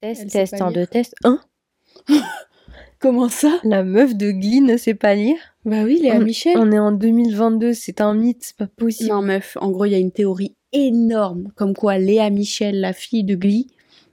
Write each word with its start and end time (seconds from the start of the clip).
Test, 0.00 0.28
test, 0.30 0.54
lire. 0.54 0.72
deux, 0.72 0.86
test. 0.86 1.14
Un. 1.24 1.40
Comment 3.00 3.28
ça? 3.28 3.58
La 3.62 3.84
meuf 3.84 4.16
de 4.16 4.30
Glee 4.32 4.60
ne 4.60 4.76
sait 4.76 4.94
pas 4.94 5.14
lire? 5.14 5.36
Bah 5.64 5.82
oui, 5.84 6.00
Léa 6.02 6.16
On- 6.16 6.20
Michel. 6.24 6.56
On 6.58 6.72
est 6.72 6.78
en 6.78 6.90
2022, 6.92 7.72
c'est 7.72 8.00
un 8.00 8.14
mythe, 8.14 8.38
c'est 8.42 8.56
pas 8.56 8.66
possible. 8.66 9.10
Non, 9.10 9.22
meuf, 9.22 9.56
en 9.60 9.70
gros, 9.70 9.84
il 9.84 9.92
y 9.92 9.94
a 9.94 9.98
une 9.98 10.10
théorie 10.10 10.56
énorme, 10.72 11.48
comme 11.54 11.74
quoi 11.74 11.98
Léa 11.98 12.28
Michel, 12.30 12.80
la 12.80 12.92
fille 12.92 13.22
de 13.24 13.36
Glee, 13.36 13.68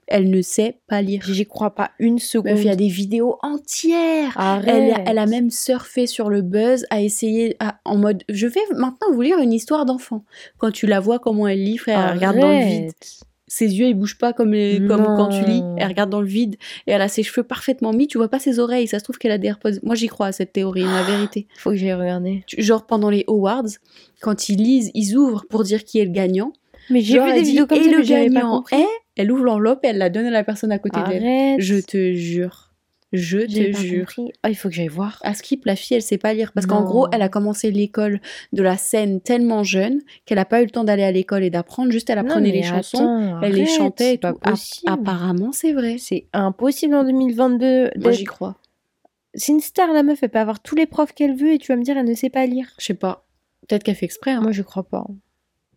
elle 0.08 0.30
ne 0.30 0.42
sait 0.44 0.78
pas 0.88 1.02
lire. 1.02 1.24
J'y 1.26 1.46
crois 1.48 1.74
pas 1.74 1.92
une 1.98 2.20
seconde. 2.20 2.52
Meuf, 2.52 2.62
il 2.62 2.68
y 2.68 2.70
a 2.70 2.76
des 2.76 2.88
vidéos 2.88 3.38
entières. 3.42 4.34
Arrête. 4.36 4.68
Elle, 4.98 5.04
elle 5.08 5.18
a 5.18 5.26
même 5.26 5.50
surfé 5.50 6.06
sur 6.06 6.30
le 6.30 6.44
buzz, 6.44 6.86
a 6.92 7.02
essayé 7.02 7.56
à- 7.60 7.80
en 7.86 7.98
mode 7.98 8.24
je 8.30 8.46
vais 8.46 8.62
maintenant 8.76 9.12
vous 9.14 9.22
lire 9.22 9.40
une 9.40 9.52
histoire 9.54 9.86
d'enfant. 9.86 10.24
Quand 10.60 10.70
tu 10.72 10.86
la 10.86 11.00
vois 11.00 11.18
comment 11.18 11.48
elle 11.48 11.64
lit, 11.64 11.78
frère, 11.80 12.08
elle 12.10 12.16
regarde 12.18 12.38
dans 12.38 12.52
le 12.52 12.66
vide. 12.66 12.92
Ses 13.48 13.76
yeux 13.76 13.88
ils 13.88 13.94
bougent 13.94 14.18
pas 14.18 14.34
comme, 14.34 14.54
les, 14.54 14.82
comme 14.88 15.04
quand 15.04 15.30
tu 15.30 15.46
lis, 15.46 15.62
elle 15.78 15.88
regarde 15.88 16.10
dans 16.10 16.22
le 16.22 16.28
vide 16.28 16.56
et 16.88 16.92
elle 16.92 17.02
a 17.02 17.08
ses 17.08 17.22
cheveux 17.22 17.44
parfaitement 17.44 17.94
mis, 17.94 18.08
tu 18.08 18.18
vois 18.18 18.28
pas 18.28 18.40
ses 18.40 18.60
oreilles, 18.60 18.88
ça 18.88 18.98
se 18.98 19.04
trouve 19.04 19.18
qu'elle 19.18 19.32
a 19.32 19.38
des 19.38 19.48
AirPods. 19.48 19.80
Moi 19.84 19.96
j'y 19.96 20.08
crois 20.08 20.28
à 20.28 20.32
cette 20.32 20.52
théorie, 20.52 20.84
la 20.84 21.04
vérité. 21.04 21.48
Faut 21.58 21.70
que 21.70 21.76
j'aille 21.76 21.94
regarder. 21.94 22.44
Genre 22.58 22.86
pendant 22.86 23.10
les 23.10 23.24
awards, 23.28 23.66
quand 24.22 24.50
ils 24.50 24.58
lisent, 24.58 24.92
ils 24.96 25.16
ouvrent 25.16 25.46
pour 25.48 25.64
dire 25.64 25.84
qui 25.84 26.00
est 26.00 26.06
le 26.06 26.12
gagnant. 26.12 26.54
Mais 26.90 27.02
j'ai 27.02 27.20
vu 27.20 27.34
des 27.34 27.42
dit, 27.42 27.52
vidéos 27.52 27.68
comme 27.68 27.80
et 27.80 27.84
ça, 27.84 27.92
le 27.92 27.98
mais 27.98 28.04
j'avais 28.04 28.30
pas 28.30 28.34
gagnant 28.34 28.58
compris. 28.58 28.76
est, 28.78 28.88
elle 29.16 29.32
ouvre 29.32 29.44
l'enveloppe 29.44 29.80
et 29.84 29.88
elle 29.88 29.98
la 29.98 30.10
donne 30.10 30.26
à 30.26 30.32
la 30.32 30.44
personne 30.44 30.72
à 30.72 30.80
côté 30.80 31.00
d'elle. 31.08 31.60
Je 31.60 31.76
te 31.76 32.14
jure. 32.14 32.65
Je 33.16 33.40
te 33.40 33.72
pas 33.72 33.80
jure. 33.80 34.06
Ah, 34.44 34.50
il 34.50 34.56
faut 34.56 34.70
que 34.70 34.76
j'aille 34.76 34.88
voir. 34.88 35.20
À 35.24 35.34
Skip, 35.34 35.66
la 35.66 35.76
fille, 35.76 35.96
elle 35.96 36.02
sait 36.04 36.18
pas 36.18 36.34
lire. 36.34 36.52
Parce 36.54 36.66
qu'en 36.66 36.84
gros, 36.84 37.08
elle 37.12 37.22
a 37.22 37.30
commencé 37.30 37.72
l'école 37.72 38.20
de 38.54 38.62
la 38.62 38.78
scène 38.78 39.22
tellement 39.22 39.64
jeune 39.64 40.02
qu'elle 40.26 40.38
a 40.40 40.46
pas 40.46 40.62
eu 40.62 40.66
le 40.66 40.72
temps 40.72 40.84
d'aller 40.84 41.04
à 41.04 41.12
l'école 41.12 41.44
et 41.44 41.50
d'apprendre. 41.50 41.92
Juste, 41.92 42.10
elle 42.10 42.20
apprenait 42.20 42.50
Non, 42.50 42.54
les 42.54 42.64
chansons, 42.64 43.38
elle 43.44 43.54
les 43.54 43.66
chantait 43.66 44.14
et 44.16 44.18
tout. 44.18 44.28
Apparemment, 44.88 45.52
c'est 45.52 45.74
vrai. 45.74 45.98
C'est 46.00 46.26
impossible 46.34 46.96
en 46.96 47.04
2022. 47.04 47.82
Moi, 47.84 47.90
d'être- 47.96 48.14
j'y 48.14 48.24
crois. 48.26 48.56
C'est 49.34 49.52
une 49.52 49.60
star, 49.60 49.92
la 49.92 50.04
meuf. 50.04 50.24
Elle 50.24 50.30
peut 50.30 50.40
avoir 50.40 50.60
tous 50.62 50.76
les 50.76 50.86
profs 50.86 51.14
qu'elle 51.14 51.36
veut 51.36 51.52
et 51.54 51.58
tu 51.58 51.72
vas 51.72 51.76
me 51.78 51.84
dire, 51.84 51.98
elle 51.98 52.06
ne 52.06 52.14
sait 52.14 52.30
pas 52.30 52.46
lire. 52.46 52.68
Je 52.80 52.86
sais 52.86 52.94
pas. 52.94 53.26
Peut-être 53.68 53.84
qu'elle 53.84 53.96
fait 53.96 54.06
exprès. 54.06 54.32
hein. 54.32 54.42
Moi, 54.42 54.52
je 54.52 54.62
crois 54.62 54.84
pas. 54.84 55.06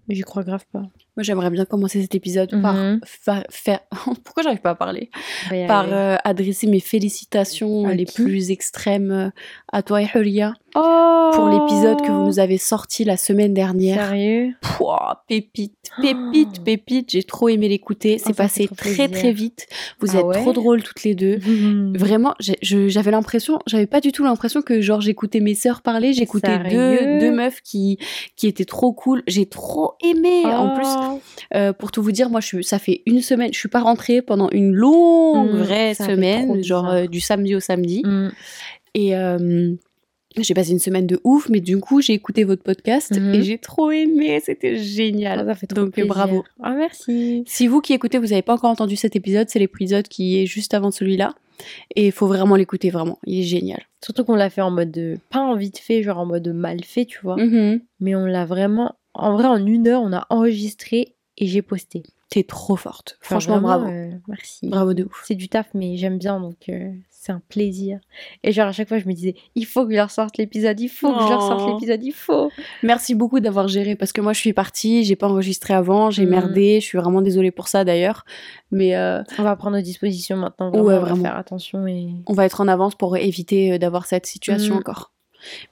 J'y 0.08 0.22
crois 0.22 0.42
grave 0.44 0.64
pas. 0.72 0.82
Moi, 1.18 1.24
j'aimerais 1.24 1.50
bien 1.50 1.64
commencer 1.64 2.00
cet 2.00 2.14
épisode 2.14 2.62
par 2.62 2.74
Mhm. 2.74 3.00
fa- 3.04 3.42
faire. 3.50 3.80
Pourquoi 4.24 4.44
j'arrive 4.44 4.60
pas 4.60 4.70
à 4.70 4.74
parler? 4.76 5.10
Y 5.50 5.66
Par 5.66 5.92
euh, 5.92 6.14
adresser 6.22 6.68
mes 6.68 6.78
félicitations 6.78 7.88
les 7.88 8.04
plus 8.04 8.52
extrêmes 8.52 9.10
euh, 9.10 9.30
à 9.72 9.82
toi 9.82 10.00
et 10.00 10.06
Hulia 10.14 10.54
Oh 10.76 11.30
pour 11.34 11.48
l'épisode 11.48 12.00
que 12.02 12.12
vous 12.12 12.24
nous 12.26 12.38
avez 12.38 12.58
sorti 12.58 13.04
la 13.04 13.16
semaine 13.16 13.52
dernière. 13.54 14.06
Sérieux? 14.08 14.52
Pouah, 14.60 15.24
pépite, 15.26 15.72
pépite, 16.00 16.62
pépite. 16.62 17.10
J'ai 17.10 17.22
trop 17.24 17.48
aimé 17.48 17.68
l'écouter. 17.68 18.18
Oh, 18.20 18.22
C'est 18.26 18.36
passé 18.36 18.68
très 18.68 19.08
plaisir. 19.08 19.10
très 19.10 19.32
vite. 19.32 19.66
Vous 20.00 20.14
Ah 20.14 20.18
êtes 20.20 20.24
ouais? 20.26 20.34
trop 20.40 20.52
drôles 20.52 20.82
toutes 20.82 21.02
les 21.04 21.14
deux. 21.14 21.38
Vraiment, 21.98 22.34
j'avais 22.62 23.10
l'impression, 23.10 23.58
j'avais 23.66 23.86
pas 23.86 24.00
du 24.00 24.12
tout 24.12 24.22
l'impression 24.24 24.62
que 24.62 24.80
genre 24.80 25.00
j'écoutais 25.00 25.40
mes 25.40 25.54
sœurs 25.54 25.80
parler, 25.82 26.12
j'écoutais 26.12 26.58
deux, 26.70 27.18
deux 27.18 27.32
meufs 27.32 27.60
qui 27.62 27.98
qui 28.36 28.46
étaient 28.46 28.64
trop 28.66 28.92
cool. 28.92 29.22
J'ai 29.26 29.46
trop 29.46 29.94
aimé. 30.04 30.44
En 30.44 30.74
plus, 30.74 30.86
Oh. 31.14 31.20
euh, 31.54 31.72
pour 31.72 31.90
tout 31.92 32.02
vous 32.02 32.12
dire, 32.12 32.30
moi, 32.30 32.40
je 32.40 32.46
suis, 32.46 32.64
ça 32.64 32.78
fait 32.78 33.02
une 33.06 33.20
semaine, 33.22 33.52
je 33.52 33.58
suis 33.58 33.68
pas 33.68 33.80
rentrée 33.80 34.22
pendant 34.22 34.50
une 34.50 34.72
longue 34.74 35.52
Mm, 35.52 35.56
vraie 35.58 35.94
semaine, 35.94 36.62
genre 36.64 36.88
euh, 36.88 37.06
du 37.06 37.20
samedi 37.20 37.54
au 37.54 37.60
samedi. 37.60 38.02
Mm. 38.04 38.30
Et 38.94 39.16
euh, 39.16 39.74
j'ai 40.36 40.54
passé 40.54 40.70
une 40.72 40.78
semaine 40.78 41.06
de 41.06 41.20
ouf, 41.24 41.48
mais 41.48 41.60
du 41.60 41.78
coup, 41.78 42.00
j'ai 42.00 42.12
écouté 42.12 42.44
votre 42.44 42.62
podcast 42.62 43.12
Mhm. 43.18 43.34
et 43.34 43.42
j'ai 43.42 43.58
trop 43.58 43.90
aimé. 43.90 44.40
C'était 44.44 44.76
génial. 44.76 45.40
Ah, 45.40 45.44
ça 45.46 45.54
fait 45.54 45.66
trop 45.66 45.80
Donc, 45.84 45.92
plaisir. 45.92 46.08
bravo. 46.12 46.44
Ah, 46.62 46.74
merci. 46.74 47.42
Si 47.46 47.66
vous 47.66 47.80
qui 47.80 47.92
écoutez, 47.92 48.18
vous 48.18 48.26
n'avez 48.28 48.42
pas 48.42 48.54
encore 48.54 48.70
entendu 48.70 48.96
cet 48.96 49.16
épisode, 49.16 49.48
c'est 49.50 49.58
l'épisode 49.58 50.06
qui 50.08 50.38
est 50.40 50.46
juste 50.46 50.74
avant 50.74 50.90
celui-là. 50.90 51.34
Et 51.96 52.06
il 52.06 52.12
faut 52.12 52.28
vraiment 52.28 52.54
l'écouter, 52.54 52.88
vraiment. 52.90 53.18
Il 53.26 53.40
est 53.40 53.42
génial. 53.42 53.82
Surtout 54.04 54.22
qu'on 54.24 54.36
l'a 54.36 54.48
fait 54.48 54.60
en 54.60 54.70
mode 54.70 54.92
de- 54.92 55.16
pas 55.28 55.40
en 55.40 55.56
vite 55.56 55.78
fait, 55.78 56.04
genre 56.04 56.18
en 56.18 56.26
mode 56.26 56.46
mal 56.54 56.84
fait, 56.84 57.04
tu 57.04 57.18
vois. 57.20 57.36
Mhm. 57.36 57.80
Mais 57.98 58.14
on 58.14 58.26
l'a 58.26 58.44
vraiment. 58.44 58.94
En 59.18 59.32
vrai, 59.36 59.46
en 59.46 59.64
une 59.66 59.86
heure, 59.88 60.02
on 60.02 60.12
a 60.12 60.26
enregistré 60.30 61.14
et 61.36 61.46
j'ai 61.46 61.62
posté. 61.62 62.02
T'es 62.30 62.42
trop 62.42 62.76
forte. 62.76 63.16
Enfin, 63.22 63.40
Franchement, 63.40 63.54
vraiment, 63.60 63.68
bravo. 63.68 63.86
euh, 63.88 64.10
merci. 64.28 64.68
Bravo 64.68 64.92
de 64.92 65.04
ouf. 65.04 65.22
C'est 65.26 65.34
du 65.34 65.48
taf, 65.48 65.66
mais 65.72 65.96
j'aime 65.96 66.18
bien, 66.18 66.38
donc 66.40 66.68
euh, 66.68 66.92
c'est 67.10 67.32
un 67.32 67.40
plaisir. 67.48 68.00
Et 68.44 68.52
genre, 68.52 68.66
à 68.68 68.72
chaque 68.72 68.86
fois, 68.88 68.98
je 68.98 69.06
me 69.08 69.14
disais, 69.14 69.34
il 69.54 69.64
faut 69.64 69.86
que 69.86 69.92
je 69.92 69.96
leur 69.96 70.10
sorte 70.10 70.36
l'épisode, 70.36 70.78
il 70.78 70.88
faut 70.90 71.10
que 71.14 71.22
je 71.22 71.28
leur 71.30 71.40
sorte 71.40 71.66
l'épisode, 71.66 72.02
il 72.04 72.12
faut. 72.12 72.50
Merci 72.82 73.14
beaucoup 73.14 73.40
d'avoir 73.40 73.66
géré 73.66 73.96
parce 73.96 74.12
que 74.12 74.20
moi 74.20 74.34
je 74.34 74.40
suis 74.40 74.52
partie, 74.52 75.04
j'ai 75.04 75.16
pas 75.16 75.26
enregistré 75.28 75.72
avant, 75.72 76.10
j'ai 76.10 76.24
Mhm. 76.26 76.30
merdé, 76.30 76.80
je 76.80 76.84
suis 76.86 76.98
vraiment 76.98 77.22
désolée 77.22 77.50
pour 77.50 77.66
ça 77.68 77.82
d'ailleurs. 77.84 78.24
Mais 78.70 78.94
euh, 78.94 79.22
On 79.38 79.42
va 79.42 79.56
prendre 79.56 79.76
nos 79.78 79.82
dispositions 79.82 80.36
maintenant. 80.36 80.68
Vraiment, 80.68 80.84
Ouais, 80.84 80.94
on 80.96 80.98
va 81.00 81.04
vraiment. 81.06 81.22
faire 81.22 81.36
attention 81.38 81.86
et. 81.86 82.08
on 82.26 82.34
va 82.34 82.44
être 82.44 82.60
en 82.60 82.68
avance 82.68 82.94
pour 82.94 83.16
éviter 83.16 83.78
d'avoir 83.78 84.04
cette 84.04 84.26
situation 84.26 84.74
Mhm. 84.74 84.80
encore. 84.80 85.12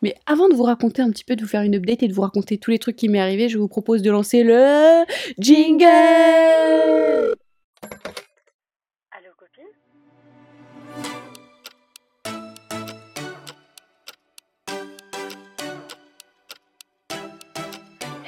Mais 0.02 0.14
avant 0.26 0.48
de 0.48 0.54
vous 0.54 0.62
raconter 0.62 1.02
un 1.02 1.10
petit 1.10 1.24
peu, 1.24 1.36
de 1.36 1.42
vous 1.42 1.48
faire 1.48 1.62
une 1.62 1.74
update 1.76 2.02
et 2.02 2.08
de 2.08 2.12
vous 2.14 2.22
raconter 2.22 2.58
tous 2.58 2.70
les 2.70 2.78
trucs 2.78 2.96
qui 2.96 3.08
m'est 3.08 3.18
arrivé, 3.20 3.48
je 3.48 3.58
vous 3.58 3.68
propose 3.68 4.02
de 4.02 4.10
lancer 4.10 4.42
le 4.42 5.04
jingle 5.38 5.84
Allô, 9.10 9.30
copine? 9.38 9.64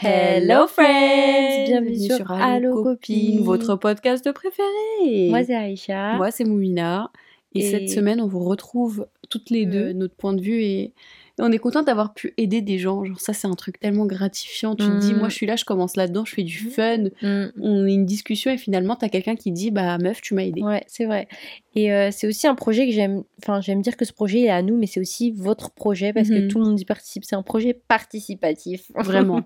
Hello 0.00 0.66
friends 0.68 1.64
Bienvenue 1.66 1.98
sur 1.98 2.30
Allo 2.30 2.82
Copine. 2.82 3.42
votre 3.42 3.76
podcast 3.76 4.30
préféré. 4.32 5.28
Moi, 5.30 5.44
c'est 5.44 5.54
Aïcha. 5.54 6.14
Moi, 6.16 6.30
c'est 6.30 6.44
Moumina. 6.44 7.10
Et, 7.54 7.60
Et- 7.60 7.70
cette 7.70 7.88
semaine, 7.90 8.20
on 8.20 8.26
vous 8.26 8.44
retrouve 8.44 9.06
toutes 9.28 9.50
les 9.50 9.66
deux, 9.66 9.92
Mm. 9.92 9.98
notre 9.98 10.14
point 10.14 10.32
de 10.34 10.40
vue. 10.40 10.62
Et, 10.62 10.92
et 11.38 11.42
on 11.42 11.50
est 11.52 11.58
content 11.58 11.82
d'avoir 11.82 12.14
pu 12.14 12.34
aider 12.36 12.60
des 12.62 12.78
gens. 12.78 13.04
Genre, 13.04 13.20
ça, 13.20 13.32
c'est 13.32 13.46
un 13.46 13.54
truc 13.54 13.78
tellement 13.80 14.06
gratifiant. 14.06 14.74
Tu 14.74 14.84
te 14.86 14.98
dis, 14.98 15.14
Mm. 15.14 15.18
moi, 15.18 15.28
je 15.28 15.34
suis 15.34 15.46
là, 15.46 15.56
je 15.56 15.64
commence 15.64 15.96
là-dedans, 15.96 16.24
je 16.24 16.34
fais 16.34 16.42
du 16.42 16.58
fun. 16.58 17.04
Mm. 17.22 17.46
On 17.60 17.84
a 17.84 17.88
une 17.88 18.06
discussion 18.06 18.50
et 18.50 18.58
finalement, 18.58 18.96
t'as 18.96 19.08
quelqu'un 19.08 19.36
qui 19.36 19.52
dit, 19.52 19.70
bah, 19.70 19.98
meuf, 19.98 20.20
tu 20.20 20.34
m'as 20.34 20.42
aidé. 20.44 20.62
Ouais, 20.62 20.82
c'est 20.86 21.04
vrai. 21.06 21.28
Et 21.74 21.92
euh, 21.92 22.08
c'est 22.10 22.26
aussi 22.26 22.46
un 22.48 22.56
projet 22.56 22.86
que 22.88 22.92
j'aime. 22.92 23.22
Enfin, 23.42 23.60
j'aime 23.60 23.82
dire 23.82 23.96
que 23.96 24.04
ce 24.04 24.12
projet 24.12 24.40
est 24.40 24.48
à 24.50 24.62
nous, 24.62 24.76
mais 24.76 24.86
c'est 24.86 24.98
aussi 25.00 25.30
votre 25.30 25.70
projet 25.70 26.12
parce 26.12 26.28
que 26.28 26.40
Mhm. 26.42 26.48
tout 26.48 26.58
le 26.58 26.64
monde 26.64 26.80
y 26.80 26.84
participe. 26.84 27.24
C'est 27.24 27.36
un 27.36 27.42
projet 27.42 27.72
participatif. 27.72 28.90
Vraiment. 28.96 29.42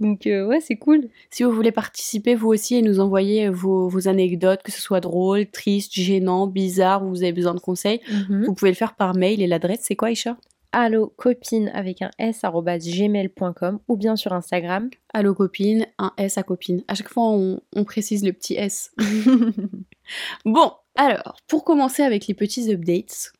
Donc, 0.00 0.26
euh, 0.26 0.46
ouais, 0.46 0.60
c'est 0.60 0.76
cool. 0.76 1.08
Si 1.30 1.42
vous 1.42 1.52
voulez 1.52 1.72
participer, 1.72 2.34
vous 2.34 2.48
aussi, 2.48 2.76
et 2.76 2.82
nous 2.82 2.98
envoyer 3.00 3.48
vos, 3.50 3.88
vos 3.88 4.08
anecdotes, 4.08 4.62
que 4.62 4.72
ce 4.72 4.80
soit 4.80 5.00
drôle, 5.00 5.46
triste, 5.50 5.92
gênant, 5.92 6.46
bizarre, 6.46 7.04
ou 7.04 7.10
vous 7.10 7.22
avez 7.22 7.32
besoin 7.32 7.54
de 7.54 7.60
conseils, 7.60 8.00
vous 8.46 8.54
pouvez 8.54 8.70
le 8.70 8.76
faire 8.76 8.94
par 8.94 9.14
mail. 9.14 9.42
Et 9.42 9.46
l'adresse, 9.46 9.80
c'est 9.82 9.96
quoi, 9.96 10.10
Isha 10.10 10.36
Allo 10.72 11.12
copine 11.16 11.68
avec 11.74 12.00
un 12.00 12.10
s 12.18 12.42
gmail.com 12.42 13.80
ou 13.88 13.96
bien 13.96 14.14
sur 14.14 14.32
Instagram. 14.32 14.88
Allo 15.12 15.34
copine, 15.34 15.86
un 15.98 16.12
S 16.16 16.38
à 16.38 16.42
copine. 16.44 16.84
À 16.86 16.94
chaque 16.94 17.08
fois, 17.08 17.24
on, 17.30 17.60
on 17.74 17.84
précise 17.84 18.24
le 18.24 18.32
petit 18.32 18.54
S. 18.54 18.92
bon, 20.44 20.72
alors, 20.94 21.36
pour 21.48 21.64
commencer 21.64 22.02
avec 22.02 22.26
les 22.28 22.34
petits 22.34 22.72
updates, 22.72 23.32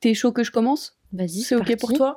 t'es 0.00 0.14
chaud 0.14 0.32
que 0.32 0.42
je 0.42 0.50
commence? 0.50 0.96
Vas-y, 1.12 1.40
C'est 1.40 1.56
ok 1.56 1.76
pour 1.78 1.92
toi? 1.92 2.14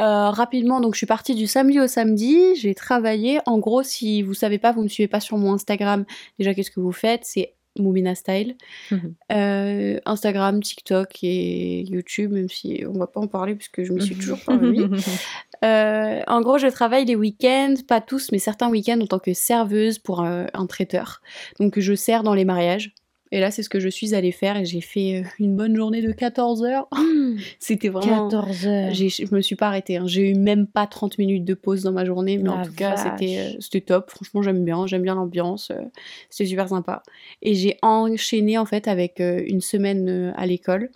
Euh, 0.00 0.30
Rapidement, 0.30 0.80
donc 0.80 0.94
je 0.94 0.98
suis 0.98 1.06
partie 1.06 1.34
du 1.34 1.46
samedi 1.46 1.78
au 1.78 1.86
samedi, 1.86 2.56
j'ai 2.56 2.74
travaillé. 2.74 3.38
En 3.46 3.58
gros, 3.58 3.82
si 3.82 4.22
vous 4.22 4.34
savez 4.34 4.58
pas, 4.58 4.72
vous 4.72 4.82
me 4.82 4.88
suivez 4.88 5.08
pas 5.08 5.20
sur 5.20 5.36
mon 5.36 5.52
Instagram, 5.52 6.04
déjà 6.38 6.54
qu'est-ce 6.54 6.70
que 6.70 6.80
vous 6.80 6.92
faites? 6.92 7.24
C'est 7.24 7.54
Moumina 7.78 8.14
Style. 8.14 8.56
Mhm. 8.90 9.14
Euh, 9.32 10.00
Instagram, 10.04 10.62
TikTok 10.62 11.22
et 11.22 11.82
YouTube, 11.82 12.32
même 12.32 12.48
si 12.48 12.84
on 12.86 12.98
va 12.98 13.06
pas 13.06 13.20
en 13.20 13.28
parler 13.28 13.54
puisque 13.54 13.82
je 13.82 13.92
me 13.92 14.00
suis 14.00 14.16
toujours 14.16 14.40
pas 14.40 14.56
remis. 14.56 14.80
Euh, 15.62 16.22
en 16.26 16.40
gros, 16.40 16.56
je 16.56 16.68
travaille 16.68 17.04
les 17.04 17.16
week-ends, 17.16 17.74
pas 17.86 18.00
tous, 18.00 18.32
mais 18.32 18.38
certains 18.38 18.70
week-ends 18.70 18.98
en 19.02 19.06
tant 19.06 19.18
que 19.18 19.34
serveuse 19.34 19.98
pour 19.98 20.22
euh, 20.22 20.46
un 20.54 20.64
traiteur. 20.64 21.20
Donc 21.58 21.78
je 21.78 21.94
sers 21.94 22.22
dans 22.22 22.32
les 22.32 22.46
mariages. 22.46 22.94
Et 23.32 23.38
là, 23.40 23.50
c'est 23.52 23.62
ce 23.62 23.68
que 23.68 23.78
je 23.78 23.88
suis 23.88 24.14
allée 24.14 24.32
faire 24.32 24.56
et 24.56 24.64
j'ai 24.64 24.80
fait 24.80 25.20
euh, 25.22 25.28
une 25.38 25.54
bonne 25.54 25.76
journée 25.76 26.02
de 26.02 26.10
14 26.10 26.64
heures. 26.64 26.88
C'était 27.60 27.88
vraiment... 27.88 28.28
14 28.28 28.66
heures. 28.66 28.92
Je 28.94 29.34
me 29.34 29.40
suis 29.40 29.54
pas 29.56 29.68
arrêtée. 29.68 29.98
hein. 29.98 30.06
J'ai 30.06 30.30
eu 30.30 30.34
même 30.34 30.66
pas 30.66 30.86
30 30.88 31.16
minutes 31.18 31.44
de 31.44 31.54
pause 31.54 31.82
dans 31.84 31.92
ma 31.92 32.04
journée, 32.04 32.38
mais 32.38 32.48
en 32.48 32.58
La 32.58 32.66
tout 32.66 32.72
cas, 32.72 32.96
vache. 32.96 33.20
euh, 33.22 33.52
c'était 33.60 33.80
top. 33.82 34.10
Franchement, 34.10 34.42
j'aime 34.42 34.64
bien. 34.64 34.86
J'aime 34.88 35.02
bien 35.02 35.14
l'ambiance. 35.14 35.70
euh, 35.70 35.80
C'était 36.28 36.48
super 36.50 36.68
sympa. 36.68 37.02
Et 37.42 37.54
j'ai 37.54 37.76
enchaîné 37.82 38.58
en 38.58 38.66
fait 38.66 38.88
avec 38.88 39.20
une 39.20 39.60
semaine 39.60 40.32
à 40.36 40.46
l'école. 40.46 40.90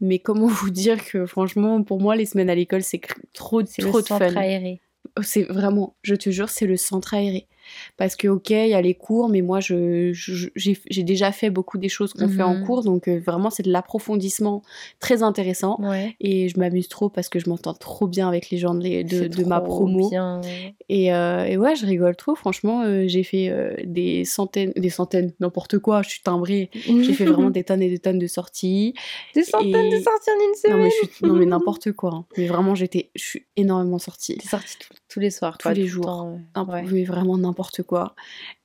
Mais 0.00 0.18
comment 0.18 0.46
vous 0.48 0.70
dire 0.70 1.04
que 1.04 1.26
franchement, 1.26 1.82
pour 1.84 2.00
moi, 2.00 2.16
les 2.16 2.26
semaines 2.26 2.50
à 2.50 2.54
l'école, 2.56 2.82
c'est 2.82 3.00
trop, 3.32 3.62
C'est 3.64 3.82
trop 3.82 3.98
le 3.98 4.02
de 4.02 4.08
centre 4.08 4.32
fun. 4.32 4.40
aéré. 4.40 4.80
C'est 5.22 5.42
vraiment, 5.44 5.94
je 6.02 6.14
te 6.14 6.30
jure, 6.30 6.48
c'est 6.48 6.66
le 6.66 6.76
centre 6.76 7.14
aéré. 7.14 7.46
Parce 7.96 8.16
que 8.16 8.28
ok, 8.28 8.50
il 8.50 8.68
y 8.68 8.74
a 8.74 8.80
les 8.80 8.94
cours, 8.94 9.28
mais 9.28 9.42
moi 9.42 9.60
je, 9.60 10.12
j'ai 10.54 11.02
déjà 11.02 11.32
fait 11.32 11.50
beaucoup 11.50 11.78
des 11.78 11.88
choses 11.88 12.12
qu'on 12.12 12.28
fait 12.28 12.42
en 12.42 12.54
Mhm. 12.54 12.66
cours, 12.66 12.82
donc 12.84 13.08
euh, 13.08 13.18
vraiment 13.18 13.50
c'est 13.50 13.62
de 13.62 13.70
l'approfondissement 13.72 14.62
très 15.00 15.22
intéressant. 15.22 15.76
Ouais. 15.80 16.16
Et 16.20 16.48
je 16.48 16.58
m'amuse 16.58 16.88
trop 16.88 17.08
parce 17.08 17.28
que 17.28 17.38
je 17.38 17.48
m'entends 17.48 17.74
trop 17.74 18.06
bien 18.06 18.28
avec 18.28 18.50
les 18.50 18.58
gens 18.58 18.74
de, 18.74 18.82
les- 18.82 19.04
de, 19.04 19.26
de 19.28 19.44
ma 19.44 19.60
promo. 19.60 20.10
Et, 20.88 21.12
euh, 21.12 21.44
et 21.44 21.56
ouais, 21.56 21.76
je 21.76 21.86
rigole 21.86 22.16
trop. 22.16 22.34
Franchement, 22.34 22.82
euh, 22.82 23.04
j'ai 23.06 23.22
fait 23.22 23.84
des 23.84 24.24
centaines, 24.24 24.72
des 24.76 24.90
centaines, 24.90 25.32
n'importe 25.40 25.78
quoi. 25.78 26.02
Je 26.02 26.08
suis 26.10 26.22
timbrée. 26.22 26.70
J'ai 26.74 27.12
fait 27.12 27.24
vraiment 27.24 27.50
des 27.50 27.64
tonnes 27.64 27.82
et 27.82 27.88
des 27.90 27.98
tonnes 27.98 28.18
de 28.18 28.26
sorties. 28.26 28.94
des 29.34 29.44
centaines 29.44 29.90
de 29.90 29.96
sorties 30.02 30.30
en 30.30 30.34
une 30.34 30.48
Non 30.48 30.54
semaine. 30.54 30.82
mais, 30.82 30.90
je 30.90 30.94
suis- 30.96 31.26
non 31.26 31.34
mais 31.34 31.46
n'importe 31.46 31.92
quoi. 31.92 32.10
hein. 32.14 32.24
Mais 32.36 32.46
vraiment, 32.46 32.74
j'étais, 32.74 33.10
je 33.14 33.22
suis 33.24 33.46
énormément 33.56 33.98
sortie. 33.98 34.36
T'es 34.38 34.48
sortie 34.48 34.76
tous- 35.08 35.20
les 35.20 35.30
soirs, 35.30 35.58
Tous 35.58 35.64
quoi, 35.68 35.74
les 35.74 35.80
tout 35.82 35.86
le 35.86 35.92
jours. 35.92 36.04
temps, 36.04 36.66
ouais. 36.68 36.84
Mais 36.90 37.04
vraiment 37.04 37.36
n'importe 37.36 37.57
quoi. 37.86 38.14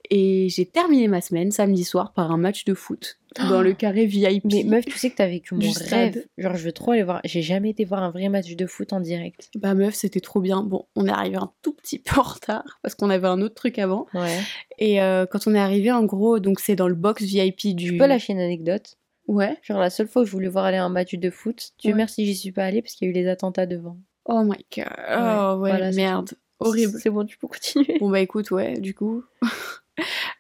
Et 0.09 0.47
j'ai 0.49 0.65
terminé 0.65 1.07
ma 1.07 1.21
semaine 1.21 1.51
samedi 1.51 1.83
soir 1.83 2.13
par 2.13 2.31
un 2.31 2.37
match 2.37 2.65
de 2.65 2.73
foot 2.73 3.19
dans 3.49 3.61
le 3.61 3.73
carré 3.73 4.05
VIP. 4.05 4.43
Mais 4.45 4.63
meuf, 4.63 4.85
tu 4.85 4.97
sais 4.97 5.09
que 5.09 5.15
t'as 5.15 5.27
vécu 5.27 5.55
mon 5.55 5.71
rêve. 5.89 6.25
Genre, 6.37 6.55
je 6.55 6.63
veux 6.65 6.71
trop 6.71 6.91
aller 6.91 7.03
voir. 7.03 7.21
J'ai 7.23 7.41
jamais 7.41 7.69
été 7.69 7.85
voir 7.85 8.03
un 8.03 8.11
vrai 8.11 8.29
match 8.29 8.55
de 8.55 8.65
foot 8.65 8.93
en 8.93 8.99
direct. 8.99 9.49
Bah 9.55 9.73
meuf, 9.73 9.93
c'était 9.93 10.19
trop 10.19 10.41
bien. 10.41 10.61
Bon, 10.63 10.85
on 10.95 11.07
est 11.07 11.11
arrivé 11.11 11.37
un 11.37 11.51
tout 11.61 11.73
petit 11.73 11.99
peu 11.99 12.19
en 12.19 12.23
retard 12.23 12.79
parce 12.83 12.95
qu'on 12.95 13.09
avait 13.09 13.27
un 13.27 13.41
autre 13.41 13.55
truc 13.55 13.79
avant. 13.79 14.07
Ouais. 14.13 14.39
Et 14.77 15.01
euh, 15.01 15.25
quand 15.25 15.47
on 15.47 15.55
est 15.55 15.59
arrivé, 15.59 15.91
en 15.91 16.03
gros, 16.03 16.39
donc 16.39 16.59
c'est 16.59 16.75
dans 16.75 16.87
le 16.87 16.95
box 16.95 17.23
VIP 17.23 17.75
du. 17.75 17.91
Tu 17.91 17.97
peux 17.97 18.05
lâcher 18.05 18.33
une 18.33 18.39
anecdote? 18.39 18.97
Ouais. 19.27 19.57
Genre, 19.61 19.79
la 19.79 19.89
seule 19.89 20.07
fois 20.07 20.23
où 20.23 20.25
je 20.25 20.31
voulais 20.31 20.49
voir 20.49 20.65
aller 20.65 20.77
un 20.77 20.89
match 20.89 21.15
de 21.15 21.29
foot, 21.29 21.71
Dieu 21.79 21.91
Ouais. 21.91 21.97
merci, 21.97 22.25
j'y 22.25 22.35
suis 22.35 22.51
pas 22.51 22.65
allée 22.65 22.81
parce 22.81 22.93
qu'il 22.95 23.07
y 23.07 23.09
a 23.09 23.11
eu 23.11 23.15
les 23.15 23.29
attentats 23.29 23.65
devant. 23.65 23.97
Oh 24.25 24.43
my 24.43 24.65
god. 24.75 24.85
Oh 25.09 25.59
ouais, 25.61 25.69
voilà, 25.69 25.91
merde. 25.91 26.31
Horrible. 26.63 26.99
C'est 27.01 27.09
bon, 27.09 27.25
tu 27.25 27.37
peux 27.37 27.47
continuer. 27.47 27.97
Bon 27.99 28.09
bah 28.09 28.19
écoute, 28.19 28.51
ouais, 28.51 28.79
du 28.79 28.93
coup. 28.93 29.23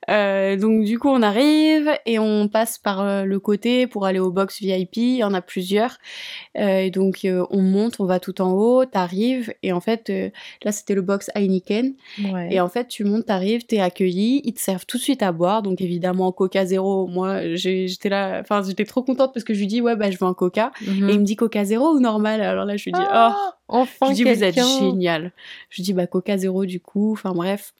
Euh, 0.09 0.57
donc 0.57 0.83
du 0.83 0.99
coup 0.99 1.07
on 1.09 1.21
arrive 1.21 1.89
et 2.05 2.19
on 2.19 2.47
passe 2.47 2.77
par 2.77 3.01
euh, 3.01 3.23
le 3.23 3.39
côté 3.39 3.87
pour 3.87 4.05
aller 4.05 4.19
au 4.19 4.31
box 4.31 4.59
VIP, 4.61 4.97
il 4.97 5.15
y 5.17 5.23
en 5.23 5.33
a 5.33 5.41
plusieurs. 5.41 5.97
Euh, 6.57 6.79
et 6.79 6.91
donc 6.91 7.25
euh, 7.25 7.45
on 7.51 7.61
monte, 7.61 7.99
on 7.99 8.05
va 8.05 8.19
tout 8.19 8.41
en 8.41 8.51
haut, 8.51 8.85
t'arrives 8.85 9.53
et 9.63 9.71
en 9.71 9.79
fait 9.79 10.09
euh, 10.09 10.29
là 10.63 10.71
c'était 10.71 10.93
le 10.95 11.01
box 11.01 11.29
Heineken 11.35 11.93
Ouais. 12.31 12.49
et 12.53 12.59
en 12.59 12.67
fait 12.69 12.87
tu 12.87 13.03
montes, 13.03 13.25
t'arrives, 13.27 13.65
t'es 13.65 13.79
accueilli, 13.79 14.41
ils 14.43 14.53
te 14.53 14.59
servent 14.59 14.85
tout 14.85 14.97
de 14.97 15.01
suite 15.03 15.23
à 15.23 15.31
boire 15.31 15.61
donc 15.61 15.79
évidemment 15.81 16.31
Coca 16.31 16.65
Zéro. 16.65 17.07
Moi 17.07 17.55
j'étais 17.55 18.09
là, 18.09 18.39
enfin 18.41 18.61
j'étais 18.67 18.85
trop 18.85 19.03
contente 19.03 19.33
parce 19.33 19.43
que 19.43 19.53
je 19.53 19.59
lui 19.59 19.67
dis 19.67 19.81
ouais 19.81 19.95
bah 19.95 20.11
je 20.11 20.17
veux 20.17 20.25
un 20.27 20.33
Coca 20.33 20.71
Mhm. 20.85 21.09
et 21.09 21.13
il 21.13 21.19
me 21.19 21.25
dit 21.25 21.35
Coca 21.35 21.63
Zéro 21.63 21.91
ou 21.95 21.99
normal? 21.99 22.41
Alors 22.41 22.65
là 22.65 22.75
je 22.77 22.83
lui 22.85 22.91
dis 22.91 22.99
oh 23.01 23.07
Ah, 23.09 23.55
enfin 23.67 24.07
je 24.09 24.13
dis, 24.15 24.23
vous 24.23 24.43
êtes 24.43 24.55
génial. 24.55 25.31
Je 25.69 25.81
dis, 25.81 25.93
bah, 25.93 26.05
Coca 26.07 26.37
zéro 26.37 26.65
du 26.65 26.79
coup. 26.79 27.13
Enfin, 27.13 27.31
bref. 27.31 27.73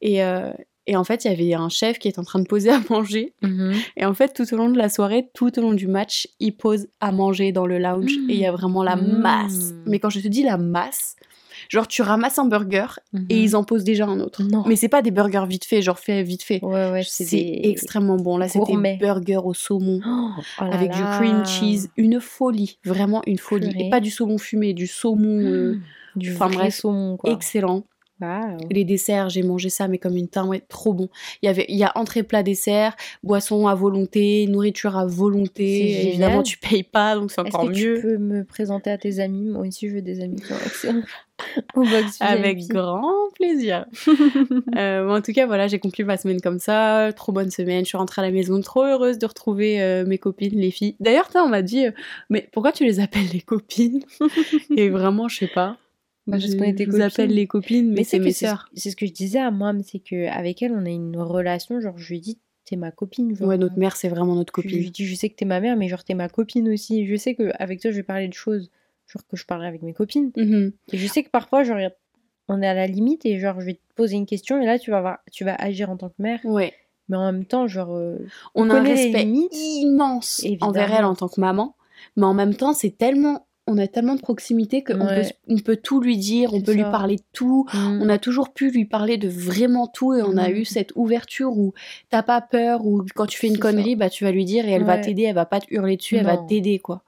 Et, 0.00 0.22
euh, 0.24 0.50
et 0.86 0.96
en 0.96 1.04
fait, 1.04 1.24
il 1.24 1.30
y 1.30 1.34
avait 1.34 1.54
un 1.54 1.68
chef 1.68 1.98
qui 1.98 2.08
est 2.08 2.18
en 2.18 2.24
train 2.24 2.38
de 2.40 2.46
poser 2.46 2.70
à 2.70 2.80
manger. 2.90 3.32
Mhm. 3.42 3.72
Et 3.96 4.04
en 4.04 4.14
fait, 4.14 4.32
tout 4.34 4.52
au 4.52 4.56
long 4.56 4.68
de 4.70 4.76
la 4.78 4.88
soirée, 4.88 5.28
tout 5.34 5.58
au 5.58 5.62
long 5.62 5.72
du 5.72 5.86
match, 5.86 6.28
il 6.40 6.56
pose 6.56 6.86
à 7.00 7.12
manger 7.12 7.52
dans 7.52 7.66
le 7.66 7.78
lounge. 7.78 8.12
Mmh. 8.18 8.30
Et 8.30 8.34
il 8.34 8.40
y 8.40 8.46
a 8.46 8.52
vraiment 8.52 8.82
la 8.82 8.96
Mmh. 8.96 9.18
masse. 9.20 9.72
Mais 9.86 9.98
quand 9.98 10.10
je 10.10 10.20
te 10.20 10.28
dis 10.28 10.42
la 10.42 10.56
masse, 10.58 11.16
genre, 11.70 11.88
tu 11.88 12.02
ramasses 12.02 12.38
un 12.38 12.44
burger 12.46 12.86
et 13.14 13.18
Mhm. 13.18 13.26
ils 13.30 13.56
en 13.56 13.64
posent 13.64 13.84
déjà 13.84 14.04
un 14.06 14.20
autre. 14.20 14.42
Non. 14.42 14.64
Mais 14.66 14.76
c'est 14.76 14.88
pas 14.88 15.00
des 15.02 15.10
burgers 15.10 15.46
vite 15.48 15.64
fait, 15.64 15.80
genre 15.80 15.98
fait 15.98 16.22
vite 16.22 16.42
fait. 16.42 16.62
Ouais, 16.62 16.90
ouais, 16.90 17.02
c'est 17.06 17.24
des... 17.24 17.60
extrêmement 17.64 18.16
bon. 18.16 18.36
Là, 18.36 18.48
c'était 18.48 18.96
burger 18.98 19.40
au 19.44 19.54
saumon. 19.54 20.00
Oh, 20.06 20.30
oh 20.60 20.64
là 20.64 20.70
avec 20.74 20.90
du 20.92 21.02
cream 21.02 21.44
cheese, 21.46 21.88
une 21.96 22.20
folie, 22.20 22.78
vraiment 22.84 23.22
une 23.26 23.38
folie. 23.38 23.70
Purée. 23.70 23.86
Et 23.86 23.90
pas 23.90 24.00
du 24.00 24.10
saumon 24.10 24.36
fumé, 24.38 24.74
du 24.74 24.86
saumon 24.86 25.40
euh, 25.40 25.78
Du 26.16 26.32
enfin, 26.34 26.46
vrai 26.48 26.56
bref, 26.56 26.74
saumon, 26.74 27.16
quoi. 27.16 27.32
excellent. 27.32 27.84
Les 28.70 28.84
desserts, 28.84 29.28
j'ai 29.28 29.42
mangé 29.42 29.68
ça, 29.68 29.88
mais 29.88 29.98
comme 29.98 30.16
une 30.16 30.28
ouais, 30.46 30.62
trop 30.68 30.92
bon. 30.92 31.08
Il 31.42 31.46
y 31.46 31.48
avait, 31.48 31.66
il 31.68 31.76
y 31.76 31.84
a 31.84 31.92
entrée, 31.94 32.22
plat, 32.22 32.42
dessert, 32.42 32.96
boisson 33.22 33.66
à 33.66 33.74
volonté, 33.74 34.46
nourriture 34.48 34.96
à 34.96 35.06
volonté. 35.06 36.08
Évidemment, 36.08 36.42
tu 36.42 36.58
payes 36.58 36.82
pas, 36.82 37.14
donc 37.14 37.30
c'est 37.30 37.40
Est-ce 37.40 37.56
encore 37.56 37.66
que 37.66 37.76
mieux. 37.76 37.96
tu 37.96 38.02
peux 38.02 38.18
me 38.18 38.44
présenter 38.44 38.90
à 38.90 38.98
tes 38.98 39.20
amis? 39.20 39.48
Moi 39.48 39.66
aussi, 39.66 39.88
je 39.88 39.94
veux 39.94 40.02
des 40.02 40.20
amis 40.20 40.42
Avec 42.20 42.66
grand 42.68 43.30
plaisir. 43.34 43.86
Euh, 44.76 45.08
en 45.08 45.20
tout 45.20 45.32
cas, 45.32 45.46
voilà, 45.46 45.68
j'ai 45.68 45.78
conclu 45.78 46.04
ma 46.04 46.16
semaine 46.16 46.40
comme 46.40 46.58
ça. 46.58 47.12
Trop 47.14 47.32
bonne 47.32 47.50
semaine. 47.50 47.84
Je 47.84 47.88
suis 47.88 47.96
rentrée 47.96 48.22
à 48.22 48.24
la 48.24 48.30
maison, 48.30 48.60
trop 48.60 48.82
heureuse 48.82 49.18
de 49.18 49.26
retrouver 49.26 49.80
euh, 49.80 50.04
mes 50.04 50.18
copines, 50.18 50.58
les 50.58 50.70
filles. 50.70 50.96
D'ailleurs, 51.00 51.28
on 51.34 51.48
m'a 51.48 51.62
dit, 51.62 51.86
euh, 51.86 51.90
mais 52.28 52.48
pourquoi 52.52 52.72
tu 52.72 52.84
les 52.84 52.98
appelles 53.00 53.28
les 53.32 53.40
copines? 53.40 54.02
Et 54.76 54.88
vraiment, 54.88 55.28
je 55.28 55.38
sais 55.38 55.46
pas. 55.46 55.76
Bah, 56.26 56.38
je, 56.38 56.56
qu'on 56.56 56.64
était 56.64 56.84
je 56.86 56.90
vous 56.90 57.00
appelle 57.02 57.30
les 57.34 57.46
copines, 57.46 57.88
mais, 57.90 57.96
Mais 57.96 58.04
c'est 58.04 58.18
mes 58.18 58.32
sœurs. 58.32 58.70
c'est 58.74 58.90
ce 58.90 58.96
que 58.96 59.04
je 59.06 59.12
disais 59.12 59.38
à 59.40 59.50
moi, 59.50 59.72
c'est 59.84 59.98
que 59.98 60.26
avec 60.28 60.62
elle, 60.62 60.72
on 60.72 60.86
a 60.86 60.90
une 60.90 61.18
relation. 61.18 61.80
Genre, 61.80 61.98
je 61.98 62.08
lui 62.08 62.16
ai 62.16 62.20
dit, 62.20 62.38
t'es 62.64 62.76
ma 62.76 62.90
copine. 62.90 63.36
Genre, 63.36 63.46
Ouais, 63.48 63.58
notre 63.58 63.78
mère, 63.78 63.94
c'est 63.96 64.08
vraiment 64.08 64.34
notre 64.34 64.52
Je 64.62 64.68
lui 64.68 64.76
copine. 64.76 64.90
dis, 64.90 65.04
je 65.06 65.14
sais 65.14 65.28
que 65.28 65.34
t'es 65.36 65.44
ma 65.44 65.60
mère, 65.60 65.76
mais 65.76 65.88
genre, 65.88 66.02
t'es 66.02 66.14
ma 66.14 66.28
copine 66.30 66.68
aussi. 66.70 67.06
Je 67.06 67.16
sais 67.16 67.34
qu'avec 67.34 67.80
toi, 67.80 67.90
je 67.90 67.96
vais 67.96 68.02
parler 68.02 68.28
de 68.28 68.32
choses, 68.32 68.70
genre, 69.06 69.26
que 69.26 69.36
je 69.36 69.44
parlerai 69.44 69.68
avec 69.68 69.82
mes 69.82 69.92
copines. 69.92 70.32
Mhm. 70.36 70.72
Et 70.92 70.96
je 70.96 71.06
sais 71.06 71.22
que 71.22 71.28
parfois, 71.30 71.62
genre, 71.62 71.78
on 72.48 72.62
est 72.62 72.66
à 72.66 72.74
la 72.74 72.86
limite 72.86 73.26
et 73.26 73.38
genre, 73.38 73.60
je 73.60 73.66
vais 73.66 73.74
te 73.74 73.80
poser 73.94 74.16
une 74.16 74.26
question 74.26 74.60
et 74.62 74.64
là, 74.66 74.78
tu 74.78 74.90
vas, 74.90 74.98
avoir, 74.98 75.18
tu 75.30 75.44
vas 75.44 75.54
agir 75.56 75.90
en 75.90 75.96
tant 75.98 76.08
que 76.08 76.20
mère. 76.20 76.40
Ouais. 76.44 76.72
Mais 77.10 77.18
en 77.18 77.30
même 77.32 77.44
temps, 77.44 77.66
genre, 77.66 77.94
euh, 77.94 78.16
on 78.54 78.70
a 78.70 78.76
un 78.76 78.82
respect 78.82 79.26
immense 79.52 80.42
Évidemment. 80.42 80.70
envers 80.70 80.94
elle 80.94 81.04
en 81.04 81.14
tant 81.14 81.28
que 81.28 81.38
maman, 81.40 81.76
mais 82.16 82.24
en 82.24 82.34
même 82.34 82.54
temps, 82.54 82.72
c'est 82.72 82.96
tellement, 82.96 83.43
on 83.66 83.78
a 83.78 83.86
tellement 83.86 84.14
de 84.14 84.20
proximité 84.20 84.84
qu'on 84.84 85.06
Ouais. 85.06 85.22
peut, 85.22 85.28
on 85.54 85.58
peut 85.58 85.76
tout 85.76 86.00
lui 86.00 86.16
dire, 86.18 86.52
on 86.52 86.60
peut 86.60 86.72
lui 86.72 86.82
parler 86.82 87.16
de 87.16 87.22
tout. 87.32 87.66
mm, 87.72 88.00
On 88.02 88.08
a 88.08 88.18
toujours 88.18 88.52
pu 88.52 88.70
lui 88.70 88.84
parler 88.84 89.16
de 89.16 89.28
vraiment 89.28 89.86
tout 89.86 90.12
et 90.14 90.22
on 90.22 90.36
a 90.36 90.50
Mhm. 90.50 90.56
eu 90.56 90.64
cette 90.64 90.92
ouverture 90.96 91.56
où 91.56 91.72
t'as 92.10 92.22
pas 92.22 92.40
peur 92.42 92.84
ou 92.86 93.04
quand 93.14 93.26
tu 93.26 93.38
fais 93.38 93.46
une 93.48 93.54
ça. 93.56 93.60
connerie, 93.62 93.96
bah 93.96 94.10
tu 94.10 94.24
vas 94.24 94.32
lui 94.32 94.44
dire 94.44 94.66
et 94.68 94.72
elle 94.72 94.84
va 94.84 94.98
t'aider, 94.98 95.22
elle 95.22 95.34
va 95.34 95.46
pas 95.46 95.60
te 95.60 95.66
hurler 95.72 95.96
dessus, 95.96 96.16
elle 96.16 96.26
va 96.26 96.36
t'aider 96.36 96.78
quoi. 96.78 97.02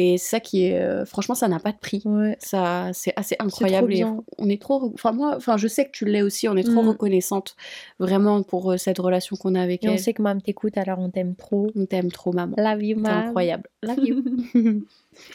Et 0.00 0.16
c'est 0.16 0.28
ça 0.36 0.40
qui 0.40 0.64
est, 0.66 0.78
euh, 0.78 1.04
franchement, 1.04 1.34
ça 1.34 1.48
n'a 1.48 1.58
pas 1.58 1.72
de 1.72 1.78
prix. 1.78 2.02
ouais. 2.04 2.36
Ça, 2.38 2.90
c'est 2.92 3.12
assez 3.16 3.34
incroyable. 3.40 3.92
et 3.92 4.04
on 4.38 4.48
est 4.48 4.62
trop, 4.62 4.92
enfin 4.94 5.10
moi, 5.10 5.34
enfin 5.36 5.56
je 5.56 5.66
sais 5.66 5.86
que 5.86 5.90
tu 5.90 6.04
l'es 6.04 6.22
aussi. 6.22 6.48
On 6.48 6.56
est 6.56 6.62
trop 6.62 6.82
Mhm. 6.82 6.88
reconnaissante 6.90 7.56
vraiment 7.98 8.42
pour 8.44 8.70
euh, 8.70 8.76
cette 8.76 8.98
relation 9.00 9.34
qu'on 9.34 9.56
a 9.56 9.60
avec 9.62 9.84
Et 9.84 9.88
on 9.88 9.94
elle. 9.94 9.98
sait 9.98 10.12
que 10.12 10.22
maman 10.22 10.40
t'écoute, 10.40 10.78
alors 10.78 11.00
on 11.00 11.10
t'aime 11.10 11.34
trop. 11.34 11.66
On 11.74 11.84
t'aime 11.86 12.12
trop, 12.12 12.32
maman. 12.32 12.54
You, 12.78 12.94
C'est 12.96 13.02
maman. 13.02 13.26
incroyable. 13.26 13.64
Love 13.82 13.98
you. 14.04 14.24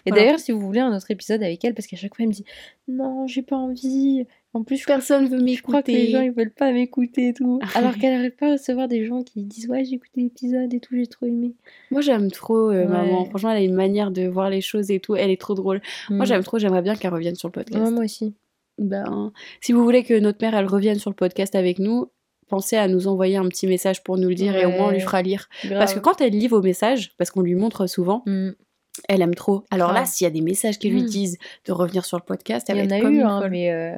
Et 0.05 0.11
Voilà. 0.11 0.23
d'ailleurs, 0.23 0.39
si 0.39 0.53
vous 0.53 0.61
voulez 0.61 0.79
un 0.79 0.95
autre 0.95 1.11
épisode 1.11 1.43
avec 1.43 1.65
elle, 1.65 1.73
parce 1.73 1.87
qu'à 1.87 1.97
chaque 1.97 2.15
fois, 2.15 2.23
elle 2.23 2.29
me 2.29 2.33
dit 2.33 2.45
Non, 2.87 3.27
j'ai 3.27 3.41
pas 3.41 3.57
envie. 3.57 4.25
En 4.53 4.63
plus, 4.63 4.83
Personne 4.85 5.27
veut 5.27 5.45
je 5.47 5.61
crois 5.63 5.81
que 5.81 5.91
les 5.91 6.11
gens 6.11 6.19
m'écouter. 6.19 6.25
ils 6.25 6.31
veulent 6.31 6.53
pas 6.53 6.71
m'écouter 6.71 7.27
et 7.29 7.33
tout. 7.33 7.59
Alors 7.75 7.95
qu'elle 7.97 8.13
arrive 8.13 8.35
pas 8.35 8.49
à 8.49 8.51
recevoir 8.53 8.87
des 8.87 9.03
gens 9.05 9.23
qui 9.23 9.43
disent 9.43 9.67
Ouais, 9.67 9.83
j'ai 9.83 9.95
écouté 9.95 10.21
l'épisode 10.21 10.71
et 10.73 10.79
tout, 10.79 10.95
j'ai 10.95 11.07
trop 11.07 11.25
aimé. 11.25 11.53
Moi, 11.91 12.01
j'aime 12.01 12.29
trop 12.31 12.69
euh, 12.69 12.83
Ouais. 12.83 12.85
maman. 12.85 13.25
Franchement, 13.25 13.49
elle 13.51 13.57
a 13.57 13.61
une 13.65 13.73
manière 13.73 14.11
de 14.11 14.27
voir 14.27 14.49
les 14.49 14.61
choses 14.61 14.91
et 14.91 14.99
tout. 14.99 15.15
Elle 15.15 15.31
est 15.31 15.41
trop 15.41 15.55
drôle. 15.55 15.81
Moi, 16.09 16.25
Mm. 16.25 16.27
j'aime 16.27 16.43
trop. 16.43 16.59
J'aimerais 16.59 16.81
bien 16.83 16.95
qu'elle 16.95 17.13
revienne 17.13 17.35
sur 17.35 17.47
le 17.47 17.53
podcast. 17.53 17.83
Ouais, 17.83 17.91
moi 17.91 18.03
aussi. 18.03 18.35
Ben, 18.77 19.31
si 19.61 19.71
vous 19.71 19.83
voulez 19.83 20.03
que 20.03 20.17
notre 20.19 20.37
mère, 20.43 20.55
elle 20.55 20.65
revienne 20.67 20.97
sur 20.99 21.09
le 21.09 21.15
podcast 21.15 21.55
avec 21.55 21.79
nous, 21.79 22.11
pensez 22.47 22.75
à 22.75 22.87
nous 22.87 23.07
envoyer 23.07 23.37
un 23.37 23.47
petit 23.47 23.65
message 23.67 24.03
pour 24.03 24.17
nous 24.17 24.29
le 24.29 24.35
dire 24.35 24.55
et 24.55 24.65
au 24.65 24.69
moins 24.71 24.87
on 24.87 24.91
lui 24.91 24.99
fera 24.99 25.21
lire. 25.23 25.47
Grave. 25.65 25.79
Parce 25.79 25.93
que 25.95 25.99
quand 25.99 26.21
elle 26.21 26.33
lit 26.33 26.47
vos 26.47 26.61
messages, 26.61 27.13
parce 27.17 27.31
qu'on 27.31 27.41
lui 27.41 27.55
montre 27.55 27.87
souvent, 27.87 28.21
Mm. 28.27 28.49
elle 29.09 29.21
aime 29.23 29.33
trop. 29.35 29.63
Alors 29.71 29.93
là, 29.93 30.05
s'il 30.05 30.25
y 30.25 30.27
a 30.27 30.31
des 30.31 30.41
messages 30.41 30.77
qui 30.77 30.89
lui 30.89 31.01
Mm. 31.03 31.07
disent 31.07 31.37
de 31.65 31.71
revenir 31.71 32.05
sur 32.05 32.17
le 32.17 32.23
podcast, 32.23 32.67
elle 32.69 32.77
Il 32.77 32.85
y 32.85 32.87
va 32.87 32.93
en 32.95 32.97
être 32.97 33.01
a 33.03 33.05
comme 33.07 33.15
eu, 33.15 33.19
une 33.21 33.25
hein, 33.25 33.47
mais 33.49 33.71
euh, 33.71 33.95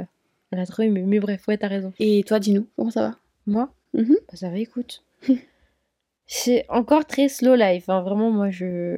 a 0.57 0.65
trop 0.65 0.83
aimé. 0.83 1.03
Mais 1.05 1.19
bref, 1.19 1.47
ouais, 1.47 1.57
t'as 1.57 1.67
raison. 1.67 1.93
Et 1.99 2.23
toi, 2.23 2.39
dis-nous, 2.39 2.67
comment 2.75 2.91
ça 2.91 3.01
va? 3.01 3.15
Moi? 3.47 3.73
Mhm. 3.93 4.15
Bah, 4.27 4.35
ça 4.35 4.49
va, 4.49 4.57
écoute. 4.57 5.03
C'est 6.27 6.65
encore 6.69 7.05
très 7.05 7.29
slow 7.29 7.55
life. 7.55 7.87
hein. 7.89 8.01
Vraiment, 8.01 8.31
moi, 8.31 8.49
je 8.49 8.95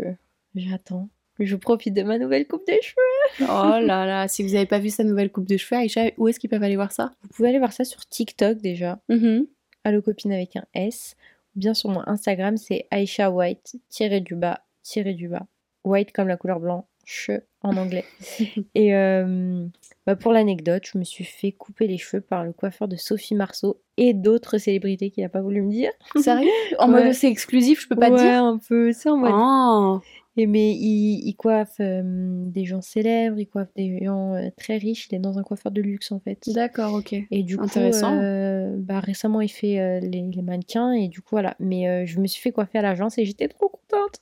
j'attends. 0.56 1.10
Je 1.40 1.56
profite 1.56 1.94
de 1.94 2.02
ma 2.02 2.18
nouvelle 2.18 2.48
coupe 2.48 2.66
de 2.68 2.74
cheveux. 2.82 3.44
Oh 3.48 3.80
là 3.80 4.06
là, 4.08 4.28
si 4.28 4.42
vous 4.42 4.54
n'avez 4.54 4.66
pas 4.66 4.80
vu 4.80 4.90
sa 4.90 5.04
nouvelle 5.04 5.32
coupe 5.32 5.48
de 5.48 5.56
cheveux, 5.58 5.80
Aïcha, 5.80 6.06
où 6.18 6.28
est-ce 6.28 6.40
qu'ils 6.40 6.50
peuvent 6.50 6.64
aller 6.64 6.76
voir 6.78 6.92
ça? 6.92 7.12
Vous 7.22 7.28
pouvez 7.30 7.50
aller 7.50 7.60
voir 7.60 7.74
ça 7.74 7.84
sur 7.84 8.04
TikTok 8.08 8.58
déjà. 8.58 9.00
Mhm. 9.10 9.46
Allo 9.84 10.02
copine 10.02 10.32
avec 10.32 10.56
un 10.56 10.64
S. 10.74 11.16
Ou 11.56 11.60
bien 11.60 11.74
sur 11.76 11.90
mon 11.90 12.02
Instagram, 12.08 12.58
c'est 12.58 12.88
Aisha 12.92 13.30
White, 13.30 13.76
tiré 13.90 14.20
du 14.20 14.36
bas, 14.36 14.62
tiré 14.82 15.14
du 15.14 15.28
bas. 15.28 15.46
White 15.84 16.12
comme 16.12 16.28
la 16.28 16.38
couleur 16.38 16.60
blanche 17.08 17.32
en 17.62 17.76
anglais. 17.78 18.06
Et 18.76 18.94
euh, 18.96 19.66
bah, 20.06 20.16
pour 20.16 20.32
l'anecdote, 20.32 20.84
je 20.92 20.98
me 20.98 21.04
suis 21.04 21.24
fait 21.24 21.52
couper 21.52 21.88
les 21.88 21.98
cheveux 21.98 22.22
par 22.22 22.44
le 22.44 22.54
coiffeur 22.54 22.88
de 22.88 22.96
Sophie 22.96 23.36
Marceau 23.36 23.82
et 23.98 24.14
d'autres 24.14 24.58
célébrités 24.58 25.10
qu'il 25.10 25.24
n'a 25.24 25.30
pas 25.30 25.42
voulu 25.42 25.62
me 25.62 25.72
dire. 25.72 25.92
Sérieux 26.16 26.50
En 26.80 26.92
Ouais. 26.92 27.06
mode 27.06 27.14
c'est 27.14 27.30
exclusif, 27.30 27.82
je 27.82 27.88
peux 27.88 27.96
pas 27.96 28.10
ouais, 28.10 28.18
te 28.18 28.22
dire? 28.22 28.44
un 28.44 28.58
peu. 28.58 28.92
C'est 28.92 29.10
en 29.10 29.18
mode. 29.18 29.34
Oh. 29.36 30.00
Et 30.40 30.46
mais 30.46 30.72
il, 30.76 31.28
il 31.28 31.34
coiffe 31.36 31.78
euh, 31.80 32.04
des 32.46 32.64
gens 32.64 32.82
célèbres, 32.82 33.40
il 33.40 33.48
coiffe 33.48 33.74
des 33.76 34.04
gens 34.06 34.36
euh, 34.36 34.50
très 34.56 34.78
riches. 34.78 35.08
Il 35.12 35.16
est 35.16 35.20
dans 35.20 35.40
un 35.40 35.44
coiffeur 35.44 35.72
de 35.72 35.82
luxe 35.82 36.12
en 36.12 36.20
fait. 36.20 36.38
D'accord, 36.54 36.94
ok. 36.94 37.16
Et 37.32 37.42
du 37.42 37.58
coup, 37.58 37.64
Intéressant. 37.64 38.20
euh, 38.22 38.76
bah, 38.78 39.00
récemment, 39.00 39.42
il 39.42 39.50
fait 39.50 40.00
les, 40.02 40.22
les 40.32 40.42
mannequins 40.44 40.92
et 40.92 41.08
du 41.08 41.22
coup, 41.22 41.30
voilà. 41.32 41.56
Mais 41.60 42.06
je 42.06 42.20
me 42.20 42.28
suis 42.28 42.40
fait 42.42 42.52
coiffer 42.52 42.78
à 42.78 42.82
l'agence 42.84 43.18
et 43.18 43.26
j'étais 43.26 43.48
trop 43.48 43.68
contente. 43.70 44.22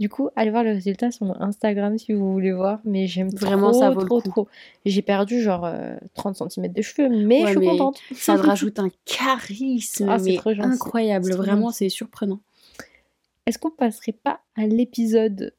Du 0.00 0.08
coup, 0.08 0.28
allez 0.34 0.50
voir 0.50 0.64
le 0.64 0.70
résultat 0.70 1.12
sur 1.12 1.24
mon 1.24 1.40
Instagram 1.40 1.96
si 1.98 2.12
vous 2.12 2.32
voulez 2.32 2.52
voir. 2.52 2.80
Mais 2.84 3.06
j'aime 3.06 3.30
Vraiment, 3.30 3.70
trop, 3.70 3.80
ça 3.80 3.90
vaut 3.90 4.00
le 4.00 4.06
trop, 4.06 4.20
coup. 4.20 4.28
trop. 4.28 4.48
J'ai 4.84 5.02
perdu 5.02 5.40
genre 5.40 5.64
euh, 5.64 5.94
30 6.14 6.50
cm 6.50 6.72
de 6.72 6.82
cheveux, 6.82 7.08
mais 7.08 7.42
Ouais, 7.42 7.46
je 7.46 7.50
suis 7.52 7.58
mais 7.60 7.66
contente. 7.66 8.00
Ça 8.12 8.36
te 8.36 8.42
rajoute 8.46 8.78
un 8.80 8.88
charisme 9.04 10.08
Ah, 10.10 10.18
mais 10.18 10.34
trop 10.36 10.50
incroyable. 10.58 11.30
Trop 11.30 11.42
Vraiment, 11.42 11.70
c'est 11.70 11.88
surprenant. 11.88 12.40
Est-ce 13.46 13.58
qu'on 13.58 13.70
passerait 13.70 14.12
pas 14.12 14.40
à 14.56 14.66
l'épisode 14.66 15.54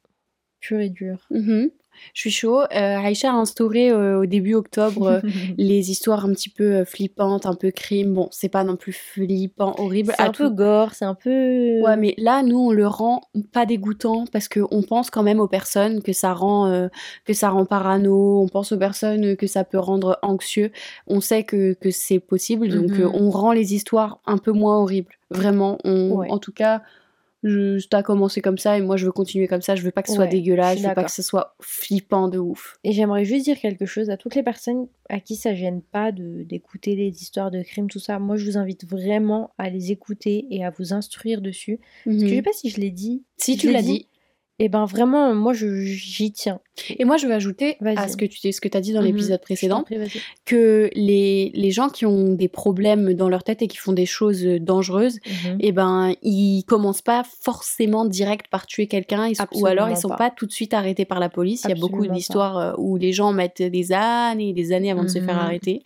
pur 0.59 0.79
et 0.81 0.89
dur? 0.89 1.25
Mhm. 1.29 1.69
Je 2.13 2.21
suis 2.21 2.31
chaud. 2.31 2.61
Euh, 2.61 2.65
Aïcha 2.71 3.31
a 3.31 3.35
instauré 3.35 3.89
euh, 3.91 4.19
au 4.21 4.25
début 4.25 4.53
octobre 4.55 5.07
euh, 5.07 5.19
les 5.57 5.91
histoires 5.91 6.25
un 6.25 6.29
petit 6.31 6.49
peu 6.49 6.83
flippantes, 6.85 7.45
un 7.45 7.55
peu 7.55 7.71
crime. 7.71 8.13
Bon, 8.13 8.27
c'est 8.31 8.49
pas 8.49 8.63
non 8.63 8.75
plus 8.75 8.93
flippant, 8.93 9.75
horrible. 9.77 10.13
C'est 10.15 10.21
à 10.23 10.27
un 10.27 10.31
peu 10.31 10.45
tout- 10.49 10.55
gore, 10.55 10.93
c'est 10.93 11.05
un 11.05 11.15
peu. 11.15 11.81
Ouais, 11.81 11.97
mais 11.97 12.13
là, 12.17 12.43
nous, 12.43 12.59
on 12.59 12.71
le 12.71 12.87
rend 12.87 13.21
pas 13.53 13.65
dégoûtant 13.65 14.25
parce 14.31 14.47
qu'on 14.47 14.81
pense 14.83 15.09
quand 15.09 15.23
même 15.23 15.39
aux 15.39 15.47
personnes 15.47 16.01
que 16.01 16.13
ça 16.13 16.33
rend, 16.33 16.89
que 17.25 17.33
ça 17.33 17.49
rend 17.49 17.65
parano. 17.65 18.41
On 18.41 18.47
pense 18.47 18.71
aux 18.71 18.77
personnes 18.77 19.35
que 19.35 19.47
ça 19.47 19.63
peut 19.63 19.79
rendre 19.79 20.19
anxieux. 20.21 20.71
On 21.07 21.21
sait 21.21 21.43
que, 21.43 21.73
que 21.73 21.91
c'est 21.91 22.19
possible, 22.19 22.69
donc 22.69 22.97
Mhm. 22.97 23.11
on 23.13 23.29
rend 23.29 23.51
les 23.51 23.73
histoires 23.73 24.19
un 24.25 24.37
peu 24.37 24.51
moins 24.51 24.77
horribles. 24.77 25.13
Vraiment, 25.31 25.77
on, 25.83 26.11
Ouais. 26.11 26.29
en 26.29 26.37
tout 26.37 26.51
cas. 26.53 26.81
Je, 27.47 27.85
t'as 27.87 28.01
commencé 28.01 28.41
comme 28.41 28.57
ça 28.57 28.75
et 28.75 28.81
moi 28.81 28.97
je 28.97 29.05
veux 29.05 29.11
continuer 29.11 29.47
comme 29.47 29.61
ça. 29.61 29.75
Je 29.75 29.83
veux 29.83 29.91
pas 29.91 30.01
que 30.01 30.09
ce 30.09 30.15
soit 30.15 30.23
Ouais, 30.23 30.29
dégueulasse, 30.31 30.79
je 30.79 30.87
veux 30.87 30.93
pas 30.95 31.03
que 31.03 31.11
ce 31.11 31.21
soit 31.21 31.55
flippant 31.61 32.27
de 32.27 32.39
ouf. 32.39 32.79
Et 32.83 32.91
j'aimerais 32.91 33.23
juste 33.23 33.45
dire 33.45 33.59
quelque 33.59 33.85
chose 33.85 34.09
à 34.09 34.17
toutes 34.17 34.33
les 34.33 34.41
personnes 34.41 34.87
à 35.09 35.19
qui 35.19 35.35
ça 35.35 35.53
gêne 35.53 35.83
pas 35.83 36.11
de 36.11 36.41
d'écouter 36.41 36.95
les 36.95 37.21
histoires 37.21 37.51
de 37.51 37.61
crimes, 37.61 37.87
tout 37.87 37.99
ça. 37.99 38.17
Moi, 38.17 38.35
je 38.35 38.45
vous 38.45 38.57
invite 38.57 38.89
vraiment 38.89 39.51
à 39.59 39.69
les 39.69 39.91
écouter 39.91 40.47
et 40.49 40.65
à 40.65 40.71
vous 40.71 40.91
instruire 40.91 41.39
dessus. 41.41 41.79
Parce 42.03 42.17
que 42.17 42.27
je 42.27 42.35
sais 42.35 42.41
pas 42.41 42.53
si 42.53 42.69
je 42.69 42.81
l'ai 42.81 42.91
dit. 42.91 43.23
Si 43.37 43.57
tu 43.57 43.71
l'as 43.71 43.83
dit. 43.83 43.99
dit. 43.99 44.07
Et 44.57 44.67
ben 44.67 44.85
vraiment, 44.85 45.35
moi, 45.35 45.53
je 45.53 45.81
j'y 45.81 46.31
tiens. 46.31 46.59
Et 46.97 47.05
moi 47.05 47.17
je 47.17 47.25
veux 47.27 47.33
ajouter 47.33 47.77
à 47.95 48.07
ce 48.07 48.17
que 48.17 48.25
tu 48.25 48.51
ce 48.51 48.59
que 48.61 48.69
as 48.77 48.81
dit 48.81 48.93
dans 48.93 48.99
Mhm. 49.01 49.07
l'épisode 49.07 49.41
précédent 49.41 49.83
prie, 49.83 49.97
que 50.45 50.89
les, 50.95 51.51
les 51.53 51.71
gens 51.71 51.89
qui 51.89 52.05
ont 52.05 52.33
des 52.33 52.47
problèmes 52.49 53.13
dans 53.13 53.29
leur 53.29 53.43
tête 53.43 53.61
et 53.61 53.67
qui 53.67 53.77
font 53.77 53.93
des 53.93 54.05
choses 54.05 54.43
dangereuses, 54.43 55.19
Mhm. 55.25 55.57
eh 55.59 55.71
ben, 55.71 56.13
ils 56.21 56.63
commencent 56.63 57.01
pas 57.01 57.23
forcément 57.41 58.05
direct 58.05 58.47
par 58.49 58.65
tuer 58.67 58.87
quelqu'un, 58.87 59.31
ou 59.53 59.65
alors 59.67 59.89
ils 59.89 59.97
sont 59.97 60.09
pas. 60.09 60.15
pas. 60.17 60.29
tout 60.31 60.45
de 60.45 60.51
suite 60.51 60.73
arrêtés 60.73 61.05
par 61.05 61.19
la 61.19 61.29
police. 61.29 61.63
Il 61.63 61.69
y 61.69 61.71
a 61.71 61.75
beaucoup 61.75 62.05
d'histoires 62.07 62.57
euh, 62.57 62.73
où 62.77 62.97
les 62.97 63.11
gens 63.13 63.31
mettent 63.31 63.61
des 63.61 63.91
années 63.93 64.49
et 64.49 64.53
des 64.53 64.71
années 64.73 64.91
avant 64.91 65.03
de 65.03 65.07
se 65.09 65.19
faire 65.19 65.35
Mhm. 65.35 65.41
arrêter. 65.41 65.81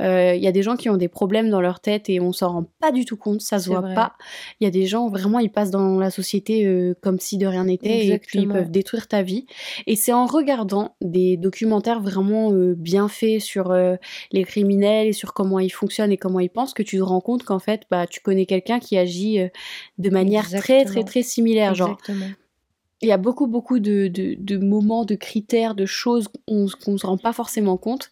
Euh, 0.00 0.34
Il 0.34 0.42
y 0.42 0.46
a 0.48 0.52
des 0.52 0.62
gens 0.62 0.76
qui 0.76 0.90
ont 0.90 0.96
des 0.96 1.08
problèmes 1.08 1.48
dans 1.50 1.60
leur 1.60 1.80
tête 1.80 2.08
et 2.10 2.20
on 2.20 2.32
s'en 2.32 2.52
rend 2.52 2.64
pas 2.80 2.92
du 2.92 3.04
tout 3.04 3.16
compte, 3.16 3.40
ça 3.40 3.58
se 3.58 3.68
voit 3.68 3.80
vrai. 3.80 3.94
pas. 3.94 4.12
Il 4.60 4.64
y 4.64 4.66
a 4.66 4.70
des 4.70 4.86
gens 4.86 5.08
vraiment, 5.08 5.38
ils 5.38 5.50
passent 5.50 5.70
dans 5.70 5.98
la 5.98 6.10
société 6.10 6.66
euh, 6.66 6.94
comme 7.00 7.18
si 7.20 7.38
de 7.38 7.46
rien 7.46 7.64
n'était 7.64 8.06
et 8.08 8.18
puis 8.18 8.40
ils 8.40 8.48
peuvent 8.48 8.70
détruire 8.70 9.08
ta 9.08 9.22
vie. 9.22 9.46
Et 9.86 9.96
c'est 9.96 10.12
en 10.12 10.25
regardant 10.26 10.94
des 11.00 11.36
documentaires 11.36 12.00
vraiment 12.00 12.52
euh, 12.52 12.74
bien 12.76 13.08
faits 13.08 13.40
sur 13.40 13.70
euh, 13.70 13.96
les 14.32 14.44
criminels 14.44 15.08
et 15.08 15.12
sur 15.12 15.32
comment 15.32 15.58
ils 15.58 15.72
fonctionnent 15.72 16.12
et 16.12 16.16
comment 16.16 16.40
ils 16.40 16.50
pensent 16.50 16.74
que 16.74 16.82
tu 16.82 16.98
te 16.98 17.02
rends 17.02 17.20
compte 17.20 17.42
qu'en 17.44 17.58
fait, 17.58 17.82
bah, 17.90 18.06
tu 18.06 18.20
connais 18.20 18.46
quelqu'un 18.46 18.78
qui 18.78 18.96
agit 18.98 19.40
euh, 19.40 19.48
de 19.98 20.10
manière 20.10 20.48
très, 20.50 20.84
très, 20.84 21.04
très 21.04 21.22
similaire. 21.22 21.74
Genre, 21.74 21.90
Exactement. 21.90 22.26
il 23.02 23.08
y 23.08 23.12
a 23.12 23.18
beaucoup, 23.18 23.46
beaucoup 23.46 23.78
de, 23.78 24.08
de, 24.08 24.36
de 24.38 24.56
moments, 24.58 25.04
de 25.04 25.14
critères, 25.14 25.74
de 25.74 25.86
choses 25.86 26.28
qu'on 26.46 26.66
ne 26.92 26.96
se 26.98 27.06
rend 27.06 27.18
pas 27.18 27.32
forcément 27.32 27.76
compte. 27.76 28.10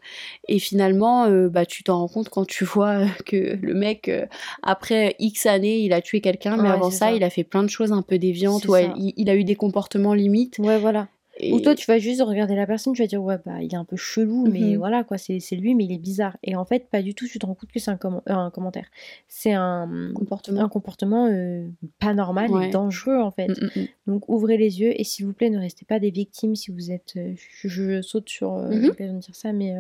Et 0.49 0.59
finalement, 0.59 1.25
euh, 1.25 1.49
bah, 1.49 1.64
tu 1.66 1.83
t'en 1.85 1.99
rends 1.99 2.09
compte 2.09 2.28
quand 2.28 2.47
tu 2.47 2.64
vois 2.75 3.06
que 3.25 3.56
le 3.61 3.75
mec, 3.75 4.09
euh, 4.09 4.26
après 4.62 5.16
X 5.18 5.47
années, 5.47 5.78
il 5.80 5.92
a 5.92 6.00
tué 6.00 6.21
quelqu'un, 6.21 6.56
mais 6.56 6.68
Ouais, 6.68 6.75
avant 6.75 6.90
ça, 6.90 7.06
ça. 7.06 7.12
il 7.12 7.25
a 7.25 7.30
fait 7.30 7.44
plein 7.44 7.62
de 7.62 7.68
choses 7.71 7.92
un 7.92 8.02
peu 8.02 8.18
déviantes, 8.18 8.66
ou 8.66 8.76
il, 8.76 9.14
il 9.16 9.30
a 9.30 9.35
eu 9.37 9.44
des 9.44 9.56
comportements 9.56 10.14
limites. 10.14 10.59
Ouais, 10.59 10.78
voilà. 10.78 11.09
Et... 11.38 11.52
Ou 11.52 11.60
toi, 11.60 11.74
tu 11.74 11.84
vas 11.86 11.98
juste 11.98 12.22
regarder 12.22 12.54
la 12.54 12.66
personne, 12.66 12.92
tu 12.92 13.02
vas 13.02 13.08
dire, 13.08 13.22
ouais, 13.22 13.38
bah, 13.44 13.60
il 13.60 13.72
est 13.72 13.76
un 13.76 13.84
peu 13.84 13.96
chelou, 13.96 14.46
mais 14.46 14.60
Mhm. 14.60 14.76
voilà, 14.76 15.02
quoi, 15.04 15.18
c'est 15.18 15.38
lui, 15.56 15.74
mais 15.74 15.84
il 15.84 15.92
est 15.92 15.98
bizarre. 15.98 16.36
Et 16.44 16.54
en 16.54 16.64
fait, 16.64 16.88
pas 16.88 17.02
du 17.02 17.14
tout, 17.14 17.26
tu 17.26 17.38
te 17.40 17.46
rends 17.46 17.54
compte 17.54 17.72
que 17.72 17.80
c'est 17.80 17.90
un, 17.90 17.96
comment- 17.96 18.22
euh, 18.28 18.34
un 18.34 18.50
commentaire. 18.50 18.86
C'est 19.26 19.52
un, 19.52 20.12
comportement. 20.14 20.60
un 20.62 20.68
comportement 20.68 21.26
euh, 21.26 21.66
pas 21.98 22.14
normal 22.14 22.50
Ouais. 22.52 22.68
et 22.68 22.70
dangereux, 22.70 23.18
en 23.20 23.30
fait. 23.32 23.48
Mm, 23.48 23.64
mm, 23.64 23.80
mm. 23.82 23.86
Donc, 24.06 24.28
ouvrez 24.28 24.56
les 24.56 24.80
yeux 24.80 24.92
et 24.98 25.02
s'il 25.02 25.26
vous 25.26 25.32
plaît, 25.32 25.50
ne 25.50 25.58
restez 25.58 25.84
pas 25.84 25.98
des 25.98 26.10
victimes 26.10 26.54
si 26.54 26.70
vous 26.70 26.90
êtes. 26.92 27.14
euh, 27.16 27.34
je, 27.62 27.68
je 27.68 28.02
saute 28.02 28.28
sur 28.28 28.52
Mhm. 28.56 28.86
l'occasion 28.86 29.14
de 29.14 29.20
dire 29.20 29.34
ça, 29.34 29.52
mais 29.52 29.74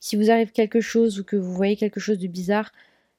si 0.00 0.16
vous 0.16 0.30
arrive 0.30 0.52
quelque 0.52 0.80
chose 0.80 1.18
ou 1.18 1.24
que 1.24 1.36
vous 1.36 1.52
voyez 1.54 1.76
quelque 1.76 2.00
chose 2.00 2.18
de 2.18 2.26
bizarre, 2.28 2.72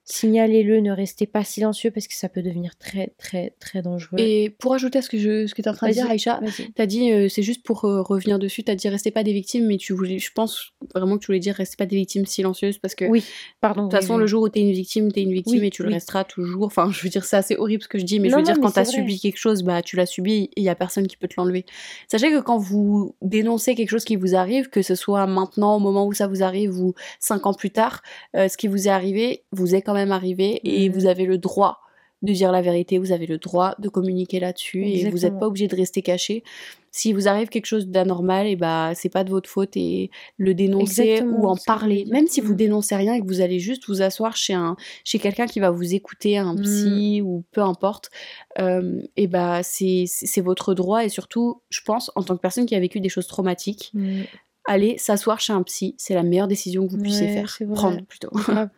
signalez-le, 0.04 0.80
ne 0.82 0.92
restez 0.92 1.26
pas 1.28 1.44
silencieux 1.44 1.92
parce 1.92 2.08
que 2.08 2.16
ça 2.16 2.28
peut 2.30 2.42
devenir 2.42 2.76
très, 2.78 3.14
très, 3.18 3.54
très 3.60 3.82
dangereux. 3.82 4.18
Et 4.20 4.50
pour 4.50 4.74
ajouter 4.74 5.00
à 5.00 5.02
ce 5.02 5.10
que, 5.10 5.18
je, 5.18 5.48
ce 5.48 5.54
que 5.56 5.62
tu 5.62 5.68
es 5.68 5.72
en 5.72 5.76
train 5.76 5.88
de 5.88 5.94
dire, 5.94 6.10
Aïcha, 6.10 6.40
vas-y. 6.42 6.72
T'as 6.74 6.86
dit, 6.86 7.12
euh, 7.12 7.30
c'est 7.30 7.44
juste 7.44 7.64
pour 7.64 7.86
euh, 7.86 8.02
revenir 8.02 8.40
dessus, 8.40 8.64
t'as 8.64 8.76
dit 8.76 8.90
restez 8.90 9.12
pas 9.12 9.24
des 9.24 9.34
victimes, 9.34 9.66
mais 9.68 9.78
tu 9.78 9.94
voulais, 9.94 10.20
je 10.20 10.32
pense 10.34 10.74
vraiment 10.94 11.16
que 11.18 11.22
tu 11.22 11.28
voulais 11.28 11.40
dire 11.40 11.56
restez 11.56 11.78
pas 11.78 11.86
des 11.86 11.96
victimes 11.96 12.26
silencieuses 12.26 12.78
parce 12.80 12.96
que 12.96 13.06
de 13.06 13.10
Oui, 13.10 13.24
pardon. 13.62 13.84
toute 13.84 13.92
façon, 13.94 14.18
le 14.18 14.28
jour 14.28 14.44
où 14.44 14.50
t'es 14.50 14.60
une 14.62 14.72
victime, 14.72 15.12
t'es 15.12 15.22
une 15.22 15.34
victime 15.34 15.60
Oui, 15.62 15.68
et 15.68 15.70
tu 15.70 15.84
le 15.84 15.90
resteras 15.90 16.24
toujours. 16.24 16.66
Enfin, 16.66 16.90
je 16.92 17.02
veux 17.04 17.10
dire, 17.10 17.24
c'est 17.24 17.38
assez 17.38 17.56
horrible 17.56 17.84
ce 17.84 17.88
que 17.88 18.00
je 18.00 18.04
dis, 18.06 18.20
mais 18.20 18.30
je 18.30 18.36
veux 18.36 18.42
non, 18.42 18.46
dire, 18.46 18.60
quand 18.60 18.70
c'est 18.70 18.84
vrai. 18.84 18.92
subi 18.92 19.20
quelque 19.20 19.38
chose, 19.38 19.64
bah 19.64 19.82
tu 19.82 19.96
l'as 19.96 20.06
subi 20.06 20.34
et 20.34 20.52
il 20.58 20.64
y 20.64 20.70
a 20.70 20.76
personne 20.76 21.08
qui 21.08 21.18
peut 21.18 21.28
te 21.28 21.36
l'enlever. 21.38 21.66
Sachez 22.10 22.32
que 22.32 22.40
quand 22.42 22.58
vous 22.58 23.16
dénoncez 23.22 23.76
quelque 23.76 23.90
chose 23.92 24.04
qui 24.06 24.16
vous 24.16 24.36
arrive, 24.36 24.70
que 24.70 24.82
ce 24.82 24.96
soit 24.96 25.28
maintenant, 25.28 25.76
au 25.76 25.80
moment 25.80 26.06
où 26.06 26.14
ça 26.14 26.28
vous 26.28 26.44
arrive 26.44 26.78
ou 26.80 26.94
cinq 27.20 27.46
ans 27.46 27.54
plus 27.54 27.70
tard, 27.70 28.02
euh, 28.36 28.48
ce 28.48 28.58
qui 28.58 28.68
vous 28.68 28.88
est 28.88 28.92
arrivé 28.92 29.44
vous 29.52 29.76
est 29.76 29.82
quand 29.82 29.94
même 29.94 30.01
arrivé 30.10 30.60
et 30.64 30.90
Mhm. 30.90 30.96
vous 30.96 31.06
avez 31.06 31.26
le 31.26 31.38
droit 31.38 31.78
de 32.24 32.34
dire 32.34 32.52
la 32.52 32.62
vérité, 32.62 32.98
vous 33.00 33.12
avez 33.12 33.26
le 33.26 33.40
droit 33.40 33.74
de 33.80 33.90
communiquer 33.90 34.40
là-dessus 34.40 34.86
et 34.86 35.10
vous 35.10 35.20
n'êtes 35.20 35.40
pas 35.40 35.48
obligé 35.48 35.68
de 35.68 35.76
rester 35.76 36.02
caché. 36.04 36.44
Si 36.92 37.14
vous 37.14 37.28
arrive 37.28 37.48
quelque 37.50 37.66
chose 37.66 37.88
d'anormal, 37.88 38.46
et 38.46 38.56
bah 38.56 38.92
c'est 38.96 39.10
pas 39.10 39.24
de 39.24 39.32
votre 39.32 39.50
faute 39.50 39.76
et 39.76 40.12
le 40.38 40.54
dénoncer 40.54 41.02
Exactement, 41.04 41.40
ou 41.40 41.48
en 41.48 41.56
parler. 41.56 42.06
Même 42.12 42.28
si 42.28 42.40
vous 42.42 42.52
Mhm. 42.52 42.58
dénoncez 42.58 42.96
rien 42.96 43.14
et 43.16 43.22
que 43.22 43.26
vous 43.26 43.42
allez 43.42 43.58
juste 43.60 43.88
vous 43.88 44.04
asseoir 44.04 44.36
chez 44.36 44.54
un 44.54 44.76
chez 45.04 45.18
quelqu'un 45.18 45.48
qui 45.48 45.60
va 45.60 45.72
vous 45.72 45.96
écouter, 45.96 46.38
un 46.38 46.54
Mhm. 46.54 46.62
psy 46.62 47.22
ou 47.26 47.44
peu 47.52 47.62
importe, 47.62 48.12
euh, 48.60 49.02
et 49.18 49.26
bah 49.28 49.64
c'est 49.64 50.04
c'est 50.06 50.42
votre 50.42 50.74
droit 50.76 51.04
et 51.04 51.10
surtout, 51.10 51.62
je 51.72 51.82
pense, 51.82 52.12
en 52.16 52.22
tant 52.22 52.36
que 52.36 52.42
personne 52.42 52.66
qui 52.68 52.76
a 52.76 52.80
vécu 52.80 53.00
des 53.00 53.10
choses 53.10 53.26
traumatiques, 53.26 53.90
Mm. 53.96 54.22
aller 54.66 54.96
s'asseoir 55.00 55.40
chez 55.40 55.54
un 55.54 55.64
psy, 55.64 55.96
c'est 55.98 56.14
la 56.14 56.22
meilleure 56.24 56.48
décision 56.48 56.86
que 56.86 56.92
vous 56.92 57.00
puissiez 57.02 57.26
Ouais, 57.28 57.34
faire. 57.46 57.58
Prendre 57.74 58.04
plutôt. 58.06 58.30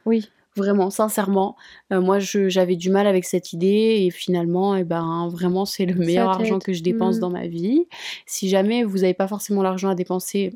Oui. 0.05 0.29
Vraiment, 0.55 0.89
sincèrement, 0.91 1.55
euh, 1.91 1.99
moi 2.01 2.19
j'avais 2.19 2.75
du 2.75 2.89
mal 2.91 3.07
avec 3.07 3.25
cette 3.25 3.53
idée 3.53 4.03
et 4.05 4.11
finalement, 4.11 4.75
eh 4.75 4.83
ben, 4.83 5.27
vraiment 5.31 5.65
c'est 5.65 5.85
le 5.85 5.95
meilleur 5.95 6.29
argent 6.29 6.59
que 6.59 6.73
je 6.73 6.83
dépense 6.83 7.17
Mm. 7.17 7.19
dans 7.21 7.29
ma 7.31 7.47
vie. 7.47 7.87
Si 8.25 8.49
jamais 8.49 8.83
vous 8.83 8.99
n'avez 8.99 9.13
pas 9.15 9.27
forcément 9.27 9.63
l'argent 9.63 9.89
à 9.89 9.95
dépenser 9.95 10.53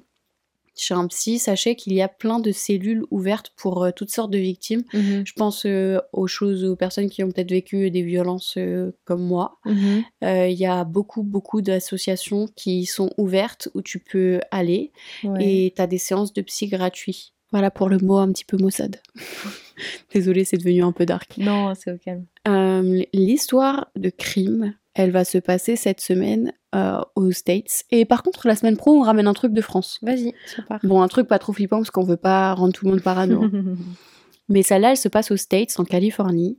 chez 0.80 0.94
un 0.94 1.08
psy, 1.08 1.40
sachez 1.40 1.76
qu'il 1.76 1.94
y 1.94 2.04
a 2.04 2.08
plein 2.08 2.38
de 2.40 2.52
cellules 2.52 3.04
ouvertes 3.10 3.52
pour 3.58 3.84
euh, 3.84 3.90
toutes 3.90 4.12
sortes 4.12 4.30
de 4.30 4.38
victimes. 4.38 4.84
Mhm. 4.94 5.24
Je 5.26 5.34
pense 5.34 5.66
euh, 5.66 6.00
aux 6.14 6.28
choses, 6.28 6.64
aux 6.64 6.76
personnes 6.76 7.10
qui 7.10 7.24
ont 7.24 7.32
peut-être 7.32 7.50
vécu 7.50 7.90
des 7.90 8.04
violences 8.04 8.54
euh, 8.60 8.92
comme 9.04 9.24
moi. 9.24 9.58
Euh, 10.24 10.48
Il 10.48 10.58
y 10.60 10.68
a 10.68 10.84
beaucoup, 10.84 11.24
beaucoup 11.24 11.64
d'associations 11.64 12.48
qui 12.56 12.86
sont 12.86 13.10
ouvertes 13.18 13.70
où 13.74 13.82
tu 13.82 13.98
peux 13.98 14.40
aller 14.52 14.92
Ouais. 15.24 15.66
et 15.66 15.74
tu 15.76 15.82
as 15.82 15.88
des 15.88 15.98
séances 15.98 16.32
de 16.34 16.44
psy 16.44 16.68
gratuits. 16.68 17.34
Voilà 17.52 17.72
pour 17.72 17.88
le 17.90 17.98
mot 18.00 18.18
un 18.18 18.32
petit 18.32 18.46
peu 18.46 18.58
maussade. 18.58 18.98
Désolée, 20.14 20.44
c'est 20.44 20.58
devenu 20.58 20.84
un 20.84 20.92
peu 20.92 21.06
dark. 21.06 21.38
Non, 21.38 21.74
c'est 21.76 21.92
au 21.92 21.98
calme. 21.98 22.26
Euh, 22.48 23.04
L'histoire 23.14 23.88
de 23.96 24.10
crime, 24.10 24.74
elle 24.96 25.12
va 25.12 25.24
se 25.24 25.38
passer 25.38 25.76
cette 25.76 26.02
semaine 26.02 26.52
euh, 26.76 27.00
aux 27.16 27.32
States. 27.32 27.84
Et 27.92 28.06
par 28.06 28.24
contre, 28.24 28.48
la 28.48 28.56
semaine 28.56 28.76
pro, 28.78 28.92
on 28.92 29.02
ramène 29.02 29.28
un 29.28 29.34
truc 29.34 29.54
de 29.54 29.62
France. 29.62 30.00
Vas-y, 30.02 30.34
part. 30.68 30.80
Bon, 30.84 31.02
un 31.02 31.08
truc 31.08 31.28
pas 31.28 31.40
trop 31.40 31.54
flippant 31.54 31.78
parce 31.78 31.92
qu'on 31.92 32.04
veut 32.04 32.18
pas 32.18 32.54
rendre 32.54 32.74
tout 32.74 32.86
le 32.86 32.92
monde 32.92 33.02
parano. 33.02 33.46
Mais 34.50 34.64
celle-là, 34.64 34.92
elle 34.92 34.98
se 34.98 35.10
passe 35.10 35.32
aux 35.32 35.38
States, 35.38 35.74
en 35.80 35.84
Californie. 35.84 36.58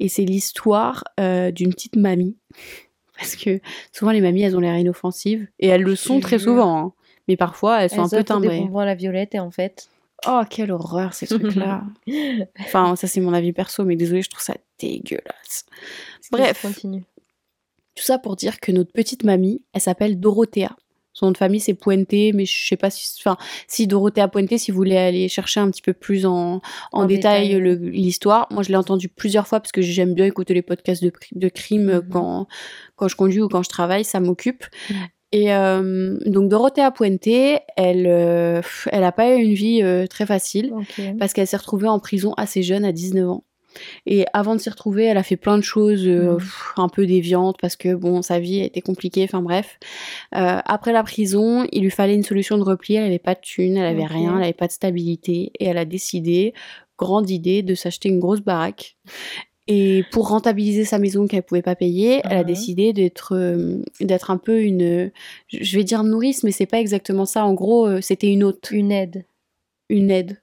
Et 0.00 0.08
c'est 0.08 0.24
l'histoire 0.24 1.04
euh, 1.18 1.50
d'une 1.50 1.70
petite 1.72 1.96
mamie. 1.96 2.36
Parce 3.18 3.36
que 3.36 3.60
souvent, 3.92 4.10
les 4.12 4.20
mamies, 4.20 4.42
elles 4.42 4.56
ont 4.56 4.60
l'air 4.60 4.76
inoffensives. 4.78 5.46
Et 5.58 5.68
elles 5.68 5.82
le 5.82 5.94
sont 5.96 6.20
très 6.20 6.38
souvent. 6.38 6.78
hein. 6.78 6.92
Mais 7.28 7.36
parfois, 7.36 7.82
elles 7.82 7.90
sont 7.90 7.96
Elles 8.06 8.14
un 8.14 8.18
peu 8.18 8.24
timbrées. 8.24 8.68
à 8.76 8.84
la 8.84 8.94
violette 8.94 9.34
et 9.34 9.38
en 9.40 9.50
fait. 9.50 9.88
Oh, 10.26 10.42
quelle 10.48 10.70
horreur, 10.70 11.14
ces 11.14 11.26
trucs-là. 11.26 11.82
enfin, 12.60 12.94
ça, 12.96 13.06
c'est 13.08 13.20
mon 13.20 13.32
avis 13.32 13.52
perso, 13.52 13.84
mais 13.84 13.96
désolé, 13.96 14.22
je 14.22 14.30
trouve 14.30 14.42
ça 14.42 14.56
dégueulasse. 14.78 15.66
Bref. 16.30 16.62
Continue. 16.62 17.04
Tout 17.94 18.04
ça 18.04 18.18
pour 18.18 18.36
dire 18.36 18.60
que 18.60 18.72
notre 18.72 18.92
petite 18.92 19.24
mamie, 19.24 19.62
elle 19.72 19.80
s'appelle 19.80 20.18
Dorothea. 20.20 20.76
Son 21.14 21.26
nom 21.26 21.32
de 21.32 21.36
famille, 21.36 21.60
c'est 21.60 21.74
Puente, 21.74 22.10
mais 22.10 22.46
je 22.46 22.66
sais 22.68 22.78
pas 22.78 22.88
si, 22.88 23.06
enfin, 23.20 23.36
si 23.68 23.86
Dorothea 23.86 24.28
Puente, 24.28 24.56
si 24.56 24.70
vous 24.70 24.76
voulez 24.78 24.96
aller 24.96 25.28
chercher 25.28 25.60
un 25.60 25.70
petit 25.70 25.82
peu 25.82 25.92
plus 25.92 26.24
en, 26.24 26.54
en, 26.54 26.60
En 26.92 27.04
détail 27.04 27.60
l'histoire. 27.60 28.46
Moi, 28.50 28.62
je 28.62 28.70
l'ai 28.70 28.76
entendu 28.76 29.08
plusieurs 29.10 29.46
fois 29.46 29.60
parce 29.60 29.72
que 29.72 29.82
j'aime 29.82 30.14
bien 30.14 30.24
écouter 30.24 30.54
les 30.54 30.62
podcasts 30.62 31.02
de, 31.04 31.12
de 31.32 31.48
crime 31.50 32.00
Mhm. 32.00 32.08
quand, 32.10 32.46
quand 32.96 33.08
je 33.08 33.16
conduis 33.16 33.42
ou 33.42 33.48
quand 33.48 33.62
je 33.62 33.68
travaille, 33.68 34.04
ça 34.04 34.20
m'occupe. 34.20 34.64
Mhm. 34.88 34.96
Et 35.32 35.54
euh, 35.54 36.18
donc, 36.26 36.50
Dorothea 36.50 36.90
Puente, 36.90 37.26
elle, 37.76 38.06
euh, 38.06 38.60
elle 38.90 39.04
a 39.04 39.12
pas 39.12 39.34
eu 39.34 39.40
une 39.40 39.54
vie 39.54 39.82
euh, 39.82 40.06
très 40.06 40.26
facile 40.26 40.72
parce 41.18 41.32
qu'elle 41.32 41.46
s'est 41.46 41.56
retrouvée 41.56 41.88
en 41.88 41.98
prison 41.98 42.34
assez 42.36 42.62
jeune, 42.62 42.84
à 42.84 42.92
19 42.92 43.28
ans. 43.28 43.44
Et 44.04 44.26
avant 44.34 44.54
de 44.54 44.60
s'y 44.60 44.68
retrouver, 44.68 45.04
elle 45.04 45.16
a 45.16 45.22
fait 45.22 45.38
plein 45.38 45.56
de 45.56 45.62
choses 45.62 46.04
pff, 46.04 46.74
un 46.76 46.90
peu 46.90 47.06
déviantes 47.06 47.56
parce 47.58 47.74
que 47.74 47.94
bon, 47.94 48.20
sa 48.20 48.38
vie 48.38 48.60
a 48.60 48.64
été 48.64 48.82
compliquée. 48.82 49.24
Enfin 49.24 49.40
bref. 49.40 49.78
Après 50.30 50.92
la 50.92 51.02
prison, 51.02 51.66
il 51.72 51.82
lui 51.82 51.90
fallait 51.90 52.14
une 52.14 52.22
solution 52.22 52.58
de 52.58 52.64
repli. 52.64 52.96
Elle 52.96 53.04
avait 53.04 53.18
pas 53.18 53.34
de 53.34 53.40
thune, 53.40 53.78
elle 53.78 53.86
avait 53.86 54.02
Ok. 54.02 54.10
rien, 54.10 54.36
elle 54.36 54.44
avait 54.44 54.52
pas 54.52 54.66
de 54.66 54.72
stabilité, 54.72 55.52
et 55.58 55.64
elle 55.64 55.78
a 55.78 55.86
décidé, 55.86 56.52
grande 56.98 57.30
idée, 57.30 57.62
de 57.62 57.74
s'acheter 57.74 58.10
une 58.10 58.20
grosse 58.20 58.42
baraque. 58.42 58.98
Et 59.68 60.04
pour 60.10 60.28
rentabiliser 60.28 60.84
sa 60.84 60.98
maison 60.98 61.26
qu'elle 61.28 61.44
pouvait 61.44 61.62
pas 61.62 61.76
payer, 61.76 62.20
elle 62.24 62.38
a 62.38 62.44
décidé 62.44 62.92
d'être 62.92 63.34
euh, 63.36 63.78
d'être 64.00 64.30
un 64.32 64.36
peu 64.38 64.60
une, 64.62 65.12
je 65.48 65.76
vais 65.76 65.84
dire 65.84 66.02
nourrice, 66.02 66.42
mais 66.42 66.50
c'est 66.50 66.66
pas 66.66 66.80
exactement 66.80 67.24
ça. 67.26 67.44
En 67.46 67.54
gros, 67.54 67.86
euh, 67.86 68.00
c'était 68.00 68.26
une 68.32 68.42
hôte, 68.42 68.70
Une 68.72 68.90
aide. 68.90 69.24
une 69.88 70.10
aide, 70.10 70.40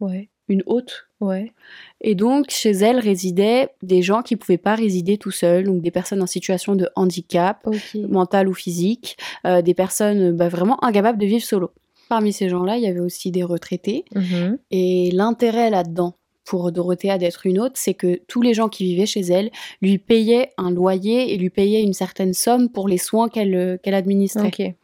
Ouais. 0.00 0.28
une 0.48 0.62
hôte. 0.66 1.06
Ouais. 1.20 1.52
Et 2.00 2.14
donc, 2.16 2.46
chez 2.48 2.70
elle 2.70 2.98
résidaient 2.98 3.68
des 3.82 4.02
gens 4.02 4.22
qui 4.22 4.34
pouvaient 4.36 4.56
pas 4.58 4.74
résider 4.74 5.16
tout 5.18 5.30
seuls, 5.30 5.64
donc 5.64 5.80
des 5.82 5.90
personnes 5.90 6.22
en 6.22 6.26
situation 6.26 6.74
de 6.74 6.88
handicap, 6.96 7.68
mental 7.94 8.48
ou 8.48 8.54
physique, 8.54 9.16
euh, 9.46 9.62
des 9.62 9.74
personnes 9.74 10.32
bah, 10.32 10.48
vraiment 10.48 10.82
incapables 10.82 11.18
de 11.18 11.26
vivre 11.26 11.44
solo. 11.44 11.70
Parmi 12.08 12.32
ces 12.32 12.48
gens-là, 12.48 12.78
il 12.78 12.82
y 12.82 12.88
avait 12.88 12.98
aussi 13.00 13.30
des 13.30 13.44
retraités. 13.44 14.04
Mhm. 14.14 14.58
Et 14.72 15.10
l'intérêt 15.12 15.70
là-dedans 15.70 16.14
pour 16.50 16.72
Dorothea 16.72 17.16
d'être 17.16 17.46
une 17.46 17.60
hôte, 17.60 17.74
c'est 17.76 17.94
que 17.94 18.20
tous 18.26 18.42
les 18.42 18.54
gens 18.54 18.68
qui 18.68 18.82
vivaient 18.82 19.06
chez 19.06 19.20
elle 19.20 19.52
lui 19.80 19.98
payaient 19.98 20.50
un 20.58 20.72
loyer 20.72 21.32
et 21.32 21.36
lui 21.36 21.48
payaient 21.48 21.80
une 21.80 21.92
certaine 21.92 22.34
somme 22.34 22.70
pour 22.70 22.88
les 22.88 22.98
soins 22.98 23.28
qu'elle 23.28 23.54
euh, 23.54 23.76
qu'elle 23.80 23.94
administrait. 23.94 24.76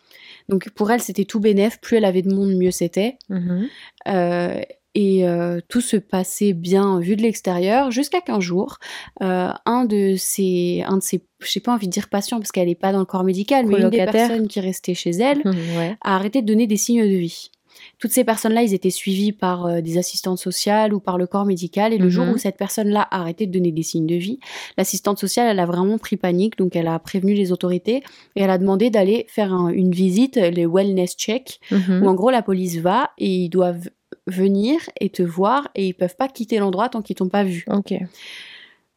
Donc 0.48 0.70
pour 0.70 0.92
elle, 0.92 1.00
c'était 1.00 1.24
tout 1.24 1.40
bénef. 1.40 1.80
Plus 1.80 1.96
elle 1.96 2.04
avait 2.04 2.22
de 2.22 2.32
monde, 2.32 2.54
mieux 2.54 2.70
c'était. 2.70 3.16
Mhm. 3.30 3.66
Euh, 4.06 4.60
et 4.94 5.28
euh, 5.28 5.58
tout 5.68 5.80
se 5.80 5.96
passait 5.96 6.52
bien 6.52 7.00
vu 7.00 7.16
de 7.16 7.22
l'extérieur 7.22 7.90
jusqu'à 7.90 8.20
qu'un 8.20 8.38
jour, 8.38 8.78
euh, 9.22 9.50
un 9.66 9.86
de 9.86 10.14
ses, 10.16 10.84
un 10.86 10.98
de 10.98 11.02
ses, 11.02 11.20
j'ai 11.44 11.60
pas 11.60 11.74
envie 11.74 11.88
de 11.88 11.92
dire 11.92 12.08
patients 12.08 12.38
parce 12.38 12.52
qu'elle 12.52 12.68
n'est 12.68 12.76
pas 12.76 12.92
dans 12.92 13.00
le 13.00 13.04
corps 13.06 13.24
médical, 13.24 13.66
mais 13.66 13.80
une 13.80 13.90
des 13.90 14.06
personnes 14.06 14.46
qui 14.46 14.60
restait 14.60 14.94
chez 14.94 15.10
elle 15.10 15.42
Ouais. 15.44 15.96
a 16.00 16.14
arrêté 16.14 16.42
de 16.42 16.46
donner 16.46 16.68
des 16.68 16.76
signes 16.76 17.02
de 17.02 17.16
vie. 17.16 17.50
Toutes 17.98 18.10
ces 18.12 18.24
personnes-là, 18.24 18.62
ils 18.62 18.74
étaient 18.74 18.90
suivis 18.90 19.32
par 19.32 19.64
euh, 19.66 19.80
des 19.80 19.96
assistantes 19.96 20.38
sociales 20.38 20.92
ou 20.92 21.00
par 21.00 21.16
le 21.16 21.26
corps 21.26 21.46
médical. 21.46 21.92
Et 21.94 21.98
le 21.98 22.04
Mhm. 22.04 22.10
jour 22.10 22.28
où 22.28 22.36
cette 22.36 22.56
personne-là 22.58 23.00
a 23.10 23.20
arrêté 23.20 23.46
de 23.46 23.52
donner 23.52 23.72
des 23.72 23.82
signes 23.82 24.06
de 24.06 24.16
vie, 24.16 24.38
l'assistante 24.76 25.18
sociale, 25.18 25.48
elle 25.50 25.58
a 25.60 25.66
vraiment 25.66 25.96
pris 25.98 26.16
panique. 26.16 26.58
Donc, 26.58 26.76
elle 26.76 26.88
a 26.88 26.98
prévenu 26.98 27.32
les 27.34 27.52
autorités 27.52 28.02
et 28.36 28.42
elle 28.42 28.50
a 28.50 28.58
demandé 28.58 28.90
d'aller 28.90 29.24
faire 29.28 29.52
un- 29.52 29.68
une 29.70 29.92
visite, 29.92 30.36
les 30.36 30.66
wellness 30.66 31.16
check, 31.16 31.60
Mhm. 31.70 32.02
où 32.02 32.08
en 32.08 32.14
gros, 32.14 32.30
la 32.30 32.42
police 32.42 32.76
va 32.78 33.10
et 33.18 33.30
ils 33.30 33.48
doivent 33.48 33.88
venir 34.26 34.78
et 35.00 35.08
te 35.08 35.22
voir 35.22 35.68
et 35.74 35.86
ils 35.86 35.94
peuvent 35.94 36.16
pas 36.16 36.28
quitter 36.28 36.58
l'endroit 36.58 36.88
tant 36.88 37.00
qu'ils 37.00 37.16
t'ont 37.16 37.28
pas 37.28 37.44
vu. 37.44 37.64
Ok. 37.68 37.94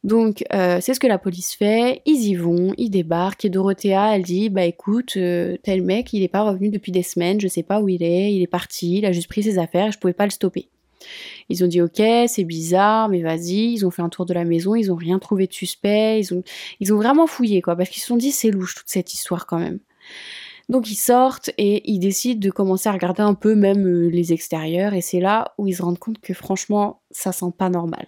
Donc, 0.02 0.44
euh, 0.54 0.78
c'est 0.80 0.94
ce 0.94 1.00
que 1.00 1.06
la 1.06 1.18
police 1.18 1.54
fait. 1.54 2.00
Ils 2.06 2.28
y 2.28 2.34
vont, 2.34 2.72
ils 2.78 2.90
débarquent. 2.90 3.44
Et 3.44 3.50
Dorothea, 3.50 4.14
elle 4.14 4.22
dit 4.22 4.48
Bah 4.48 4.64
écoute, 4.64 5.14
euh, 5.16 5.56
tel 5.62 5.82
mec, 5.82 6.12
il 6.12 6.22
est 6.22 6.28
pas 6.28 6.42
revenu 6.42 6.70
depuis 6.70 6.92
des 6.92 7.02
semaines, 7.02 7.40
je 7.40 7.48
sais 7.48 7.62
pas 7.62 7.80
où 7.80 7.88
il 7.88 8.02
est, 8.02 8.34
il 8.34 8.42
est 8.42 8.46
parti, 8.46 8.98
il 8.98 9.06
a 9.06 9.12
juste 9.12 9.28
pris 9.28 9.42
ses 9.42 9.58
affaires 9.58 9.88
et 9.88 9.92
je 9.92 9.98
pouvais 9.98 10.14
pas 10.14 10.24
le 10.24 10.30
stopper. 10.30 10.68
Ils 11.48 11.64
ont 11.64 11.66
dit 11.66 11.82
Ok, 11.82 12.02
c'est 12.28 12.44
bizarre, 12.44 13.08
mais 13.08 13.22
vas-y. 13.22 13.74
Ils 13.74 13.86
ont 13.86 13.90
fait 13.90 14.02
un 14.02 14.08
tour 14.08 14.26
de 14.26 14.34
la 14.34 14.44
maison, 14.44 14.74
ils 14.74 14.90
ont 14.90 14.96
rien 14.96 15.18
trouvé 15.18 15.46
de 15.46 15.52
suspect. 15.52 16.20
Ils 16.20 16.34
ont, 16.34 16.42
ils 16.80 16.94
ont 16.94 16.96
vraiment 16.96 17.26
fouillé, 17.26 17.60
quoi, 17.62 17.76
parce 17.76 17.90
qu'ils 17.90 18.00
se 18.00 18.08
sont 18.08 18.16
dit 18.16 18.32
C'est 18.32 18.50
louche 18.50 18.74
toute 18.74 18.88
cette 18.88 19.12
histoire 19.12 19.46
quand 19.46 19.58
même. 19.58 19.80
Donc 20.70 20.88
ils 20.88 20.96
sortent 20.96 21.50
et 21.58 21.90
ils 21.90 21.98
décident 21.98 22.38
de 22.38 22.50
commencer 22.50 22.88
à 22.88 22.92
regarder 22.92 23.22
un 23.22 23.34
peu 23.34 23.56
même 23.56 23.86
euh, 23.86 24.08
les 24.08 24.32
extérieurs 24.32 24.94
et 24.94 25.00
c'est 25.00 25.18
là 25.18 25.52
où 25.58 25.66
ils 25.66 25.74
se 25.74 25.82
rendent 25.82 25.98
compte 25.98 26.20
que 26.20 26.32
franchement 26.32 27.02
ça 27.10 27.32
sent 27.32 27.52
pas 27.58 27.68
normal. 27.68 28.06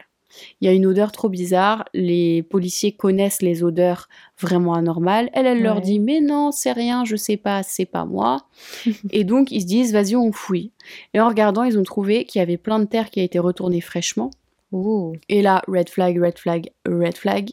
Il 0.61 0.67
y 0.67 0.69
a 0.69 0.73
une 0.73 0.87
odeur 0.87 1.13
trop 1.13 1.29
bizarre, 1.29 1.85
les 1.95 2.43
policiers 2.43 2.93
connaissent 2.93 3.43
les 3.43 3.63
odeurs 3.63 4.09
vraiment 4.41 4.75
anormales. 4.75 5.31
Elle, 5.33 5.47
elle 5.47 5.63
leur 5.63 5.81
dit 5.81 5.99
mais 5.99 6.21
non, 6.21 6.53
c'est 6.53 6.73
rien, 6.73 7.05
je 7.05 7.17
sais 7.17 7.37
pas, 7.37 7.63
c'est 7.63 7.87
pas 7.87 8.05
moi. 8.05 8.47
et 9.11 9.25
donc 9.25 9.51
ils 9.51 9.63
se 9.63 9.67
disent 9.67 9.93
vas-y 9.93 10.17
on 10.17 10.33
fouille. 10.33 10.73
Et 11.15 11.21
en 11.21 11.29
regardant, 11.29 11.65
ils 11.65 11.79
ont 11.79 11.83
trouvé 11.83 12.25
qu'il 12.25 12.39
y 12.39 12.43
avait 12.43 12.57
plein 12.57 12.79
de 12.79 12.85
terre 12.85 13.11
qui 13.11 13.21
a 13.21 13.23
été 13.23 13.39
retournée 13.39 13.81
fraîchement. 13.81 14.31
Ouh. 14.73 15.15
Et 15.29 15.43
là, 15.43 15.63
red 15.69 15.89
flag, 15.89 16.19
red 16.19 16.39
flag, 16.39 16.71
red 16.87 17.17
flag. 17.17 17.51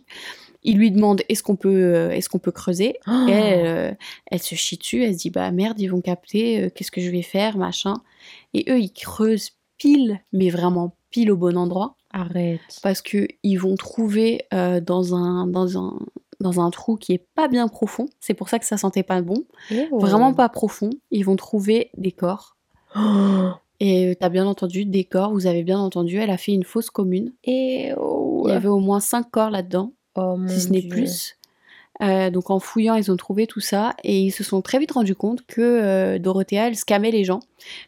Ils 0.63 0.77
lui 0.77 0.91
demandent 0.91 1.21
est-ce 1.29 1.41
qu'on 1.41 1.55
peut, 1.55 1.69
euh, 1.69 2.12
est-ce 2.12 2.27
qu'on 2.29 2.39
peut 2.39 2.51
creuser? 2.51 2.95
Et 3.07 3.07
elle, 3.31 3.65
euh, 3.65 3.91
elle 4.27 4.41
se 4.41 4.55
chie 4.55 4.77
dessus, 4.77 5.03
elle 5.03 5.13
se 5.13 5.19
dit 5.19 5.29
bah 5.29 5.51
merde, 5.51 5.79
ils 5.79 5.88
vont 5.88 6.01
capter, 6.01 6.63
euh, 6.63 6.69
qu'est-ce 6.69 6.91
que 6.91 7.01
je 7.01 7.09
vais 7.09 7.21
faire, 7.21 7.57
machin. 7.57 7.95
Et 8.53 8.65
eux, 8.69 8.79
ils 8.79 8.91
creusent 8.91 9.51
pile, 9.77 10.21
mais 10.33 10.50
vraiment 10.50 10.95
pile 11.09 11.31
au 11.31 11.38
bon 11.38 11.57
endroit, 11.57 11.95
Arrête. 12.12 12.60
parce 12.82 13.01
que 13.01 13.28
ils 13.44 13.58
vont 13.58 13.75
trouver 13.75 14.42
euh, 14.54 14.80
dans 14.82 15.16
un 15.16 15.46
dans 15.48 15.78
un 15.78 15.98
dans 16.39 16.62
un 16.62 16.70
trou 16.72 16.96
qui 16.96 17.13
est 17.13 17.25
pas 17.36 17.48
bien 17.48 17.68
profond. 17.68 18.08
C'est 18.20 18.34
pour 18.34 18.50
ça 18.50 18.60
que 18.60 18.66
ça 18.66 18.78
sentait 18.78 19.04
pas 19.04 19.22
bon, 19.22 19.44
Oh. 19.92 20.00
vraiment 20.00 20.34
pas 20.34 20.48
profond. 20.50 20.89
Ils 21.12 21.24
vont 21.24 21.36
trouver 21.36 21.92
des 21.98 22.12
corps. 22.12 22.56
Oh. 22.96 23.00
Et 23.81 24.07
euh, 24.07 24.16
t'as 24.20 24.27
bien 24.29 24.46
entendu 24.46 24.83
des 24.86 25.05
corps. 25.05 25.31
Vous 25.31 25.48
avez 25.48 25.64
bien 25.64 25.79
entendu. 25.79 26.18
Elle 26.18 26.29
a 26.31 26.38
fait 26.38 26.51
une 26.51 26.64
fosse 26.66 26.90
commune. 26.90 27.33
Et 27.46 27.92
oh. 27.98 28.44
Il 28.46 28.51
y 28.51 28.53
avait 28.53 28.68
au 28.68 28.79
moins 28.79 29.00
cinq 29.00 29.29
corps 29.31 29.50
là-dedans. 29.51 29.94
Oh 30.16 30.38
si 30.48 30.60
ce 30.62 30.70
n'est 30.70 30.81
plus. 30.81 31.38
Euh, 32.01 32.29
donc 32.29 32.50
en 32.50 32.59
fouillant, 32.59 32.96
ils 32.96 33.12
ont 33.12 33.18
trouvé 33.18 33.46
tout 33.46 33.59
ça 33.59 33.94
et 34.03 34.20
ils 34.22 34.31
se 34.31 34.44
sont 34.44 34.62
très 34.62 34.79
vite 34.79 34.94
rendus 34.94 35.16
compte 35.16 35.46
que 35.46 35.59
euh, 35.62 36.18
Dorothea, 36.20 36.68
elle 36.68 36.75
scammait 36.75 37.12
les 37.12 37.25
gens 37.25 37.42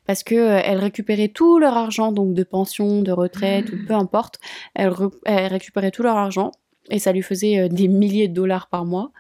parce 0.06 0.24
que 0.24 0.36
euh, 0.36 0.62
elle 0.66 0.80
récupérait 0.80 1.30
tout 1.30 1.60
leur 1.60 1.78
argent, 1.78 2.12
donc 2.12 2.34
de 2.34 2.44
pension, 2.44 3.02
de 3.02 3.12
retraite, 3.12 3.72
ou 3.72 3.78
peu 3.88 3.94
importe. 3.94 4.40
Elle, 4.76 4.90
récupérait 5.26 5.92
tout 5.92 6.04
leur 6.04 6.18
argent 6.18 6.52
et 6.90 7.00
ça 7.00 7.14
lui 7.14 7.22
faisait 7.22 7.60
euh, 7.60 7.68
des 7.70 7.88
milliers 7.88 8.28
de 8.28 8.34
dollars 8.34 8.68
par 8.68 8.84
mois. 8.86 9.12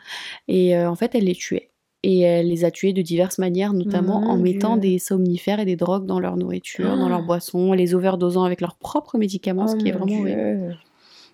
Et 0.49 0.77
en 0.77 0.95
fait, 0.95 1.15
elle 1.15 1.23
les 1.25 1.35
tuait. 1.35 1.69
Et 2.03 2.21
elle 2.21 2.47
les 2.47 2.65
a 2.65 2.71
tués 2.71 2.93
de 2.93 3.01
diverses 3.03 3.37
manières, 3.37 3.73
notamment 3.73 4.17
en 4.27 4.35
mettant 4.35 4.75
Dieu. 4.75 4.89
des 4.93 4.99
somnifères 4.99 5.59
et 5.59 5.65
des 5.65 5.75
drogues 5.75 6.07
dans 6.07 6.19
leur 6.19 6.35
nourriture, 6.35 6.97
dans 6.97 7.05
Ah. 7.05 7.09
leurs 7.09 7.23
boissons, 7.23 7.73
les 7.73 7.93
overdosant 7.93 8.43
avec 8.43 8.59
leurs 8.59 8.75
propres 8.75 9.19
médicaments, 9.19 9.67
ce 9.67 9.75
Oh 9.75 9.77
qui 9.77 9.89
est 9.89 9.93
mon 9.93 10.05
vraiment. 10.05 10.73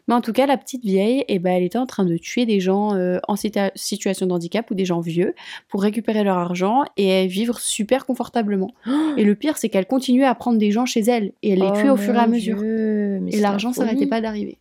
Mais 0.07 0.13
en 0.15 0.21
tout 0.21 0.31
cas, 0.33 0.45
la 0.45 0.57
petite 0.57 0.83
vieille, 0.85 1.25
eh 1.27 1.37
ben, 1.39 1.51
elle 1.51 1.63
était 1.63 1.77
en 1.77 1.85
train 1.85 2.05
de 2.05 2.15
tuer 2.17 2.45
des 2.45 2.59
gens 2.59 2.93
euh, 2.95 3.17
en 3.27 3.35
situa- 3.35 3.71
situation 3.75 4.25
de 4.25 4.31
handicap 4.31 4.69
ou 4.71 4.73
des 4.75 4.85
gens 4.85 4.99
vieux 5.01 5.35
pour 5.67 5.81
récupérer 5.81 6.23
leur 6.23 6.37
argent 6.37 6.83
et 6.95 7.27
vivre 7.27 7.59
super 7.59 8.05
confortablement. 8.05 8.71
Et 9.17 9.23
le 9.23 9.35
pire, 9.35 9.57
c'est 9.57 9.69
qu'elle 9.69 9.85
continuait 9.87 10.25
à 10.25 10.35
prendre 10.35 10.57
des 10.59 10.71
gens 10.71 10.85
chez 10.85 11.01
elle 11.01 11.33
et 11.43 11.51
elle 11.51 11.59
les 11.59 11.67
Oh 11.69 11.75
tuait 11.75 11.89
au 11.89 11.97
fur 11.97 12.15
et 12.15 12.19
à 12.19 12.27
mesure. 12.27 12.57
Dieu, 12.57 13.21
Et 13.31 13.39
l'argent 13.39 13.73
s'arrêtait 13.73 13.95
folie. 13.97 14.07
pas 14.09 14.21
d'arriver. 14.21 14.57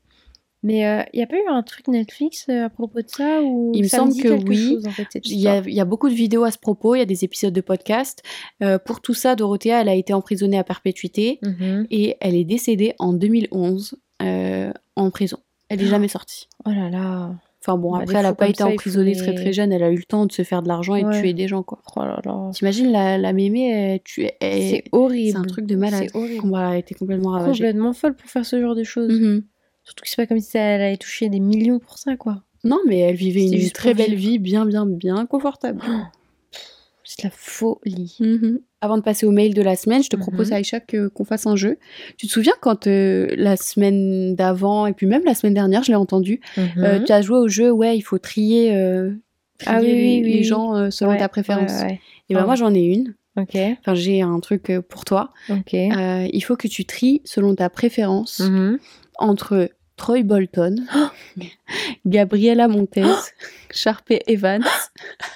Mais 0.63 0.79
il 1.13 1.19
n'y 1.19 1.23
a 1.23 1.27
pas 1.29 1.37
eu 1.37 1.47
un 1.49 1.63
truc 1.63 1.87
Netflix 1.87 2.47
euh, 2.49 2.65
à 2.65 2.71
propos 2.71 3.01
de 3.01 3.09
ça 3.09 3.41
ou 3.43 3.71
Il 3.75 3.83
me 3.85 3.89
ça 3.89 3.99
semble 3.99 4.13
dit 4.15 4.23
que 4.23 4.29
oui. 4.49 4.79
en 4.85 4.91
fait, 4.91 5.07
Il 5.25 5.39
y, 5.39 5.47
a, 5.47 5.59
il 5.65 5.73
y 5.75 5.81
a 5.81 5.85
beaucoup 5.85 6.09
de 6.09 6.15
vidéos 6.15 6.43
à 6.43 6.51
ce 6.51 6.59
propos, 6.59 6.97
il 6.97 6.99
y 6.99 7.03
a 7.03 7.07
des 7.07 7.23
épisodes 7.25 7.53
de 7.53 7.61
podcast. 7.61 8.23
Euh, 8.65 8.79
pour 8.79 9.01
tout 9.01 9.15
ça, 9.15 9.37
Dorothea, 9.37 9.81
elle 9.81 9.89
a 9.89 9.95
été 9.95 10.13
emprisonnée 10.13 10.59
à 10.59 10.65
perpétuité 10.65 11.39
Mhm. 11.45 11.87
et 11.93 12.17
elle 12.21 12.35
est 12.35 12.45
décédée 12.45 12.95
en 12.99 13.13
2011 13.13 13.97
euh, 14.23 14.73
en 14.97 15.11
prison. 15.11 15.39
Elle 15.69 15.81
n'est 15.81 15.87
jamais 15.87 16.09
sortie. 16.09 16.49
Oh 16.65 16.71
là 16.71 16.89
là. 16.91 17.35
Enfin 17.61 17.77
bon, 17.77 17.93
Bah, 17.93 17.99
après, 18.03 18.15
elle 18.19 18.23
n'a 18.23 18.35
pas 18.35 18.49
été 18.49 18.59
ça, 18.59 18.69
emprisonnée 18.69 19.15
les- 19.15 19.17
très 19.19 19.35
très 19.35 19.53
jeune, 19.53 19.73
elle 19.73 19.83
a 19.83 19.91
eu 19.91 19.97
le 19.97 20.05
temps 20.05 20.25
de 20.27 20.31
se 20.33 20.43
faire 20.43 20.63
de 20.63 20.69
l'argent 20.69 20.95
et 20.95 21.03
de 21.03 21.11
tuer 21.11 21.33
des 21.33 21.49
gens, 21.49 21.65
quoi. 21.65 21.81
Oh 21.97 22.01
là 22.03 22.21
là. 22.25 22.51
T'imagines 22.55 22.93
la, 22.93 23.19
la 23.19 23.33
mémé, 23.33 23.69
elle, 23.71 24.01
tu, 24.05 24.29
elle- 24.41 24.63
C'est 24.63 24.85
horrible. 24.93 25.33
c'est 25.33 25.37
un 25.39 25.43
truc 25.43 25.67
de 25.67 25.75
malade. 25.75 26.05
C'est 26.13 26.17
horrible. 26.17 26.43
On 26.47 26.55
a 26.55 26.79
été 26.79 26.95
complètement 26.95 27.31
ravagée. 27.31 27.53
Complètement 27.65 27.93
folle 27.93 28.15
pour 28.15 28.31
faire 28.31 28.47
ce 28.47 28.61
genre 28.61 28.77
de 28.77 28.85
choses. 28.85 29.13
Mhm. 29.21 29.43
Surtout 29.83 30.03
que 30.05 30.09
c'est 30.11 30.17
pas 30.17 30.27
comme 30.27 30.39
si 30.41 30.57
elle 30.57 30.81
allait 30.81 30.97
toucher 30.97 31.29
des 31.29 31.41
millions 31.41 31.81
pour 31.81 31.99
ça, 31.99 32.17
quoi. 32.17 32.43
Non, 32.63 32.79
mais 32.87 32.99
elle 32.99 33.17
vivait 33.17 33.47
une 33.47 33.71
très 33.71 33.95
belle 33.95 34.15
vie, 34.15 34.39
bien, 34.39 34.65
bien, 34.67 34.87
bien 34.87 35.27
confortable. 35.27 35.81
C'est 37.19 37.23
de 37.23 37.29
la 37.29 37.31
folie. 37.35 38.17
Mhm. 38.21 38.61
Avant 38.83 38.99
de 38.99 39.03
passer 39.03 39.25
au 39.27 39.31
mail 39.31 39.55
de 39.55 39.63
la 39.63 39.75
semaine, 39.75 40.03
je 40.03 40.09
te 40.11 40.17
Mhm. 40.17 40.23
propose, 40.23 40.53
Aïcha, 40.53 40.81
que- 40.81 41.09
qu'on 41.09 41.25
fasse 41.25 41.47
un 41.47 41.57
jeu. 41.57 41.79
Tu 42.19 42.27
te 42.27 42.33
souviens 42.33 42.53
quand 42.61 42.87
euh, 42.87 43.27
la 43.37 43.57
semaine 43.57 44.35
d'avant, 44.37 44.87
et 44.87 44.93
puis 44.93 45.07
même 45.07 45.25
la 45.25 45.35
semaine 45.35 45.55
dernière, 45.55 45.83
je 45.83 45.89
l'ai 45.89 45.97
entendu, 45.97 46.41
euh, 46.59 46.99
Mhm. 46.99 47.05
tu 47.05 47.13
as 47.13 47.23
joué 47.23 47.39
au 47.39 47.49
jeu, 47.49 47.71
ouais, 47.71 47.97
il 47.97 48.03
faut 48.03 48.19
trier, 48.19 48.75
euh, 48.77 49.13
trier 49.59 49.77
Ah 49.77 49.81
oui, 49.81 49.87
les, 49.87 49.95
oui, 49.95 50.21
oui, 50.25 50.31
les 50.33 50.37
oui. 50.39 50.45
gens 50.45 50.75
euh, 50.77 50.91
selon 50.91 51.13
Ouais, 51.13 51.19
ta 51.19 51.29
préférence. 51.31 51.73
ouais, 51.73 51.87
ouais. 51.87 52.01
Et 52.29 52.35
ben 52.35 52.41
Ah. 52.43 52.47
moi, 52.47 52.55
j'en 52.55 52.75
ai 52.75 52.81
une. 52.83 53.15
Ok, 53.39 53.55
Enfin, 53.81 53.95
j'ai 53.95 54.23
un 54.23 54.41
truc 54.41 54.71
euh, 54.71 54.81
pour 54.83 55.05
toi. 55.05 55.31
ok. 55.51 55.75
Euh, 55.75 56.27
il 56.33 56.41
faut 56.43 56.57
que 56.57 56.69
tu 56.69 56.85
tries 56.87 57.21
selon 57.25 57.55
ta 57.55 57.69
préférence 57.71 58.43
entre 59.19 59.69
Troy 59.97 60.23
Bolton, 60.23 60.77
Gabriela 62.07 62.69
Montez, 62.69 63.03
Sharpay 63.71 64.23
Evans 64.27 64.63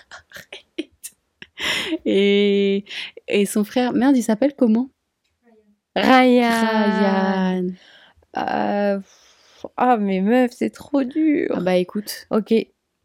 et, 2.05 2.85
et 3.29 3.47
son 3.47 3.65
frère. 3.65 3.93
Merde, 3.93 4.17
il 4.17 4.23
s'appelle 4.23 4.55
comment? 4.57 4.89
Ryan. 5.97 6.51
Ryan. 6.51 7.67
Euh, 8.37 9.01
Ah, 9.77 9.97
mais 9.99 10.21
meuf, 10.21 10.53
c'est 10.53 10.71
trop 10.71 11.03
dur. 11.05 11.49
Ah 11.55 11.61
bah 11.61 11.77
écoute. 11.77 12.27
Ok. 12.31 12.55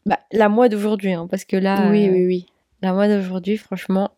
Bah, 0.06 0.20
la 0.32 0.50
moi 0.50 0.70
d'aujourd'hui, 0.70 1.14
hein, 1.14 1.28
parce 1.30 1.46
que 1.46 1.58
là, 1.58 1.90
oui, 1.90 2.08
euh, 2.08 2.12
oui, 2.12 2.26
oui. 2.28 2.46
la 2.82 2.94
moi 2.94 3.08
d'aujourd'hui, 3.08 3.58
franchement. 3.58 4.12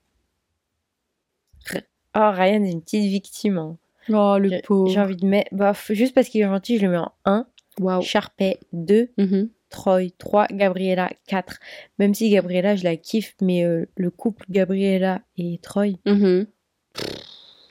Oh, 2.16 2.32
Ryan 2.32 2.64
est 2.64 2.72
une 2.72 2.82
petite 2.82 3.06
victime. 3.10 3.58
hein. 3.58 3.78
Oh, 4.10 4.38
le 4.40 4.62
pauvre. 4.64 4.90
J'ai 4.90 5.00
envie 5.00 5.16
de 5.16 5.26
mettre. 5.26 5.50
Bah, 5.54 5.74
juste 5.92 6.16
parce 6.16 6.30
qu'il 6.30 6.42
est 6.42 6.46
gentil, 6.46 6.78
je 6.78 6.86
le 6.86 6.92
mets 6.92 6.98
en 6.98 7.12
1. 7.26 7.46
Waouh. 7.80 8.02
Sharpay 8.02 8.60
2. 8.74 9.10
Mhm. 9.18 9.50
Troy 9.70 10.12
3. 10.18 10.48
Gabriella 10.52 11.10
4. 11.28 11.60
Même 12.00 12.14
si 12.14 12.30
Gabriella, 12.30 12.76
je 12.76 12.84
la 12.84 12.96
kiffe, 12.98 13.36
mais 13.42 13.64
euh, 13.64 13.86
le 13.98 14.10
couple 14.12 14.46
Gabriella 14.50 15.22
et 15.38 15.60
Troy, 15.62 15.98
Mhm. 16.06 16.48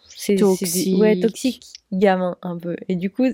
c'est 0.08 0.34
des- 0.34 0.40
Toxique. 0.40 0.98
Ouais, 0.98 1.18
toxique, 1.20 1.64
gamin, 1.92 2.36
un 2.42 2.56
peu. 2.58 2.76
Et 2.88 2.96
du 2.96 3.10
coup, 3.10 3.26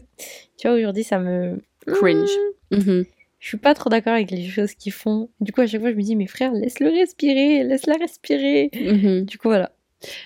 tu 0.59 0.68
vois, 0.68 0.77
aujourd'hui, 0.77 1.05
ça 1.05 1.18
me. 1.18 1.61
Cringe. 1.87 2.31
Mhm. 2.70 3.05
Je 3.40 3.48
suis 3.48 3.57
pas 3.57 3.75
trop 3.75 3.90
d'accord 3.90 4.12
avec 4.12 4.31
les 4.31 4.46
choses 4.46 4.75
qu'ils 4.75 4.92
font. 4.92 5.29
Du 5.40 5.51
coup, 5.53 5.62
à 5.62 5.66
chaque 5.66 5.81
fois, 5.81 5.90
je 5.90 5.96
me 5.96 6.03
dis, 6.03 6.14
mais 6.14 6.29
frère, 6.29 6.53
laisse-le 6.53 6.88
respirer, 6.90 7.64
laisse-la 7.64 7.94
respirer. 7.96 8.70
Mhm. 8.75 9.25
Du 9.25 9.37
coup, 9.38 9.48
voilà. 9.48 9.72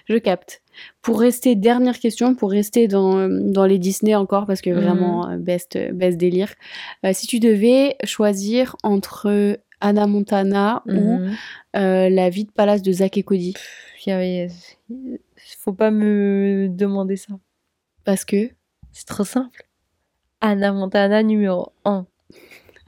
Je 0.07 0.17
capte. 0.17 0.62
Pour 1.03 1.21
rester, 1.21 1.55
dernière 1.55 1.99
question, 1.99 2.35
pour 2.35 2.51
rester 2.51 2.87
dans, 2.89 3.29
dans 3.29 3.65
les 3.65 3.79
Disney 3.79 4.15
encore, 4.15 4.47
parce 4.47 4.61
que 4.61 4.71
Mhm. 4.71 4.77
vraiment, 4.77 5.29
euh, 5.31 5.37
best, 5.39 5.79
best 5.93 6.19
délire. 6.19 6.53
Euh, 7.05 7.12
si 7.15 7.27
tu 7.27 7.41
devais 7.41 7.97
choisir 8.05 8.77
entre 8.83 9.59
Anna 9.81 10.07
Montana 10.07 10.83
ou 10.87 11.19
Mhm. 11.19 11.37
euh, 11.77 12.09
La 12.11 12.29
vie 12.31 12.45
de 12.45 12.51
palace 12.51 12.83
de 12.83 12.93
Zack 12.93 13.17
et 13.19 13.23
Cody, 13.23 13.55
Il 14.07 14.49
Faut 15.59 15.73
pas 15.73 15.91
me 15.91 16.69
demander 16.71 17.17
ça. 17.17 17.35
parce 18.05 18.25
que? 18.25 18.51
C'est 18.93 19.07
trop 19.07 19.25
simple. 19.25 19.65
Anna 20.41 20.73
Montana 20.73 21.23
numéro 21.23 21.73
1. 21.85 22.07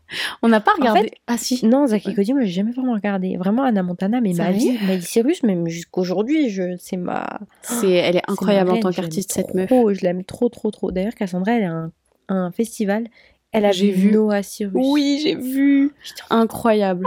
on 0.43 0.49
n'a 0.49 0.61
pas 0.61 0.73
regardé. 0.73 1.03
fait, 1.03 1.15
ah 1.27 1.37
si. 1.39 1.65
Non, 1.67 1.87
Zack 1.87 2.07
et 2.07 2.15
Cody, 2.15 2.33
moi, 2.33 2.43
j'ai 2.43 2.51
jamais 2.51 2.73
vraiment 2.73 2.95
regardé. 2.95 3.37
Vraiment, 3.37 3.63
Anna 3.63 3.83
Montana, 3.83 4.21
mais 4.21 4.33
ma 4.33 4.51
vie, 4.51 4.79
Miley 4.83 5.01
Cyrus, 5.01 5.43
même 5.43 5.69
jusqu'aujourd'hui, 5.69 6.51
je... 6.51 6.77
c'est 6.79 6.97
ma. 6.97 7.41
C'est, 7.63 7.91
elle 7.91 8.17
est 8.17 8.31
incroyable 8.31 8.71
en 8.71 8.81
tant 8.81 8.91
qu'artiste, 8.91 9.33
cette 9.33 9.55
meuf. 9.55 9.69
Je 9.71 10.03
l'aime 10.03 10.25
trop, 10.25 10.49
trop, 10.49 10.71
trop. 10.71 10.91
D'ailleurs, 10.91 11.15
Cassandra, 11.15 11.53
elle 11.53 11.65
a 11.65 11.73
un, 11.73 11.93
un 12.29 12.51
festival. 12.51 13.09
Elle 13.53 13.65
a 13.65 13.73
vu 13.73 13.91
vu. 13.91 14.13
Noah 14.13 14.43
Cyrus. 14.43 14.75
Oui, 14.75 15.21
j'ai 15.23 15.35
vu. 15.35 15.93
Incroyable. 16.31 17.07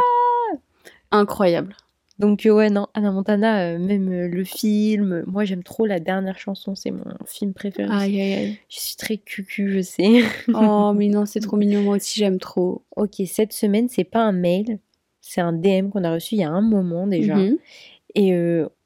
Incroyable. 1.11 1.75
Donc 2.19 2.45
euh, 2.45 2.51
ouais, 2.51 2.69
non, 2.69 2.87
Anna 2.93 3.11
Montana, 3.11 3.61
euh, 3.61 3.79
même 3.79 4.11
euh, 4.11 4.27
le 4.27 4.43
film, 4.43 5.11
euh, 5.11 5.23
moi 5.25 5.43
j'aime 5.45 5.63
trop 5.63 5.85
la 5.85 5.99
dernière 5.99 6.37
chanson, 6.37 6.75
c'est 6.75 6.91
mon 6.91 7.03
film 7.25 7.53
préféré. 7.53 7.89
Aïe, 7.91 8.21
aïe, 8.21 8.33
aïe. 8.33 8.59
Je 8.69 8.79
suis 8.79 8.95
très 8.95 9.17
cucu, 9.17 9.71
je 9.71 9.81
sais. 9.81 10.21
Oh, 10.53 10.93
mais 10.95 11.07
non, 11.07 11.25
c'est 11.25 11.39
trop 11.39 11.57
mignon. 11.57 11.81
Moi 11.81 11.95
aussi, 11.97 12.19
j'aime 12.19 12.39
trop. 12.39 12.83
ok, 12.95 13.15
cette 13.25 13.53
semaine, 13.53 13.87
c'est 13.89 14.03
pas 14.03 14.21
un 14.21 14.33
mail, 14.33 14.79
c'est 15.21 15.41
un 15.41 15.53
DM 15.53 15.89
qu'on 15.89 16.03
a 16.03 16.13
reçu 16.13 16.35
il 16.35 16.41
y 16.41 16.43
a 16.43 16.49
un 16.49 16.61
moment 16.61 17.07
déjà. 17.07 17.35
Mhm. 17.35 17.57
Et 18.13 18.33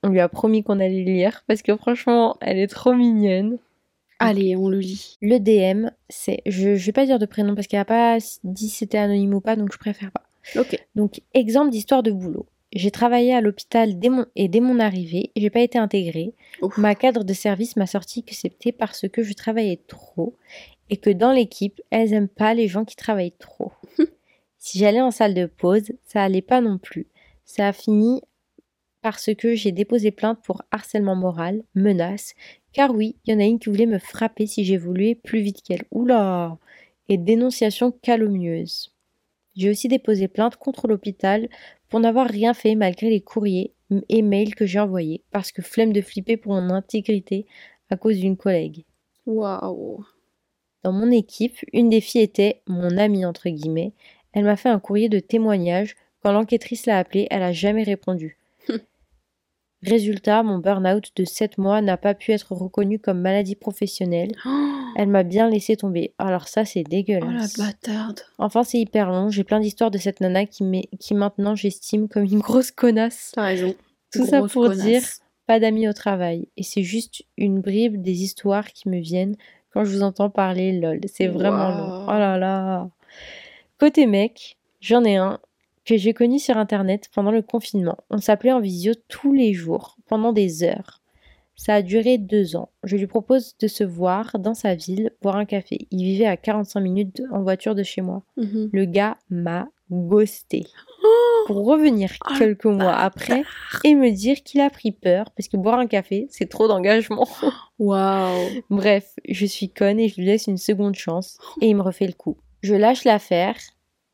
on 0.03 0.09
lui 0.09 0.19
a 0.19 0.29
promis 0.29 0.63
qu'on 0.63 0.79
allait 0.79 1.03
le 1.03 1.11
lire 1.11 1.43
parce 1.47 1.63
que 1.63 1.75
franchement, 1.75 2.37
elle 2.41 2.59
est 2.59 2.67
trop 2.67 2.93
mignonne. 2.93 3.57
Allez, 4.19 4.55
on 4.55 4.69
le 4.69 4.77
lit. 4.79 5.17
Le 5.21 5.39
DM, 5.39 5.89
c'est. 6.09 6.41
Je, 6.45 6.75
je 6.75 6.85
vais 6.85 6.91
pas 6.91 7.05
dire 7.07 7.17
de 7.17 7.25
prénom 7.25 7.55
parce 7.55 7.65
qu'elle 7.67 7.79
a 7.79 7.85
pas 7.85 8.17
dit 8.43 8.69
si 8.69 8.77
c'était 8.77 8.99
anonyme 8.99 9.33
ou 9.33 9.41
pas, 9.41 9.55
donc 9.55 9.73
je 9.73 9.79
préfère 9.79 10.11
pas. 10.11 10.21
Ok. 10.59 10.77
Donc, 10.95 11.21
exemple 11.33 11.71
d'histoire 11.71 12.03
de 12.03 12.11
boulot. 12.11 12.45
J'ai 12.75 12.91
travaillé 12.91 13.33
à 13.33 13.39
l'hôpital 13.39 13.97
dès 13.99 14.09
mon, 14.09 14.25
et 14.35 14.49
dès 14.49 14.59
mon 14.59 14.79
arrivée, 14.79 15.31
j'ai 15.37 15.49
pas 15.49 15.61
été 15.61 15.77
intégrée. 15.77 16.33
Ouf. 16.61 16.77
Ma 16.77 16.93
cadre 16.93 17.23
de 17.23 17.33
service 17.33 17.77
m'a 17.77 17.87
sorti 17.87 18.23
que 18.23 18.35
c'était 18.35 18.73
parce 18.73 19.07
que 19.07 19.23
je 19.23 19.33
travaillais 19.33 19.79
trop 19.87 20.35
et 20.89 20.97
que 20.97 21.09
dans 21.09 21.31
l'équipe, 21.31 21.81
elles 21.89 22.13
aiment 22.13 22.27
pas 22.27 22.53
les 22.53 22.67
gens 22.67 22.83
qui 22.83 22.97
travaillent 22.97 23.37
trop. 23.39 23.71
si 24.57 24.77
j'allais 24.77 25.01
en 25.01 25.11
salle 25.11 25.33
de 25.33 25.45
pause, 25.45 25.93
ça 26.03 26.21
allait 26.21 26.41
pas 26.41 26.59
non 26.59 26.77
plus. 26.77 27.07
Ça 27.45 27.69
a 27.69 27.73
fini 27.73 28.21
parce 29.01 29.29
que 29.33 29.55
j'ai 29.55 29.71
déposé 29.71 30.11
plainte 30.11 30.39
pour 30.43 30.63
harcèlement 30.71 31.15
moral, 31.15 31.63
menace, 31.75 32.33
car 32.73 32.93
oui, 32.93 33.15
il 33.25 33.33
y 33.33 33.37
en 33.37 33.39
a 33.39 33.45
une 33.45 33.59
qui 33.59 33.69
voulait 33.69 33.85
me 33.85 33.99
frapper 33.99 34.47
si 34.47 34.65
j'évoluais 34.65 35.15
plus 35.15 35.39
vite 35.39 35.61
qu'elle. 35.61 35.85
Oula 35.91 36.57
Et 37.07 37.17
dénonciation 37.17 37.91
calomnieuse. 37.91 38.94
J'ai 39.55 39.69
aussi 39.69 39.87
déposé 39.87 40.27
plainte 40.27 40.57
contre 40.57 40.87
l'hôpital 40.87 41.47
pour 41.89 41.99
n'avoir 41.99 42.27
rien 42.27 42.53
fait 42.53 42.75
malgré 42.75 43.09
les 43.09 43.21
courriers 43.21 43.73
et 44.09 44.21
mails 44.21 44.55
que 44.55 44.65
j'ai 44.65 44.79
envoyés, 44.79 45.23
parce 45.31 45.51
que 45.51 45.61
flemme 45.61 45.93
de 45.93 46.01
flipper 46.01 46.37
pour 46.37 46.53
mon 46.53 46.71
intégrité 46.71 47.45
à 47.89 47.97
cause 47.97 48.19
d'une 48.19 48.37
collègue. 48.37 48.83
Waouh. 49.25 50.05
Dans 50.83 50.91
mon 50.91 51.09
équipe, 51.11 51.57
une 51.73 51.89
des 51.89 52.01
filles 52.01 52.21
était 52.21 52.61
mon 52.67 52.97
amie 52.97 53.25
entre 53.25 53.49
guillemets. 53.49 53.93
Elle 54.33 54.43
m'a 54.43 54.55
fait 54.55 54.69
un 54.69 54.79
courrier 54.79 55.09
de 55.09 55.19
témoignage. 55.19 55.95
Quand 56.21 56.31
l'enquêtrice 56.31 56.85
l'a 56.85 56.97
appelée, 56.97 57.27
elle 57.31 57.43
a 57.43 57.51
jamais 57.51 57.83
répondu. 57.83 58.37
Résultat, 59.85 60.43
mon 60.43 60.59
burn-out 60.59 61.11
de 61.15 61.25
7 61.25 61.57
mois 61.57 61.81
n'a 61.81 61.97
pas 61.97 62.13
pu 62.13 62.31
être 62.31 62.53
reconnu 62.53 62.99
comme 62.99 63.21
maladie 63.21 63.55
professionnelle. 63.55 64.31
Oh, 64.45 64.69
Elle 64.95 65.09
m'a 65.09 65.23
bien 65.23 65.49
laissé 65.49 65.75
tomber. 65.77 66.13
Alors 66.17 66.47
ça, 66.47 66.65
c'est 66.65 66.81
oh 66.81 66.89
la 66.89 66.97
dégueulasse. 66.97 67.57
bâtarde. 67.57 68.21
enfin, 68.37 68.63
c'est 68.63 68.79
hyper 68.79 69.09
long. 69.09 69.29
J'ai 69.29 69.43
plein 69.43 69.59
d'histoires 69.59 69.91
de 69.91 69.97
cette 69.97 70.21
nana 70.21 70.45
qui, 70.45 70.89
qui 70.99 71.13
maintenant 71.13 71.55
j'estime 71.55 72.07
comme 72.07 72.23
une 72.23 72.39
grosse 72.39 72.71
connasse. 72.71 73.31
T'as 73.35 73.43
raison. 73.43 73.75
Tout 74.11 74.25
ça 74.25 74.41
pour 74.41 74.67
connasse. 74.67 74.83
dire 74.83 75.03
pas 75.47 75.59
d'amis 75.59 75.87
au 75.87 75.93
travail. 75.93 76.47
Et 76.57 76.63
c'est 76.63 76.83
juste 76.83 77.23
une 77.37 77.61
bribe 77.61 78.01
des 78.01 78.23
histoires 78.23 78.71
qui 78.71 78.89
me 78.89 78.99
viennent 78.99 79.35
quand 79.71 79.83
je 79.83 79.91
vous 79.91 80.03
entends 80.03 80.29
parler, 80.29 80.79
lol. 80.79 81.01
C'est 81.11 81.27
vraiment 81.27 81.69
long. 81.69 82.05
Oh 82.07 82.17
là 82.17 82.37
là. 82.37 82.89
Côté 83.77 84.05
mec, 84.05 84.57
j'en 84.79 85.03
ai 85.03 85.17
un 85.17 85.39
que 85.85 85.97
j'ai 85.97 86.13
connu 86.13 86.39
sur 86.39 86.57
internet 86.57 87.09
pendant 87.13 87.31
le 87.31 87.41
confinement. 87.41 87.97
On 88.09 88.17
s'appelait 88.17 88.51
en 88.51 88.59
visio 88.59 88.93
tous 89.07 89.33
les 89.33 89.53
jours, 89.53 89.97
pendant 90.07 90.33
des 90.33 90.63
heures. 90.63 91.01
Ça 91.55 91.75
a 91.75 91.81
duré 91.81 92.17
deux 92.17 92.55
ans. 92.57 92.69
Je 92.83 92.97
lui 92.97 93.07
propose 93.07 93.55
de 93.57 93.67
se 93.67 93.83
voir 93.83 94.37
dans 94.39 94.53
sa 94.53 94.75
ville, 94.75 95.11
boire 95.21 95.37
un 95.37 95.45
café. 95.45 95.87
Il 95.89 96.03
vivait 96.03 96.25
à 96.25 96.35
45 96.35 96.81
minutes 96.81 97.21
en 97.31 97.43
voiture 97.43 97.75
de 97.75 97.83
chez 97.83 98.01
moi. 98.01 98.23
Mhm. 98.35 98.69
Le 98.73 98.85
gars 98.85 99.17
m'a 99.29 99.69
ghosté. 99.89 100.65
Pour 101.45 101.63
revenir 101.65 102.11
Oh, 102.25 102.33
le 102.33 102.39
quelques 102.39 102.65
mois 102.65 102.95
après 102.95 103.43
et 103.83 103.93
me 103.93 104.09
dire 104.09 104.41
qu'il 104.43 104.61
a 104.61 104.69
pris 104.69 104.91
peur 104.91 105.29
parce 105.31 105.47
que 105.47 105.57
boire 105.57 105.79
un 105.79 105.85
café, 105.85 106.27
c'est 106.29 106.49
trop 106.49 106.67
d'engagement. 106.67 107.27
Waouh. 107.79 108.49
Bref, 108.69 109.13
je 109.29 109.45
suis 109.45 109.69
conne 109.69 109.99
et 109.99 110.09
je 110.09 110.15
lui 110.15 110.25
laisse 110.25 110.47
une 110.47 110.57
seconde 110.57 110.95
chance 110.95 111.37
et 111.61 111.69
il 111.69 111.75
me 111.75 111.83
refait 111.83 112.07
le 112.07 112.13
coup. 112.13 112.37
Je 112.63 112.73
lâche 112.73 113.03
l'affaire 113.03 113.55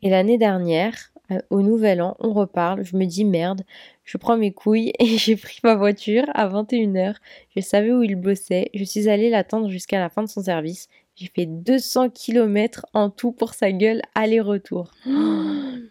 et 0.02 0.10
l'année 0.10 0.38
dernière, 0.38 1.11
au 1.50 1.62
nouvel 1.62 2.02
an, 2.02 2.16
on 2.20 2.34
reparle. 2.34 2.84
Je 2.84 2.96
me 2.96 3.06
dis 3.06 3.26
merde, 3.26 3.64
je 4.04 4.18
prends 4.18 4.38
mes 4.38 4.52
couilles 4.52 4.94
et 5.00 5.18
j'ai 5.18 5.36
pris 5.36 5.60
ma 5.64 5.76
voiture 5.76 6.26
à 6.34 6.48
21h. 6.48 7.16
Je 7.56 7.62
savais 7.62 7.92
où 7.92 8.04
il 8.04 8.16
bossait. 8.16 8.70
Je 8.74 8.84
suis 8.84 9.10
allée 9.10 9.30
l'attendre 9.30 9.70
jusqu'à 9.70 10.00
la 10.00 10.10
fin 10.10 10.24
de 10.24 10.30
son 10.30 10.44
service. 10.44 10.88
J'ai 11.16 11.28
fait 11.28 11.46
200 11.46 12.10
km 12.10 12.86
en 12.94 13.10
tout 13.10 13.32
pour 13.32 13.54
sa 13.54 13.72
gueule 13.72 14.02
aller-retour. 14.16 14.92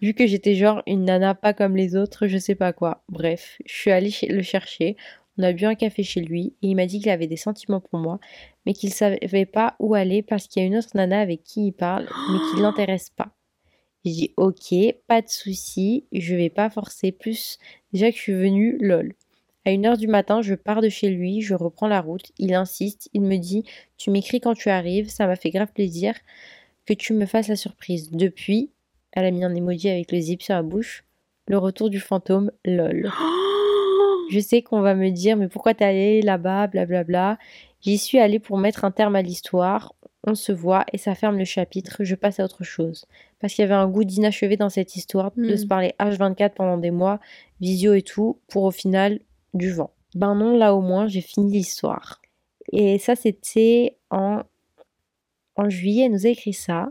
Vu 0.03 0.15
que 0.15 0.27
j'étais 0.27 0.55
genre 0.55 0.83
une 0.87 1.05
nana 1.05 1.35
pas 1.35 1.53
comme 1.53 1.77
les 1.77 1.95
autres, 1.95 2.27
je 2.27 2.39
sais 2.39 2.55
pas 2.55 2.73
quoi. 2.73 3.03
Bref, 3.09 3.59
je 3.67 3.75
suis 3.75 3.91
allée 3.91 4.13
le 4.29 4.43
chercher. 4.43 4.97
On 5.39 5.43
a 5.43 5.53
bu 5.53 5.65
un 5.65 5.75
café 5.75 6.03
chez 6.03 6.21
lui 6.21 6.55
et 6.63 6.69
il 6.69 6.75
m'a 6.75 6.87
dit 6.87 7.01
qu'il 7.01 7.11
avait 7.11 7.27
des 7.27 7.37
sentiments 7.37 7.81
pour 7.81 7.99
moi, 7.99 8.19
mais 8.67 8.73
qu'il 8.73 8.93
savait 8.93 9.47
pas 9.47 9.77
où 9.79 9.95
aller 9.95 10.23
parce 10.23 10.47
qu'il 10.47 10.63
y 10.63 10.65
a 10.65 10.69
une 10.69 10.77
autre 10.77 10.91
nana 10.95 11.21
avec 11.21 11.45
qui 11.45 11.69
il 11.69 11.73
parle, 11.73 12.09
mais 12.31 12.39
qui 12.51 12.61
l'intéresse 12.63 13.11
pas. 13.11 13.33
J'ai 14.05 14.13
dit 14.13 14.35
ok, 14.37 14.75
pas 15.07 15.23
de 15.23 15.29
souci, 15.29 16.05
je 16.13 16.35
vais 16.35 16.51
pas 16.51 16.71
forcer 16.71 17.13
plus. 17.13 17.59
Déjà 17.93 18.11
que 18.11 18.17
je 18.17 18.23
suis 18.23 18.33
venue, 18.35 18.79
lol. 18.81 19.15
À 19.67 19.73
une 19.73 19.85
heure 19.85 19.99
du 19.99 20.07
matin, 20.07 20.41
je 20.41 20.55
pars 20.55 20.81
de 20.81 20.89
chez 20.89 21.11
lui, 21.11 21.43
je 21.43 21.55
reprends 21.55 21.89
la 21.89 22.01
route. 22.01 22.33
Il 22.39 22.55
insiste, 22.55 23.11
il 23.13 23.21
me 23.21 23.37
dit 23.37 23.65
Tu 23.99 24.11
m'écris 24.11 24.41
quand 24.41 24.55
tu 24.55 24.71
arrives, 24.71 25.11
ça 25.11 25.27
m'a 25.27 25.37
fait 25.37 25.51
grave 25.51 25.73
plaisir 25.73 26.15
que 26.87 26.95
tu 26.95 27.13
me 27.13 27.27
fasses 27.27 27.49
la 27.49 27.57
surprise. 27.57 28.11
Depuis, 28.11 28.71
elle 29.13 29.27
a 29.27 29.31
mis 29.31 29.45
un 29.45 29.55
emoji 29.55 29.91
avec 29.91 30.13
le 30.13 30.19
zip 30.19 30.43
sur 30.43 30.55
la 30.55 30.63
bouche. 30.63 31.05
Le 31.47 31.59
retour 31.59 31.91
du 31.91 32.01
fantôme, 32.01 32.51
lol. 32.65 33.13
Je 34.31 34.39
sais 34.39 34.63
qu'on 34.63 34.81
va 34.81 34.95
me 34.95 35.11
dire, 35.11 35.37
mais 35.37 35.49
pourquoi 35.49 35.75
t'es 35.75 35.85
allé 35.85 36.23
là-bas, 36.23 36.69
blablabla. 36.69 37.39
J'y 37.81 37.99
suis 37.99 38.19
allée 38.19 38.39
pour 38.39 38.59
mettre 38.59 38.85
un 38.85 38.91
terme 38.91 39.17
à 39.17 39.23
l'histoire. 39.23 39.95
On 40.25 40.35
se 40.35 40.53
voit 40.53 40.85
et 40.93 40.99
ça 40.99 41.15
ferme 41.15 41.39
le 41.39 41.45
chapitre. 41.45 42.05
Je 42.05 42.15
passe 42.15 42.41
à 42.41 42.45
autre 42.45 42.63
chose. 42.63 43.07
Parce 43.41 43.55
qu'il 43.55 43.63
y 43.63 43.65
avait 43.65 43.75
un 43.75 43.89
goût 43.89 44.05
d'inachevé 44.05 44.57
dans 44.57 44.69
cette 44.69 44.95
histoire, 44.97 45.33
de 45.37 45.55
Mm. 45.55 45.57
se 45.57 45.67
parler 45.67 45.95
H24 45.99 46.51
pendant 46.55 46.77
des 46.77 46.91
mois, 46.91 47.21
visio 47.61 47.95
et 47.95 48.03
tout, 48.03 48.39
pour 48.49 48.65
au 48.65 48.71
final 48.71 49.21
du 49.55 49.73
vent. 49.73 49.91
Ben 50.15 50.35
non, 50.35 50.57
là 50.57 50.75
au 50.75 50.81
moins, 50.83 51.07
j'ai 51.07 51.21
fini 51.23 51.53
l'histoire. 51.53 52.21
Et 52.73 52.99
ça, 52.99 53.17
c'était 53.17 53.97
en... 54.11 54.43
en 55.57 55.71
juillet, 55.71 56.05
elle 56.05 56.13
nous 56.13 56.27
a 56.27 56.31
écrit 56.31 56.53
ça. 56.53 56.91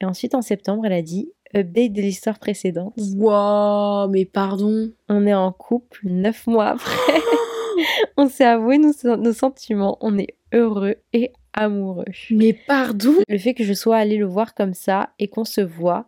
Et 0.00 0.04
ensuite, 0.04 0.34
en 0.34 0.42
septembre, 0.42 0.84
elle 0.86 0.92
a 0.92 1.02
dit 1.02 1.32
update 1.54 1.92
de 1.92 2.02
l'histoire 2.02 2.38
précédente. 2.38 2.94
Waouh, 3.16 4.08
mais 4.10 4.24
pardon. 4.24 4.90
On 5.08 5.26
est 5.26 5.34
en 5.34 5.52
couple 5.52 6.00
neuf 6.04 6.46
mois 6.46 6.68
après. 6.68 7.20
on 8.16 8.28
s'est 8.28 8.44
avoué 8.44 8.78
nos, 8.78 8.92
nos 9.16 9.32
sentiments. 9.32 9.96
On 10.00 10.18
est 10.18 10.34
heureux 10.52 10.96
et 11.12 11.32
amoureux. 11.52 12.04
Mais 12.30 12.52
pardon? 12.52 13.14
Le 13.28 13.38
fait 13.38 13.54
que 13.54 13.64
je 13.64 13.72
sois 13.72 13.96
allée 13.96 14.18
le 14.18 14.26
voir 14.26 14.54
comme 14.54 14.74
ça 14.74 15.10
et 15.18 15.28
qu'on 15.28 15.44
se 15.44 15.60
voit, 15.60 16.06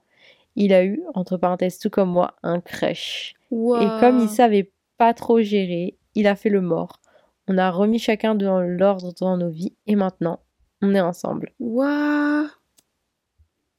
il 0.56 0.72
a 0.72 0.84
eu, 0.84 1.02
entre 1.14 1.36
parenthèses, 1.36 1.78
tout 1.78 1.90
comme 1.90 2.10
moi, 2.10 2.34
un 2.42 2.60
crush. 2.60 3.34
Et 3.50 4.00
comme 4.00 4.20
il 4.20 4.28
savait 4.28 4.72
pas 4.98 5.14
trop 5.14 5.40
gérer, 5.40 5.96
il 6.14 6.26
a 6.26 6.36
fait 6.36 6.48
le 6.48 6.60
mort. 6.60 7.00
On 7.46 7.58
a 7.58 7.70
remis 7.70 7.98
chacun 7.98 8.34
dans 8.34 8.60
l'ordre 8.60 9.12
dans 9.20 9.36
nos 9.36 9.50
vies 9.50 9.74
et 9.86 9.96
maintenant, 9.96 10.40
on 10.82 10.94
est 10.94 11.00
ensemble. 11.00 11.52
Waouh 11.60 12.48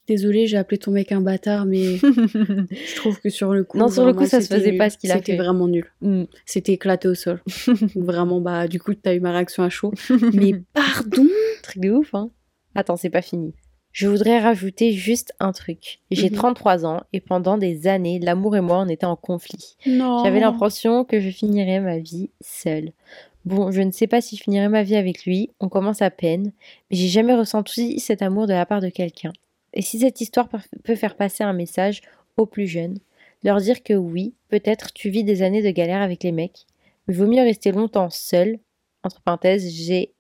Désolée, 0.08 0.46
j'ai 0.48 0.58
appelé 0.58 0.78
ton 0.78 0.92
mec 0.92 1.12
un 1.12 1.22
bâtard, 1.22 1.66
mais 1.66 1.98
je 1.98 2.96
trouve 2.96 3.20
que 3.20 3.30
sur 3.30 3.54
le 3.54 3.64
coup. 3.64 3.78
Non, 3.78 3.88
sur 3.90 4.06
le 4.06 4.14
coup, 4.14 4.26
ça 4.26 4.40
se 4.40 4.44
c'était 4.48 4.58
faisait 4.60 4.70
nul. 4.72 4.78
pas 4.78 4.90
ce 4.90 4.98
qu'il 4.98 5.12
a 5.12 5.16
C'était 5.16 5.32
fait. 5.34 5.38
vraiment 5.38 5.68
nul. 5.68 5.86
Mm. 6.02 6.24
C'était 6.46 6.74
éclaté 6.74 7.08
au 7.08 7.16
sol. 7.16 7.42
vraiment, 7.96 8.40
bah, 8.42 8.68
du 8.68 8.80
coup, 8.80 8.94
t'as 8.94 9.16
eu 9.16 9.20
ma 9.20 9.32
réaction 9.32 9.64
à 9.64 9.70
chaud. 9.70 9.92
Mais 10.34 10.54
pardon? 10.74 11.26
Truc 11.64 11.80
de 11.82 11.90
ouf, 11.92 12.14
hein. 12.14 12.30
Attends, 12.76 12.98
c'est 12.98 13.10
pas 13.10 13.22
fini. 13.24 13.54
Je 13.94 14.08
voudrais 14.08 14.40
rajouter 14.40 14.92
juste 14.92 15.34
un 15.40 15.54
truc. 15.54 16.00
J'ai 16.12 16.30
Mhm. 16.30 16.36
33 16.36 16.86
ans 16.86 17.02
et 17.14 17.22
pendant 17.22 17.58
des 17.58 17.88
années, 17.88 18.20
l'amour 18.20 18.58
et 18.58 18.62
moi, 18.62 18.80
on 18.86 18.90
était 18.90 19.06
en 19.06 19.16
conflit. 19.16 19.78
Non. 19.88 20.24
J'avais 20.26 20.42
l'impression 20.42 21.06
que 21.06 21.22
je 21.22 21.30
finirais 21.30 21.80
ma 21.80 21.98
vie 22.00 22.30
seule. 22.42 22.92
Bon, 23.46 23.72
je 23.72 23.82
ne 23.82 23.92
sais 23.92 24.08
pas 24.08 24.20
si 24.22 24.36
je 24.36 24.44
finirai 24.44 24.68
ma 24.68 24.84
vie 24.84 24.98
avec 24.98 25.24
lui, 25.26 25.52
on 25.62 25.70
commence 25.70 26.02
à 26.02 26.10
peine, 26.10 26.52
mais 26.92 26.98
j'ai 26.98 27.08
jamais 27.08 27.36
ressenti 27.36 28.00
cet 28.00 28.22
amour 28.22 28.48
de 28.48 28.54
la 28.54 28.66
part 28.66 28.82
de 28.82 28.90
quelqu'un. 28.90 29.32
Et 29.76 29.82
si 29.82 30.00
cette 30.00 30.22
histoire 30.22 30.50
peut 30.84 30.96
faire 30.96 31.16
passer 31.16 31.44
un 31.44 31.54
message 31.54 32.02
aux 32.38 32.46
plus 32.46 32.68
jeunes, 32.68 32.98
leur 33.44 33.58
dire 33.58 33.84
que 33.84 33.94
oui, 33.94 34.34
peut-être 34.50 34.92
tu 34.94 35.10
vis 35.10 35.24
des 35.24 35.42
années 35.42 35.62
de 35.62 35.70
galère 35.70 36.02
avec 36.02 36.24
les 36.24 36.32
mecs, 36.32 36.66
mais 37.08 37.14
vaut 37.14 37.28
mieux 37.28 37.44
rester 37.44 37.72
longtemps 37.72 38.10
seul. 38.10 38.60
Entre 39.04 39.22
parenthèses, 39.22 39.70
j'ai 39.72 40.14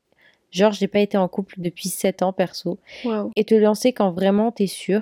genre 0.51 0.71
j'ai 0.71 0.87
pas 0.87 0.99
été 0.99 1.17
en 1.17 1.27
couple 1.27 1.55
depuis 1.57 1.89
7 1.89 2.21
ans 2.21 2.31
perso 2.31 2.79
et 3.35 3.43
te 3.43 3.55
lancer 3.55 3.93
quand 3.93 4.11
vraiment 4.11 4.51
t'es 4.51 4.67
sûr. 4.67 5.01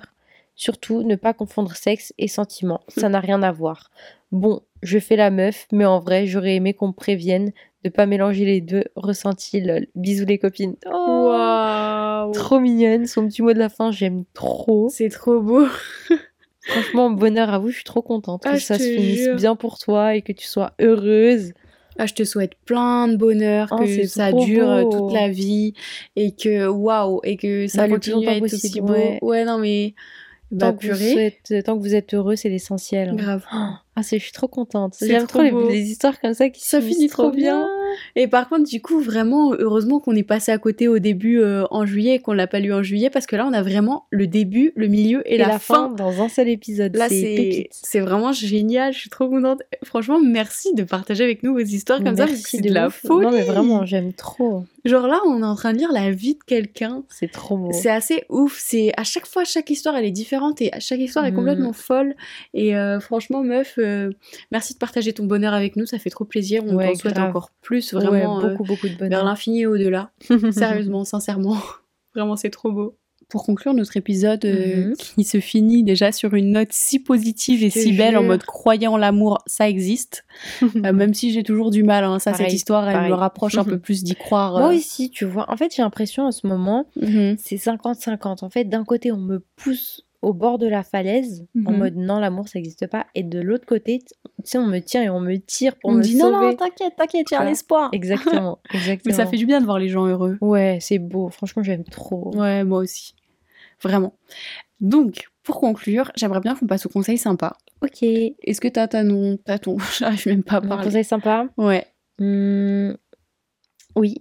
Surtout, 0.56 1.04
ne 1.04 1.16
pas 1.16 1.34
confondre 1.34 1.76
sexe 1.76 2.14
et 2.20 2.28
sentiment, 2.28 2.82
ça 2.88 3.10
n'a 3.10 3.20
rien 3.20 3.42
à 3.42 3.52
voir. 3.52 3.90
Bon, 4.32 4.62
je 4.84 5.00
fais 5.00 5.16
la 5.16 5.32
meuf, 5.32 5.68
mais 5.72 5.86
en 5.86 6.00
vrai, 6.00 6.28
j'aurais 6.28 6.56
aimé 6.56 6.76
qu'on 6.76 6.90
me 6.90 6.94
prévienne 6.94 7.52
de 7.84 7.90
pas 7.90 8.06
mélanger 8.06 8.46
les 8.46 8.62
deux. 8.62 8.84
Ressenti, 8.96 9.62
lol. 9.62 9.88
Bisous 9.96 10.26
les 10.26 10.38
copines. 10.38 10.76
Oh, 10.92 12.32
trop 12.34 12.60
mignonne. 12.60 13.06
Son 13.06 13.28
petit 13.28 13.42
mot 13.42 13.54
de 13.54 13.60
la 13.60 13.70
fin, 13.70 13.92
j'aime 13.92 14.24
trop. 14.34 14.90
C'est 14.90 15.10
trop 15.10 15.40
beau. 15.42 15.66
Franchement, 16.68 17.10
bonheur 17.12 17.50
à 17.54 17.60
vous, 17.60 17.70
je 17.70 17.76
suis 17.76 17.84
trop 17.84 18.02
contente 18.02 18.44
que 18.44 18.50
Ah, 18.50 18.60
ça 18.60 18.78
se 18.80 18.84
finisse 18.84 19.26
jure. 19.26 19.36
bien 19.36 19.56
pour 19.56 19.78
toi 19.78 20.16
et 20.16 20.22
que 20.22 20.32
tu 20.32 20.46
sois 20.48 20.72
heureuse. 20.82 21.54
Ah, 22.00 22.08
je 22.08 22.14
te 22.16 22.24
souhaite 22.24 22.54
plein 22.66 23.08
de 23.08 23.18
bonheur, 23.18 23.68
Oh, 23.72 23.78
que 23.78 24.08
ça 24.08 24.32
dure 24.34 24.68
euh, 24.68 24.84
beau. 24.84 24.90
toute 24.90 25.14
la 25.14 25.30
vie 25.30 25.74
et 26.16 26.32
que 26.32 26.66
waouh 26.68 27.20
et 27.24 27.38
que 27.38 27.68
ça 27.68 27.84
Bah, 27.84 27.90
continue 27.90 28.28
à 28.28 28.38
être 28.38 28.44
aussi 28.46 28.82
beau. 28.82 28.94
ouais. 28.94 29.20
Ouais, 29.22 29.46
non 29.46 29.60
mais 29.60 29.94
bah 30.54 30.72
tant, 30.72 30.78
que 30.78 30.88
vous 30.88 30.94
purée, 30.94 31.26
êtes, 31.26 31.66
tant 31.66 31.78
que 31.78 31.82
vous 31.82 31.96
êtes 31.96 32.14
heureux, 32.14 32.36
c'est 32.36 32.50
l'essentiel. 32.50 33.16
grave. 33.16 33.46
Ah, 33.96 34.02
c'est, 34.02 34.18
je 34.18 34.24
suis 34.24 34.32
trop 34.32 34.48
contente. 34.48 34.96
J'aime 35.00 35.28
trop 35.28 35.48
trop, 35.48 35.70
les, 35.70 35.92
histoires 35.92 36.20
comme 36.20 36.34
ça 36.34 36.50
qui 36.50 36.68
Ça 36.68 36.82
finissent 36.82 37.12
trop 37.12 37.30
bien. 37.30 37.70
Et 38.16 38.28
par 38.28 38.50
contre, 38.50 38.64
du 38.70 38.82
coup, 38.82 39.00
vraiment, 39.00 39.54
heureusement 39.54 40.00
qu'on 40.00 40.16
est 40.16 40.24
passé 40.24 40.52
à 40.52 40.58
côté 40.58 40.88
au 40.88 41.00
début 41.00 41.40
euh, 41.40 41.66
en 41.72 41.86
juillet 41.86 42.16
et 42.16 42.20
qu'on 42.20 42.34
l'a 42.34 42.48
pas 42.48 42.60
lu 42.60 42.74
en 42.74 42.84
juillet 42.84 43.10
parce 43.10 43.26
que 43.26 43.36
là, 43.36 43.46
on 43.48 43.54
a 43.54 43.62
vraiment 43.62 44.06
le 44.10 44.28
début, 44.28 44.72
le 44.76 44.88
milieu 44.88 45.22
et, 45.30 45.36
Et, 45.36 45.38
la, 45.38 45.48
la, 45.48 45.60
fin, 45.60 45.90
dans 45.90 46.22
un 46.22 46.30
seul 46.30 46.50
épisode. 46.50 46.96
Là, 46.96 47.08
c'est 47.10 48.00
vraiment 48.00 48.32
génial. 48.32 48.94
Je 48.94 49.00
suis 49.00 49.10
trop 49.10 49.28
contente. 49.30 49.62
Franchement, 49.84 50.20
merci 50.20 50.74
de 50.74 50.84
partager 50.84 51.24
avec 51.24 51.44
nous 51.44 51.54
vos 51.54 51.60
histoires 51.60 52.04
comme 52.04 52.16
ça 52.16 52.28
c'est 52.28 52.62
de, 52.62 52.74
la 52.74 52.90
folie. 52.90 53.26
Non, 53.26 53.32
mais 53.32 53.42
vraiment, 53.44 53.86
j'aime 53.86 54.14
trop. 54.14 54.64
Genre 54.86 55.08
là, 55.08 55.22
on 55.26 55.42
est 55.42 55.46
en 55.46 55.56
train 55.56 55.72
de 55.74 55.78
lire 55.78 55.92
la 55.94 56.12
vie 56.12 56.34
de 56.36 56.44
quelqu'un. 56.46 57.04
C'est 57.10 57.32
trop 57.32 57.58
beau. 57.58 57.72
C'est 57.72 57.90
assez 57.90 58.24
ouf. 58.30 58.58
C'est 58.60 58.92
à 58.98 59.04
chaque 59.04 59.26
fois, 59.26 59.44
chaque 59.46 59.70
histoire, 59.70 59.96
elle 59.96 60.06
est 60.06 60.12
différente 60.12 60.62
et 60.62 60.74
à 60.74 60.80
chaque 60.80 61.00
histoire 61.00 61.26
est 61.26 61.32
Mhm. 61.32 61.38
complètement 61.38 61.74
folle. 61.74 62.16
Et 62.54 62.76
euh, 62.76 63.00
franchement, 63.00 63.44
meuf, 63.44 63.76
euh, 63.78 64.12
merci 64.52 64.74
de 64.74 64.80
partager 64.80 65.14
ton 65.14 65.26
bonheur 65.26 65.54
avec 65.54 65.76
nous. 65.76 65.86
Ça 65.86 66.00
fait 66.00 66.10
trop 66.10 66.26
plaisir. 66.26 66.64
On 66.68 66.76
Ouais, 66.76 66.88
t'en 66.94 66.96
souhaite 66.96 67.20
encore 67.20 67.52
plus, 67.62 67.83
Ouais, 67.92 68.06
vraiment, 68.06 68.40
euh, 68.44 68.52
beaucoup, 68.52 68.64
beaucoup 68.64 68.88
de 68.88 68.94
vers 68.94 69.10
bonheur. 69.10 69.26
l'infini 69.26 69.62
et 69.62 69.66
au-delà. 69.66 70.12
Sérieusement, 70.52 71.04
sincèrement, 71.04 71.58
vraiment, 72.16 72.36
c'est 72.38 72.50
trop 72.52 72.72
beau. 72.72 72.96
Pour 73.30 73.46
conclure 73.46 73.74
notre 73.74 73.98
épisode 73.98 74.46
euh, 74.46 74.88
Mhm. 74.90 74.94
qui 74.96 75.24
se 75.24 75.40
finit 75.40 75.84
déjà 75.84 76.12
sur 76.12 76.36
une 76.36 76.52
note 76.52 76.68
si 76.72 77.00
positive 77.00 77.64
et 77.64 77.70
si 77.72 77.94
belle 77.94 78.16
en 78.18 78.22
mode 78.24 78.44
croyant 78.44 78.96
l'amour, 78.96 79.40
ça 79.48 79.68
existe. 79.68 80.24
Euh, 80.86 80.94
même 80.94 81.14
si 81.16 81.32
j'ai 81.32 81.42
toujours 81.42 81.72
du 81.72 81.82
mal, 81.84 82.04
hein, 82.04 82.20
ça, 82.20 82.32
cette 82.32 82.42
Pareil, 82.42 82.56
histoire, 82.56 82.88
elle 82.88 83.10
me 83.10 83.16
rapproche 83.16 83.58
un 83.58 83.64
peu 83.64 83.80
plus 83.80 84.04
d'y 84.04 84.16
croire. 84.16 84.60
Moi 84.60 84.74
aussi, 84.76 85.10
tu 85.10 85.26
vois. 85.26 85.50
En 85.52 85.58
fait, 85.58 85.74
j'ai 85.76 85.82
l'impression 85.82 86.26
en 86.26 86.32
ce 86.32 86.46
moment, 86.46 86.86
Mhm. 87.02 87.38
c'est 87.40 87.58
50-50. 87.58 88.44
En 88.44 88.50
fait, 88.50 88.66
d'un 88.66 88.84
côté, 88.84 89.12
on 89.12 89.18
me 89.18 89.40
pousse 89.56 90.04
au 90.24 90.34
bord 90.34 90.58
de 90.58 90.68
la 90.68 90.84
falaise, 90.84 91.46
en 91.66 91.72
Mhm. 91.72 91.78
mode 91.78 91.96
non, 91.96 92.20
l'amour, 92.20 92.48
ça 92.48 92.58
n'existe 92.58 92.88
pas. 92.88 93.06
Et 93.14 93.24
de 93.24 93.40
l'autre 93.40 93.66
côté, 93.66 94.00
tu 94.00 94.14
sais, 94.44 94.58
on 94.58 94.66
me 94.66 94.80
tient 94.80 95.04
et 95.04 95.10
on 95.10 95.20
me 95.20 95.36
tire 95.38 95.76
pour 95.78 95.92
On 95.92 95.94
me 95.94 96.02
dit 96.02 96.16
non, 96.16 96.32
sauver. 96.32 96.48
non, 96.48 96.56
t'inquiète, 96.56 96.96
t'inquiète, 96.98 97.32
a 97.34 97.36
Voilà. 97.38 97.50
l'espoir. 97.52 97.90
Exactement, 97.92 98.60
exactement. 98.74 99.12
Mais 99.12 99.14
ça 99.14 99.26
fait 99.30 99.38
du 99.38 99.46
bien 99.46 99.60
de 99.62 99.66
voir 99.66 99.80
les 99.80 99.90
gens 99.90 100.06
heureux. 100.08 100.38
Ouais, 100.42 100.80
c'est 100.82 100.98
beau. 101.00 101.30
Franchement, 101.30 101.62
j'aime 101.62 101.84
trop. 101.84 102.36
Ouais, 102.36 102.64
moi 102.64 102.80
aussi. 102.80 103.16
Vraiment. 103.82 104.14
Donc, 104.80 105.28
pour 105.44 105.60
conclure, 105.60 106.12
j'aimerais 106.16 106.40
bien 106.40 106.56
qu'on 106.56 106.68
passe 106.68 106.86
au 106.86 106.90
conseil 106.90 107.18
sympa. 107.18 107.58
Ok. 107.82 108.02
Est-ce 108.04 108.62
que 108.62 108.68
t'as 108.70 108.88
ta 108.88 109.04
non, 109.04 109.38
t'as 109.38 109.60
ton, 109.60 109.78
j'arrive 110.00 110.26
même 110.28 110.44
pas 110.44 110.56
à 110.56 110.58
Un 110.60 110.68
parler. 110.68 110.86
conseil 110.86 111.04
sympa 111.04 111.48
Ouais. 111.58 111.86
Hmm, 112.20 112.94
Oui. 113.96 114.16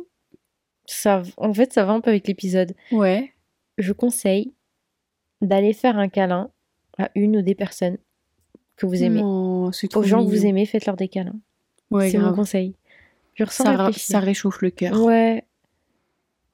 Ça, 0.87 1.23
en 1.37 1.55
fait, 1.55 1.73
ça 1.73 1.85
va 1.85 1.93
un 1.93 2.01
peu 2.01 2.11
avec 2.11 2.27
l'épisode. 2.27 2.75
Ouais. 2.91 3.33
Je 3.79 3.93
conseille 3.93 4.53
d'aller 5.43 5.73
faire 5.75 5.99
un 5.99 6.09
câlin 6.09 6.51
à 6.99 7.11
une 7.15 7.37
ou 7.37 7.43
des 7.43 7.55
personnes 7.55 7.99
que 8.77 8.87
vous 8.87 9.03
aimez. 9.03 9.21
Oh, 9.25 9.71
Aux 9.95 10.03
gens 10.03 10.25
que 10.25 10.31
vous 10.31 10.47
aimez, 10.47 10.65
faites-leur 10.67 10.97
des 10.97 11.09
câlins. 11.09 11.39
Ouais, 11.91 12.09
c'est 12.11 12.19
mon 12.19 12.33
conseil. 12.33 12.75
Je 13.35 13.45
ressens 13.45 13.65
Ça, 13.93 14.21
réchauffe 14.21 14.63
le 14.63 14.71
cœur. 14.71 15.01
Ouais. 15.01 15.45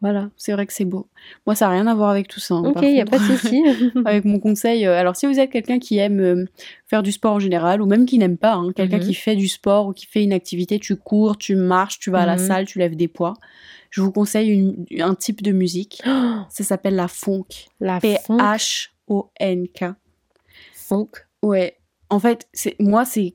Voilà. 0.01 0.31
C'est 0.37 0.53
vrai 0.53 0.65
que 0.65 0.73
c'est 0.73 0.85
beau. 0.85 1.09
Moi, 1.45 1.57
ça 1.57 1.67
n'a 1.67 1.73
rien 1.73 1.87
à 1.89 1.95
voir 1.95 2.11
avec 2.11 2.29
tout 2.29 2.39
ça. 2.39 2.55
hein, 2.55 2.63
Ok, 2.67 2.83
il 2.83 2.93
n'y 2.93 3.01
a 3.01 3.05
pas 3.05 3.19
de 3.19 3.25
souci. 3.25 3.61
avec 4.05 4.25
mon 4.25 4.39
conseil. 4.39 4.87
euh, 4.87 4.97
Alors, 4.97 5.17
si 5.17 5.27
vous 5.27 5.41
êtes 5.41 5.51
quelqu'un 5.51 5.81
qui 5.81 5.99
aime 5.99 6.21
euh, 6.21 6.45
faire 6.87 7.03
du 7.03 7.11
sport 7.11 7.33
en 7.35 7.39
général, 7.41 7.83
ou 7.83 7.87
même 7.87 8.07
qui 8.07 8.17
n'aime 8.19 8.37
pas, 8.39 8.55
hein, 8.55 8.71
quelqu'un 8.73 8.99
Mhm. 8.99 9.03
qui 9.03 9.15
fait 9.15 9.35
du 9.35 9.49
sport 9.49 9.89
ou 9.89 9.93
qui 9.93 10.07
fait 10.07 10.23
une 10.23 10.33
activité, 10.33 10.79
tu 10.79 10.95
cours, 10.95 11.37
tu 11.37 11.57
marches, 11.57 11.99
tu 11.99 12.11
vas 12.13 12.21
à 12.23 12.27
la 12.27 12.35
Mhm. 12.37 12.39
salle, 12.47 12.67
tu 12.67 12.79
lèves 12.79 12.95
des 12.95 13.09
poids, 13.09 13.35
je 13.91 14.01
vous 14.03 14.13
conseille 14.13 14.51
une- 14.51 14.85
un 15.01 15.15
type 15.15 15.43
de 15.43 15.53
musique. 15.53 16.03
Oh, 16.07 16.43
Ça 16.51 16.65
s'appelle 16.65 16.95
la 16.95 17.09
funk. 17.09 17.47
la. 17.81 18.01
P-H-O-N-K. 18.01 19.85
funk? 20.75 21.09
Ouais. 21.43 21.75
En 22.11 22.19
fait, 22.21 22.49
moi, 22.81 23.05
c'est 23.05 23.35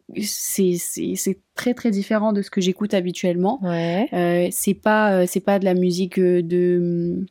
très 1.56 1.74
très 1.76 1.92
différent 1.92 2.34
de 2.34 2.42
ce 2.42 2.50
que 2.50 2.60
j'écoute 2.62 2.94
habituellement. 2.96 3.60
Ouais. 3.64 4.08
Euh, 4.14 4.48
c'est 4.52 4.74
pas 4.74 5.14
euh, 5.14 5.26
c'est 5.28 5.42
pas 5.42 5.60
de 5.60 5.66
la 5.66 5.76
musique 5.76 6.18
euh, 6.18 6.42
de 6.42 7.26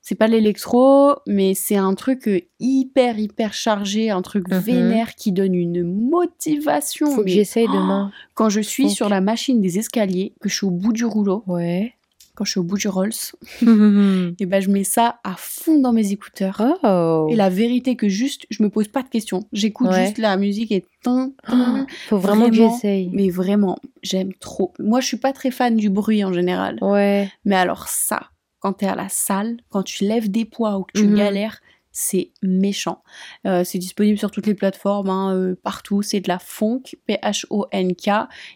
c'est 0.00 0.16
pas 0.16 0.26
l'électro, 0.26 1.14
mais 1.28 1.54
c'est 1.54 1.76
un 1.76 1.94
truc 1.94 2.26
euh, 2.26 2.40
hyper 2.58 3.16
hyper 3.20 3.54
chargé, 3.54 4.10
un 4.10 4.22
truc 4.22 4.48
Mhm. 4.48 4.58
vénère 4.58 5.14
qui 5.14 5.30
donne 5.30 5.54
une 5.54 5.84
motivation. 5.84 7.06
Faut 7.14 7.20
que 7.20 7.26
mais 7.26 7.30
j'essaye 7.30 7.66
demain. 7.72 8.10
quand 8.34 8.48
je 8.48 8.60
suis 8.60 8.84
Funk. 8.88 8.94
sur 8.94 9.08
la 9.08 9.20
machine 9.20 9.60
des 9.60 9.78
escaliers, 9.78 10.34
que 10.40 10.48
je 10.48 10.54
suis 10.56 10.66
au 10.66 10.70
bout 10.72 10.92
du 10.92 11.04
rouleau, 11.04 11.44
Ouais. 11.46 11.92
Quand 12.34 12.44
je 12.44 12.52
suis 12.52 12.60
au 12.60 12.62
bout 12.64 12.78
du 12.78 12.88
Rolls, 12.88 13.12
et 13.62 14.46
ben 14.46 14.60
je 14.60 14.70
mets 14.70 14.84
ça 14.84 15.20
à 15.24 15.34
fond 15.36 15.80
dans 15.80 15.92
mes 15.92 16.12
écouteurs. 16.12 16.60
oh. 16.82 17.26
Et 17.30 17.36
la 17.36 17.48
vérité 17.50 17.96
que 17.96 18.08
juste, 18.08 18.46
je 18.50 18.62
me 18.62 18.68
pose 18.70 18.88
pas 18.88 19.02
de 19.02 19.08
questions. 19.08 19.44
J'écoute 19.52 19.88
Ouais. 19.88 20.04
juste 20.06 20.18
la 20.18 20.36
musique 20.36 20.72
et 20.72 20.84
tin, 21.02 21.32
tin. 21.46 21.86
Faut 22.08 22.18
vraiment, 22.18 22.48
que 22.48 22.54
j'essaye. 22.56 23.10
Mais 23.12 23.28
vraiment, 23.30 23.76
j'aime 24.02 24.32
trop. 24.34 24.72
Moi, 24.78 25.00
je 25.00 25.06
suis 25.06 25.16
pas 25.18 25.32
très 25.32 25.50
fan 25.50 25.76
du 25.76 25.90
bruit 25.90 26.24
en 26.24 26.32
général. 26.32 26.78
Ouais. 26.80 27.30
Mais 27.44 27.56
alors 27.56 27.88
ça, 27.88 28.28
quand 28.60 28.74
t'es 28.74 28.86
à 28.86 28.94
la 28.94 29.08
salle, 29.08 29.58
quand 29.70 29.82
tu 29.82 30.04
lèves 30.04 30.30
des 30.30 30.44
poids 30.44 30.78
ou 30.78 30.84
que 30.84 30.98
tu 30.98 31.06
Mhm. 31.06 31.16
galères, 31.16 31.60
c'est 31.92 32.32
méchant. 32.42 33.02
Euh, 33.46 33.64
c'est 33.64 33.78
disponible 33.78 34.18
sur 34.18 34.30
toutes 34.30 34.46
les 34.46 34.54
plateformes, 34.54 35.10
hein, 35.10 35.34
euh, 35.36 35.54
partout. 35.62 36.02
C'est 36.02 36.20
de 36.20 36.28
la 36.28 36.38
funk, 36.38 36.82
P-H-O-N-K. 37.06 38.06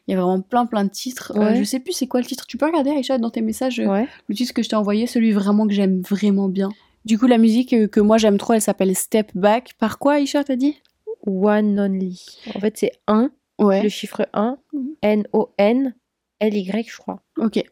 Il 0.06 0.12
y 0.12 0.14
a 0.14 0.20
vraiment 0.20 0.40
plein 0.40 0.66
plein 0.66 0.84
de 0.84 0.90
titres. 0.90 1.32
Euh, 1.36 1.40
Ouais. 1.40 1.56
je 1.56 1.64
sais 1.64 1.80
plus 1.80 1.92
c'est 1.92 2.06
quoi 2.06 2.20
le 2.20 2.26
titre. 2.26 2.46
Tu 2.46 2.56
peux 2.56 2.66
regarder 2.66 2.90
Aïcha 2.90 3.18
dans 3.18 3.30
tes 3.30 3.42
messages 3.42 3.78
euh, 3.80 3.86
Ouais. 3.86 4.08
le 4.28 4.34
titre 4.34 4.52
que 4.54 4.62
je 4.62 4.68
t'ai 4.68 4.76
envoyé, 4.76 5.06
celui 5.06 5.32
vraiment 5.32 5.66
que 5.66 5.72
j'aime 5.74 6.00
vraiment 6.00 6.48
bien. 6.48 6.70
Du 7.04 7.18
coup, 7.18 7.26
la 7.26 7.38
musique 7.38 7.72
euh, 7.72 7.86
que 7.86 8.00
moi 8.00 8.18
j'aime 8.18 8.38
trop, 8.38 8.54
elle 8.54 8.60
s'appelle 8.62 8.94
Step 8.96 9.30
Back. 9.34 9.74
Par 9.78 9.98
quoi, 9.98 10.14
Aïcha, 10.14 10.42
t'as 10.42 10.56
dit? 10.56 10.76
One 11.26 11.78
only. 11.78 12.20
En 12.54 12.60
fait, 12.60 12.76
c'est 12.78 12.92
1, 13.06 13.30
Ouais. 13.58 13.82
le 13.82 13.88
chiffre 13.88 14.28
1, 14.32 14.58
Mhm. 14.72 14.94
N-O-N, 15.02 15.94
L-Y, 16.40 16.86
je 16.88 16.96
crois. 16.98 17.22
Ok. 17.38 17.62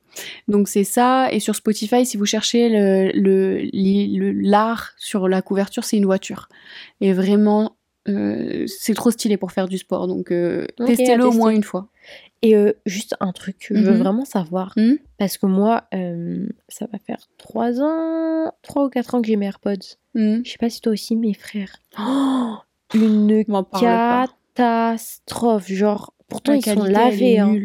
Donc 0.49 0.69
c'est 0.69 0.85
ça. 0.85 1.31
Et 1.33 1.41
sur 1.41 1.55
Spotify, 1.55 2.07
si 2.07 2.17
vous 2.17 2.25
cherchez 2.27 2.69
le 2.69 3.11
le- 3.15 3.69
le- 3.73 4.33
l'art 4.33 4.93
sur 4.97 5.29
la 5.29 5.43
couverture, 5.43 5.85
c'est 5.85 5.97
une 5.99 6.07
voiture. 6.07 6.49
Et 7.01 7.13
vraiment, 7.13 7.77
euh, 8.09 8.65
c'est 8.67 8.95
trop 8.95 9.11
stylé 9.11 9.37
pour 9.37 9.53
faire 9.53 9.69
du 9.69 9.79
sport. 9.79 10.07
Donc 10.07 10.31
euh, 10.31 10.67
testez-le 10.87 11.25
au 11.27 11.33
moins 11.33 11.51
une 11.51 11.63
fois. 11.63 11.89
Et 12.43 12.55
euh, 12.57 12.73
juste 12.85 13.15
un 13.21 13.33
truc, 13.33 13.57
je 13.71 13.75
veux 13.75 13.93
Mhm. 13.93 13.99
vraiment 13.99 14.25
savoir. 14.27 14.73
Mhm. 14.77 14.99
Parce 15.19 15.39
que 15.39 15.47
moi, 15.47 15.85
ça 16.69 16.87
va 16.93 16.99
faire 16.99 17.29
3 17.39 17.81
ans, 17.81 18.53
3 18.63 18.85
ou 18.85 18.89
4 18.91 19.15
ans 19.15 19.23
que 19.23 19.27
j'ai 19.29 19.37
mes 19.37 19.47
AirPods. 19.47 19.97
Hmm. 20.15 20.41
Je 20.45 20.51
sais 20.51 20.59
pas 20.59 20.69
si 20.71 20.81
toi 20.81 20.93
aussi, 20.93 21.17
mes 21.17 21.33
frères. 21.35 21.77
Oh, 21.99 22.57
une 22.95 23.45
catastrophe. 24.55 25.69
Genre, 25.73 26.13
pourtant, 26.29 26.53
ils 26.53 26.65
sont 26.65 26.85
lavés. 26.85 27.39
hein. 27.39 27.57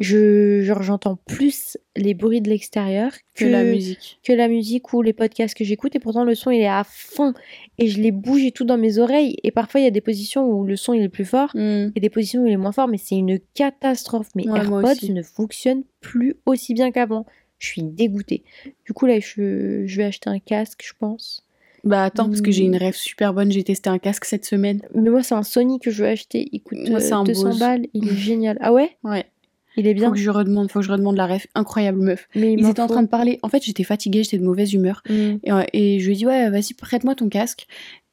Je 0.00 0.60
genre 0.62 0.82
j'entends 0.82 1.16
plus 1.26 1.78
les 1.96 2.12
bruits 2.14 2.40
de 2.42 2.50
l'extérieur 2.50 3.12
Que 3.34 3.44
la 3.46 3.64
musique. 3.64 4.18
que 4.22 4.32
la 4.32 4.48
musique 4.48 4.92
ou 4.92 5.00
les 5.02 5.12
podcasts 5.12 5.56
que 5.56 5.64
j'écoute 5.64 5.94
et 5.96 5.98
pourtant 6.00 6.24
le 6.24 6.34
son 6.34 6.50
il 6.50 6.60
est 6.60 6.66
à 6.68 6.84
fond 6.84 7.32
et 7.78 7.86
je 7.88 8.00
les 8.00 8.10
bouge 8.12 8.42
et 8.44 8.52
tout 8.52 8.64
dans 8.64 8.76
mes 8.76 8.98
oreilles 8.98 9.36
et 9.42 9.50
parfois 9.50 9.80
il 9.80 9.84
y 9.84 9.86
a 9.86 9.90
des 9.90 10.00
positions 10.02 10.44
où 10.50 10.64
le 10.64 10.76
son 10.76 10.92
il 10.92 11.02
est 11.02 11.08
plus 11.08 11.24
fort 11.24 11.50
Hmm. 11.54 11.88
et 11.94 12.00
des 12.00 12.10
positions 12.10 12.42
où 12.42 12.46
il 12.46 12.52
est 12.52 12.56
moins 12.58 12.72
fort 12.72 12.88
mais 12.88 12.98
c'est 12.98 13.16
une 13.16 13.38
catastrophe 13.54 14.28
mes 14.34 14.48
Ouais, 14.48 14.58
AirPods 14.58 15.12
ne 15.12 15.22
fonctionnent 15.22 15.84
plus 16.00 16.34
aussi 16.44 16.74
bien 16.74 16.90
qu'avant 16.90 17.24
je 17.58 17.66
suis 17.68 17.82
dégoûtée 17.82 18.44
du 18.84 18.92
coup 18.92 19.06
là 19.06 19.18
je, 19.18 19.84
je 19.86 19.96
vais 19.96 20.04
acheter 20.04 20.28
un 20.28 20.38
casque 20.38 20.82
je 20.86 20.92
pense 20.98 21.42
Bah 21.84 22.02
attends, 22.04 22.26
parce 22.28 22.42
que 22.42 22.50
j'ai 22.50 22.64
Hmm. 22.64 22.74
une 22.74 22.76
rêve 22.76 22.96
super 22.96 23.32
bonne. 23.32 23.50
J'ai 23.52 23.62
testé 23.62 23.88
un 23.88 23.98
casque 23.98 24.24
cette 24.26 24.44
semaine. 24.44 24.82
mais 24.94 25.08
moi 25.08 25.22
c'est 25.22 25.34
un 25.34 25.42
Sony 25.44 25.78
que 25.78 25.90
je 25.90 26.02
veux 26.02 26.08
acheter 26.10 26.48
il 26.52 26.60
coûte 26.60 26.78
Moi, 26.90 27.00
c'est 27.00 27.12
euh, 27.14 27.16
un 27.18 27.24
200 27.24 27.42
Bose. 27.50 27.58
balles 27.60 27.86
il 27.94 28.08
est 28.08 28.16
génial 28.16 28.58
ah 28.60 28.72
ouais? 28.74 28.90
Ouais. 29.04 29.24
Il 29.76 29.86
est 29.86 29.92
Faut 29.94 30.00
bien 30.00 30.10
que 30.10 30.16
je 30.18 30.30
redemande, 30.30 30.70
faut 30.70 30.80
que 30.80 30.84
je 30.86 30.90
redemande 30.92 31.16
la 31.16 31.26
rêve. 31.26 31.46
Incroyable 31.54 32.00
meuf. 32.02 32.28
mais 32.34 32.52
il 32.52 32.60
Ils 32.60 32.68
étaient 32.68 32.80
en 32.80 32.86
faut. 32.88 32.94
train 32.94 33.02
de 33.02 33.08
parler. 33.08 33.38
En 33.42 33.48
fait, 33.48 33.62
j'étais 33.64 33.84
fatiguée, 33.84 34.22
j'étais 34.24 34.38
de 34.38 34.44
mauvaise 34.44 34.72
humeur. 34.72 35.02
Et, 35.08 35.38
euh, 35.52 35.62
et 35.72 36.00
je 36.00 36.06
lui 36.06 36.12
ai 36.14 36.16
dit, 36.16 36.26
ouais, 36.26 36.50
vas-y, 36.50 36.74
prête-moi 36.74 37.14
ton 37.14 37.28
casque. 37.28 37.66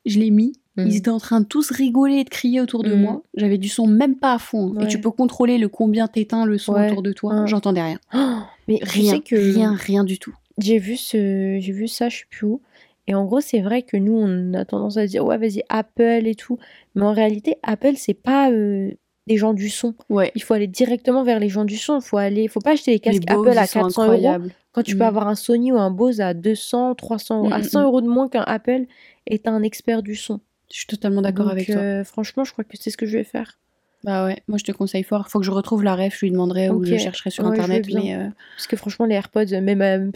Je 0.06 0.20
l'ai 0.20 0.32
mis. 0.32 0.54
Mm. 0.76 0.88
Ils 0.88 0.96
étaient 0.98 1.10
en 1.10 1.20
train 1.20 1.40
de 1.42 1.46
tous 1.46 1.70
rigoler 1.72 2.16
et 2.16 2.24
de 2.24 2.30
crier 2.30 2.60
autour 2.60 2.84
de 2.84 2.94
Mm. 2.96 3.00
moi. 3.02 3.22
J'avais 3.36 3.58
du 3.58 3.70
son 3.70 3.88
même 3.88 4.16
pas 4.18 4.34
à 4.34 4.40
fond. 4.40 4.72
Ouais. 4.74 4.84
Et 4.86 4.88
tu 4.88 5.00
peux 5.00 5.12
contrôler 5.12 5.58
le 5.58 5.70
combien 5.70 6.08
t'éteins 6.08 6.46
le 6.46 6.58
son 6.58 6.74
Ouais. 6.74 6.90
autour 6.90 7.04
de 7.04 7.14
toi. 7.14 7.42
Mm. 7.42 7.48
J'entendais 7.48 7.82
rien. 7.82 8.00
Oh, 8.14 8.40
mais 8.68 8.80
Rien, 8.82 9.20
que 9.20 9.36
rien, 9.36 9.74
rien 9.76 10.04
du 10.04 10.18
tout. 10.20 10.34
j'ai 10.58 10.78
vu 10.80 10.98
ce 10.98 11.58
j'ai 11.60 11.72
vu 11.74 11.88
ça 11.88 12.10
je 12.10 12.18
sais 12.20 12.26
plus 12.30 12.46
où 12.46 12.62
et 13.08 13.16
en 13.16 13.26
gros 13.26 13.42
c'est 13.42 13.60
vrai 13.62 13.82
que 13.82 13.98
nous 13.98 14.14
on 14.16 14.54
a 14.54 14.66
tendance 14.66 14.98
à 14.98 15.08
dire 15.08 15.26
ouais 15.26 15.38
vas-y 15.40 15.64
Apple 15.68 16.22
et 16.28 16.36
tout 16.36 16.60
mais 16.96 17.02
en 17.02 17.12
réalité 17.12 17.56
Apple 17.64 17.94
c'est 17.98 18.14
pas 18.14 18.52
euh, 18.52 18.92
des 19.28 19.38
gens 19.38 19.54
du 19.54 19.70
son 19.70 19.94
Ouais. 20.10 20.32
il 20.36 20.44
faut 20.44 20.54
aller 20.54 20.68
directement 20.68 21.24
vers 21.24 21.40
les 21.40 21.50
gens 21.50 21.66
du 21.66 21.78
son 21.78 22.00
il 22.00 22.04
faut 22.04 22.18
aller 22.18 22.48
faut 22.48 22.60
pas 22.60 22.72
acheter 22.72 22.92
les 22.92 23.00
casques 23.00 23.24
Les 23.28 23.36
Bose, 23.36 23.48
Apple 23.48 23.58
à 23.58 23.64
ils 23.64 23.68
sont 23.68 23.80
400 23.82 24.12
euros 24.12 24.50
quand 24.74 24.84
tu 24.84 24.96
Mm. 24.96 24.98
peux 24.98 25.06
avoir 25.06 25.28
un 25.28 25.36
Sony 25.36 25.72
ou 25.72 25.78
un 25.78 25.92
Bose 25.92 26.20
à 26.22 26.34
200 26.34 26.96
300 26.96 27.38
euros 27.40 27.50
Mm, 27.50 27.54
à 27.54 27.60
mm, 27.60 27.64
100 27.64 27.80
mm. 27.80 27.84
euros 27.86 28.02
de 28.02 28.08
moins 28.08 28.28
qu'un 28.30 28.44
Apple 28.46 28.86
et 29.28 29.40
t'as 29.40 29.52
un 29.52 29.64
expert 29.64 30.04
du 30.04 30.16
son 30.16 30.40
Je 30.72 30.78
suis 30.80 30.88
totalement 30.88 31.22
d'accord 31.22 31.50
avec 31.50 31.68
toi. 31.68 31.76
euh, 31.78 32.04
franchement 32.04 32.44
je 32.44 32.52
crois 32.52 32.64
que 32.66 32.76
c'est 32.78 32.90
ce 32.90 32.98
que 32.98 33.06
je 33.06 33.18
vais 33.18 33.24
faire 33.24 33.60
Bah 34.04 34.26
ouais, 34.26 34.42
moi 34.50 34.58
je 34.58 34.66
te 34.66 34.72
conseille 34.74 35.04
fort. 35.04 35.30
Faut 35.30 35.40
que 35.40 35.46
je 35.46 35.52
retrouve 35.52 35.84
la 35.84 35.96
rêve, 35.96 36.14
je 36.14 36.26
lui 36.26 36.32
demanderai 36.32 36.70
ou 36.70 36.84
je 36.84 36.98
chercherai 36.98 37.30
sur 37.30 37.46
Ouais, 37.46 37.52
internet. 37.52 37.88
Mais 37.94 38.16
euh, 38.16 38.28
parce 38.58 38.68
que 38.68 38.76
franchement 38.76 39.06
les 39.06 39.16
AirPods 39.16 39.62
même 39.62 39.82
euh, 39.82 40.12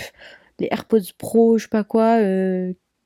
les 0.60 0.67
AirPods 0.72 1.13
Pro 1.17 1.58
je 1.58 1.63
sais 1.63 1.70
pas 1.70 1.86
quoi 1.86 2.17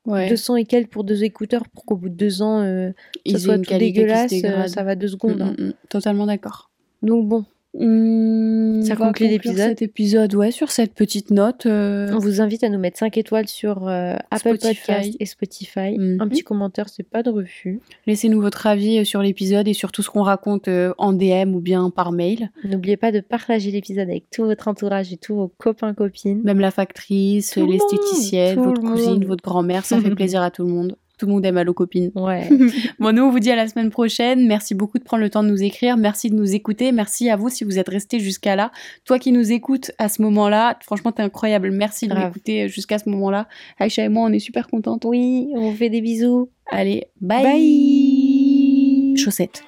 ouais, 0.06 0.28
200 0.28 0.56
et 0.56 0.64
quelques 0.64 0.90
pour 0.90 1.04
deux 1.04 1.24
écouteurs 1.24 1.62
pour 1.68 1.84
qu'au 1.84 1.96
bout 1.96 2.08
de 2.08 2.14
deux 2.14 2.42
ans 2.42 2.60
euh, 2.62 2.90
ça 2.90 3.20
ils 3.24 3.40
soit 3.40 3.58
tout 3.58 3.78
dégueulasse, 3.78 4.32
euh, 4.44 4.66
ça 4.68 4.82
va 4.82 4.94
deux 4.94 5.06
Mm, 5.06 5.10
secondes. 5.10 5.42
hein. 5.42 5.54
mm, 5.58 5.64
mm. 5.68 5.72
Totalement 5.88 6.26
d'accord. 6.26 6.70
Donc 7.02 7.28
bon, 7.28 7.44
Mmh, 7.74 8.82
Ça 8.82 8.96
conclut 8.96 9.28
l'épisode. 9.28 9.56
Cet 9.70 9.82
épisode, 9.82 10.34
ouais, 10.34 10.50
sur 10.50 10.70
cette 10.70 10.94
petite 10.94 11.30
note. 11.30 11.64
euh, 11.66 12.10
on 12.12 12.18
vous 12.18 12.40
invite 12.40 12.64
à 12.64 12.68
nous 12.68 12.78
mettre 12.78 12.98
5 12.98 13.16
étoiles 13.16 13.48
sur 13.48 13.88
euh, 13.88 14.14
Apple. 14.30 14.58
Podcast 14.58 15.16
et 15.18 15.26
Spotify. 15.26 15.96
Mhm. 15.98 16.20
Un 16.20 16.28
petit 16.28 16.42
commentaire, 16.42 16.88
c'est 16.88 17.02
pas 17.02 17.22
de 17.22 17.30
refus. 17.30 17.80
Laissez-nous 18.06 18.40
votre 18.40 18.66
avis 18.66 18.98
euh, 18.98 19.04
sur 19.04 19.22
l'épisode 19.22 19.66
et 19.68 19.72
sur 19.72 19.90
tout 19.90 20.02
ce 20.02 20.10
qu'on 20.10 20.22
raconte 20.22 20.68
euh, 20.68 20.92
en 20.98 21.12
DM 21.12 21.54
ou 21.54 21.60
bien 21.60 21.88
par 21.90 22.12
mail. 22.12 22.50
N'oubliez 22.64 22.96
pas 22.96 23.10
de 23.12 23.20
partager 23.20 23.70
l'épisode 23.70 24.08
avec 24.08 24.28
tout 24.30 24.44
votre 24.44 24.68
entourage 24.68 25.12
et 25.12 25.16
tous 25.16 25.34
vos 25.34 25.48
copains 25.48 25.94
copines. 25.94 26.42
Même 26.42 26.60
la 26.60 26.70
factrice, 26.70 27.56
le 27.56 27.64
l'esthéticienne, 27.64 28.60
votre 28.60 28.82
cousine, 28.82 29.24
votre 29.24 29.42
grand-mère, 29.42 29.84
ça 29.84 29.98
fait 30.00 30.10
plaisir 30.14 30.42
à 30.42 30.50
tout 30.50 30.64
le 30.64 30.70
monde. 30.70 30.96
Tout 31.22 31.28
le 31.28 31.34
monde 31.34 31.46
aime 31.46 31.56
Allo 31.56 31.72
Copine. 31.72 32.10
Ouais. 32.16 32.48
Bon, 32.98 33.14
nous, 33.14 33.22
on 33.22 33.30
vous 33.30 33.38
dit 33.38 33.52
à 33.52 33.54
la 33.54 33.68
semaine 33.68 33.90
prochaine. 33.90 34.44
Merci 34.48 34.74
beaucoup 34.74 34.98
de 34.98 35.04
prendre 35.04 35.22
le 35.22 35.30
temps 35.30 35.44
de 35.44 35.48
nous 35.48 35.62
écrire. 35.62 35.96
Merci 35.96 36.30
de 36.30 36.34
nous 36.34 36.52
écouter. 36.56 36.90
Merci 36.90 37.30
à 37.30 37.36
vous 37.36 37.48
si 37.48 37.62
vous 37.62 37.78
êtes 37.78 37.88
restés 37.88 38.18
jusqu'à 38.18 38.56
là. 38.56 38.72
Toi 39.04 39.20
qui 39.20 39.30
nous 39.30 39.52
écoutes 39.52 39.92
à 39.98 40.08
ce 40.08 40.20
moment-là, 40.22 40.76
franchement, 40.82 41.12
t'es 41.12 41.22
incroyable. 41.22 41.70
Merci 41.70 42.08
de 42.08 42.14
m'écouter 42.14 42.66
jusqu'à 42.66 42.98
ce 42.98 43.08
moment-là. 43.08 43.46
Aïcha 43.78 44.04
et 44.04 44.08
moi, 44.08 44.28
on 44.28 44.32
est 44.32 44.40
super 44.40 44.66
contentes. 44.66 45.04
oui, 45.04 45.46
on 45.54 45.70
vous 45.70 45.76
fait 45.76 45.90
des 45.90 46.00
bisous. 46.00 46.50
Allez, 46.66 47.06
bye. 47.20 47.44
Bye. 47.44 49.16
Chaussettes. 49.16 49.62